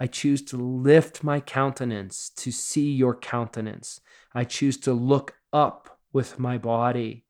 I 0.00 0.06
choose 0.06 0.42
to 0.42 0.56
lift 0.56 1.24
my 1.24 1.40
countenance 1.40 2.30
to 2.36 2.52
see 2.52 2.92
your 2.92 3.14
countenance. 3.14 4.00
I 4.34 4.44
choose 4.44 4.76
to 4.78 4.92
look 4.92 5.34
up 5.52 5.98
with 6.12 6.38
my 6.38 6.56
body 6.58 7.24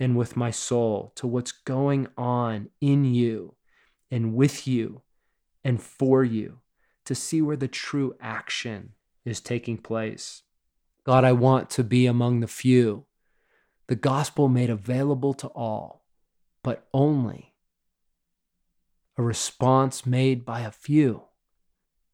and 0.00 0.16
with 0.16 0.36
my 0.36 0.50
soul 0.50 1.12
to 1.16 1.26
what's 1.26 1.52
going 1.52 2.08
on 2.16 2.70
in 2.80 3.04
you 3.04 3.56
and 4.10 4.34
with 4.34 4.66
you 4.66 5.02
and 5.64 5.82
for 5.82 6.24
you 6.24 6.60
to 7.04 7.14
see 7.14 7.42
where 7.42 7.56
the 7.56 7.68
true 7.68 8.14
action 8.20 8.94
is 9.24 9.40
taking 9.40 9.76
place. 9.76 10.42
God, 11.08 11.24
I 11.24 11.32
want 11.32 11.70
to 11.70 11.82
be 11.82 12.04
among 12.04 12.40
the 12.40 12.46
few, 12.46 13.06
the 13.86 13.96
gospel 13.96 14.46
made 14.46 14.68
available 14.68 15.32
to 15.32 15.46
all, 15.46 16.04
but 16.62 16.86
only 16.92 17.54
a 19.16 19.22
response 19.22 20.04
made 20.04 20.44
by 20.44 20.60
a 20.60 20.70
few 20.70 21.22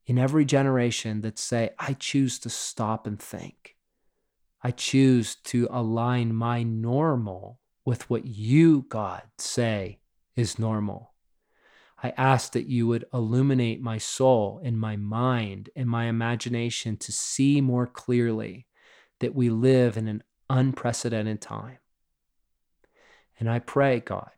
in 0.06 0.16
every 0.16 0.44
generation 0.44 1.22
that 1.22 1.40
say, 1.40 1.70
I 1.76 1.94
choose 1.94 2.38
to 2.38 2.48
stop 2.48 3.04
and 3.08 3.18
think. 3.18 3.74
I 4.62 4.70
choose 4.70 5.34
to 5.46 5.66
align 5.72 6.32
my 6.32 6.62
normal 6.62 7.58
with 7.84 8.08
what 8.08 8.24
you, 8.26 8.86
God, 8.88 9.22
say 9.38 9.98
is 10.36 10.56
normal. 10.56 11.14
I 12.00 12.10
ask 12.16 12.52
that 12.52 12.68
you 12.68 12.86
would 12.86 13.06
illuminate 13.12 13.82
my 13.82 13.98
soul 13.98 14.60
and 14.62 14.78
my 14.78 14.94
mind 14.94 15.68
and 15.74 15.88
my 15.88 16.04
imagination 16.04 16.96
to 16.98 17.10
see 17.10 17.60
more 17.60 17.88
clearly 17.88 18.68
that 19.20 19.34
we 19.34 19.50
live 19.50 19.96
in 19.96 20.08
an 20.08 20.22
unprecedented 20.50 21.40
time. 21.40 21.78
And 23.38 23.50
I 23.50 23.58
pray, 23.58 24.00
God, 24.00 24.30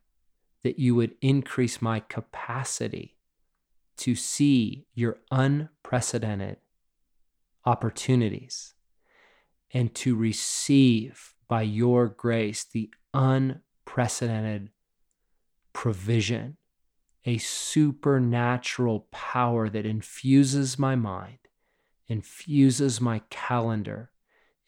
that 0.62 0.78
you 0.78 0.94
would 0.94 1.14
increase 1.20 1.82
my 1.82 2.00
capacity 2.00 3.16
to 3.98 4.14
see 4.14 4.86
your 4.94 5.18
unprecedented 5.30 6.58
opportunities 7.64 8.74
and 9.72 9.94
to 9.94 10.14
receive 10.16 11.34
by 11.48 11.62
your 11.62 12.08
grace 12.08 12.64
the 12.64 12.90
unprecedented 13.14 14.70
provision, 15.72 16.56
a 17.24 17.38
supernatural 17.38 19.06
power 19.10 19.68
that 19.68 19.86
infuses 19.86 20.78
my 20.78 20.94
mind, 20.94 21.38
infuses 22.08 23.00
my 23.00 23.20
calendar, 23.30 24.10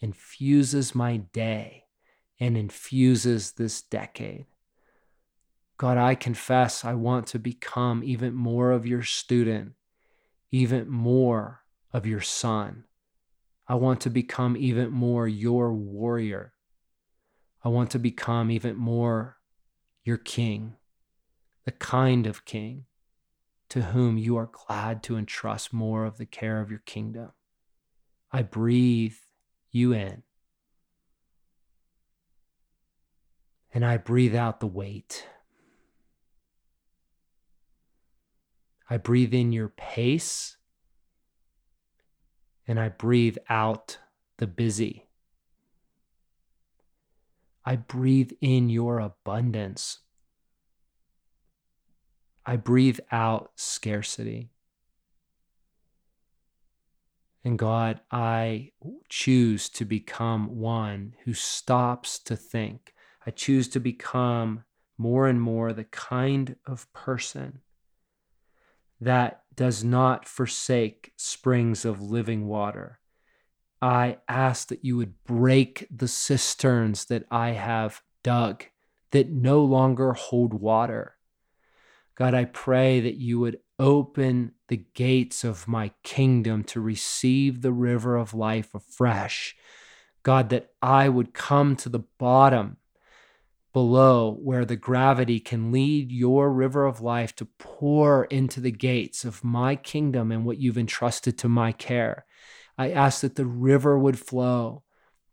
infuses 0.01 0.95
my 0.95 1.17
day, 1.17 1.85
and 2.41 2.57
infuses 2.57 3.53
this 3.53 3.83
decade. 3.83 4.47
God, 5.77 5.97
I 5.97 6.15
confess 6.15 6.85
I 6.85 6.95
want 6.95 7.27
to 7.29 7.39
become 7.39 8.03
even 8.05 8.35
more 8.35 8.73
of 8.73 8.87
your 8.87 9.03
student, 9.03 9.73
even 10.51 10.89
more 10.89 11.63
of 11.93 12.07
your 12.07 12.21
son. 12.21 12.85
I 13.67 13.75
want 13.75 14.01
to 14.03 14.11
become 14.11 14.57
even 14.57 14.91
more 14.91 15.29
your 15.29 15.73
warrior. 15.73 16.53
I 17.65 17.69
want 17.69 17.91
to 17.91 17.99
become 17.99 18.51
even 18.51 18.77
more 18.77 19.37
your 20.05 20.17
king, 20.17 20.77
the 21.65 21.73
kind 21.73 22.27
of 22.27 22.45
king 22.45 22.87
to 23.69 23.83
whom 23.83 24.17
you 24.17 24.37
are 24.37 24.51
glad 24.51 25.03
to 25.03 25.17
entrust 25.17 25.73
more 25.73 26.07
of 26.07 26.17
the 26.17 26.27
care 26.27 26.61
of 26.61 26.71
your 26.71 26.83
kingdom. 26.87 27.33
I 28.33 28.43
breathe 28.43 29.19
you 29.71 29.93
in, 29.93 30.23
and 33.73 33.85
I 33.85 33.97
breathe 33.97 34.35
out 34.35 34.61
the 34.61 34.67
weight 34.67 35.27
I 38.91 38.97
breathe 38.97 39.35
in 39.35 39.53
your 39.53 39.69
pace 39.69 40.57
and 42.67 42.81
I 42.81 42.89
breathe 42.89 43.37
out 43.49 43.99
the 44.39 44.47
busy. 44.47 45.07
I 47.65 47.77
breathe 47.77 48.33
in 48.41 48.71
your 48.71 48.99
abundance. 48.99 49.99
I 52.47 52.57
breathe 52.57 53.01
out 53.13 53.51
scarcity. 53.57 54.51
And 57.49 57.59
God, 57.59 58.03
I 58.11 58.73
choose 59.09 59.71
to 59.71 59.87
become 59.87 60.59
one 60.59 61.15
who 61.25 61.33
stops 61.33 62.19
to 62.25 62.37
think. 62.37 62.93
I 63.27 63.31
choose 63.31 63.69
to 63.69 63.81
become 63.81 64.65
more 64.99 65.27
and 65.27 65.41
more 65.41 65.73
the 65.73 65.85
kind 65.85 66.57
of 66.67 66.93
person 66.93 67.61
that 69.01 69.45
does 69.57 69.83
not 69.83 70.29
forsake 70.29 71.15
springs 71.17 71.87
of 71.87 72.03
living 72.03 72.47
water. 72.49 73.01
I 73.81 74.19
ask 74.29 74.69
that 74.69 74.85
you 74.85 74.99
would 74.99 75.15
break 75.25 75.87
the 75.91 76.07
cisterns 76.07 77.07
that 77.07 77.25
I 77.31 77.53
have 77.53 78.03
dug 78.23 78.65
that 79.13 79.31
no 79.31 79.65
longer 79.65 80.13
hold 80.13 80.53
water. 80.53 81.17
God, 82.15 82.35
I 82.35 82.45
pray 82.45 83.01
that 83.01 83.17
you 83.17 83.41
would 83.41 83.61
open 83.79 84.53
the 84.69 84.85
gates 84.95 85.45
of 85.45 85.69
my 85.69 85.93
kingdom 86.03 86.65
to 86.65 86.81
receive 86.81 87.63
the 87.63 87.73
river 87.73 88.17
of 88.17 88.35
life 88.35 88.75
afresh. 88.75 89.57
God, 90.23 90.51
that 90.51 90.71
I 90.83 91.09
would 91.09 91.33
come 91.33 91.77
to 91.77 91.89
the 91.89 92.05
bottom 92.19 92.79
below 93.73 94.37
where 94.43 94.65
the 94.65 94.77
gravity 94.77 95.39
can 95.39 95.71
lead 95.71 96.11
your 96.11 96.51
river 96.53 96.85
of 96.85 97.01
life 97.01 97.35
to 97.37 97.45
pour 97.59 98.25
into 98.25 98.61
the 98.61 98.73
gates 98.73 99.25
of 99.25 99.45
my 99.45 99.77
kingdom 99.77 100.33
and 100.33 100.45
what 100.45 100.59
you've 100.59 100.79
entrusted 100.79 101.39
to 101.39 101.49
my 101.49 101.73
care. 101.73 102.25
I 102.77 102.91
ask 102.91 103.21
that 103.21 103.37
the 103.37 103.47
river 103.47 103.99
would 103.99 104.19
flow, 104.19 104.83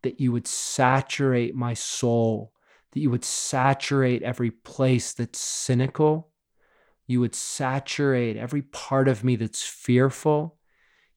that 0.02 0.20
you 0.20 0.32
would 0.32 0.46
saturate 0.46 1.54
my 1.54 1.74
soul, 1.74 2.52
that 2.92 3.00
you 3.00 3.10
would 3.10 3.24
saturate 3.24 4.22
every 4.22 4.50
place 4.50 5.12
that's 5.12 5.40
cynical. 5.40 6.30
You 7.06 7.20
would 7.20 7.34
saturate 7.34 8.36
every 8.36 8.62
part 8.62 9.08
of 9.08 9.22
me 9.22 9.36
that's 9.36 9.64
fearful. 9.64 10.58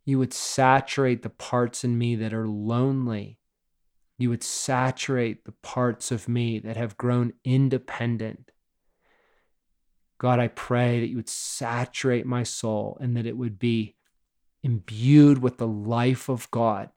You 0.05 0.19
would 0.19 0.33
saturate 0.33 1.23
the 1.23 1.29
parts 1.29 1.83
in 1.83 1.97
me 1.97 2.15
that 2.15 2.33
are 2.33 2.47
lonely 2.47 3.39
you 4.19 4.29
would 4.29 4.43
saturate 4.43 5.45
the 5.45 5.53
parts 5.63 6.11
of 6.11 6.27
me 6.27 6.59
that 6.59 6.75
have 6.75 6.97
grown 6.97 7.31
independent. 7.45 8.51
God, 10.17 10.39
I 10.39 10.49
pray 10.49 10.99
that 10.99 11.07
you 11.07 11.15
would 11.15 11.29
saturate 11.29 12.25
my 12.25 12.43
soul 12.43 12.97
and 12.99 13.15
that 13.15 13.25
it 13.25 13.37
would 13.37 13.57
be 13.57 13.95
imbued 14.61 15.41
with 15.41 15.57
the 15.57 15.67
life 15.67 16.27
of 16.27 16.51
God, 16.51 16.89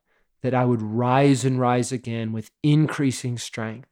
that 0.43 0.53
I 0.53 0.65
would 0.65 0.83
rise 0.83 1.45
and 1.45 1.61
rise 1.61 1.93
again 1.93 2.33
with 2.33 2.51
increasing 2.65 3.39
strength, 3.39 3.89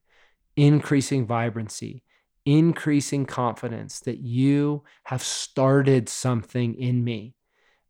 increasing 0.57 1.24
vibrancy, 1.24 2.03
increasing 2.45 3.26
confidence 3.26 4.01
that 4.01 4.18
you 4.18 4.82
have 5.05 5.22
started 5.22 6.09
something 6.09 6.74
in 6.74 7.05
me 7.05 7.34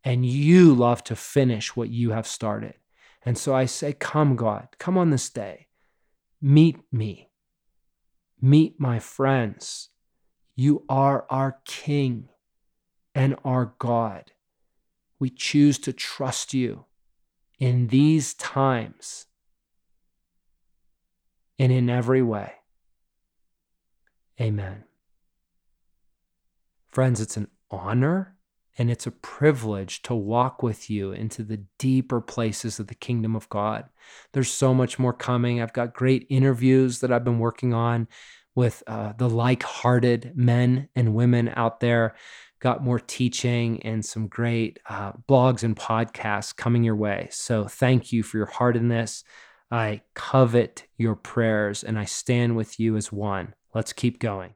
and 0.05 0.25
you 0.25 0.75
love 0.75 1.05
to 1.05 1.17
finish 1.17 1.77
what 1.77 1.91
you 1.91 2.11
have 2.11 2.27
started. 2.27 2.75
And 3.23 3.37
so 3.37 3.55
I 3.55 3.67
say, 3.67 3.93
Come, 3.93 4.37
God, 4.37 4.69
come 4.79 4.97
on 4.97 5.11
this 5.11 5.29
day. 5.29 5.67
Meet 6.41 6.79
me. 6.91 7.31
Meet 8.41 8.81
my 8.81 8.99
friends. 8.99 9.91
You 10.57 10.85
are 10.89 11.27
our 11.29 11.59
King 11.65 12.29
and 13.15 13.37
our 13.45 13.75
God. 13.79 14.33
We 15.19 15.31
choose 15.31 15.79
to 15.81 15.93
trust 15.93 16.55
you 16.55 16.87
in 17.59 17.89
these 17.89 18.33
times 18.33 19.27
and 21.59 21.71
in 21.71 21.91
every 21.91 22.23
way. 22.23 22.55
Amen. 24.41 24.85
Friends, 26.89 27.21
it's 27.21 27.37
an 27.37 27.49
honor 27.71 28.37
and 28.79 28.91
it's 28.91 29.07
a 29.07 29.11
privilege 29.11 30.01
to 30.03 30.15
walk 30.15 30.63
with 30.63 30.89
you 30.89 31.13
into 31.13 31.43
the 31.43 31.65
deeper 31.79 32.21
places 32.21 32.81
of 32.81 32.87
the 32.87 32.95
kingdom 32.95 33.37
of 33.37 33.49
God. 33.51 33.85
There's 34.33 34.51
so 34.51 34.73
much 34.73 34.99
more 34.99 35.13
coming. 35.13 35.61
I've 35.61 35.75
got 35.75 35.93
great 35.93 36.27
interviews 36.31 37.01
that 37.01 37.13
I've 37.13 37.25
been 37.25 37.39
working 37.39 37.75
on 37.75 38.09
with 38.55 38.83
uh, 38.87 39.13
the 39.19 39.29
like 39.29 39.63
hearted 39.63 40.33
men 40.35 40.89
and 40.97 41.15
women 41.15 41.53
out 41.55 41.81
there. 41.81 42.15
Got 42.61 42.83
more 42.83 42.99
teaching 42.99 43.83
and 43.83 44.05
some 44.05 44.27
great 44.27 44.79
uh, 44.89 45.13
blogs 45.29 45.63
and 45.63 45.77
podcasts 45.77 46.57
coming 46.57 46.83
your 46.83 46.97
way. 46.97 47.29
So 47.31 47.67
thank 47.67 48.13
you 48.13 48.23
for 48.23 48.39
your 48.39 48.47
heart 48.47 48.77
in 48.77 48.89
this. 48.89 49.23
I 49.71 50.01
covet 50.15 50.87
your 50.97 51.15
prayers 51.15 51.85
and 51.85 51.99
I 51.99 52.07
stand 52.07 52.57
with 52.57 52.81
you 52.81 52.97
as 52.97 53.13
one. 53.13 53.55
Let's 53.73 53.93
keep 53.93 54.19
going. 54.19 54.55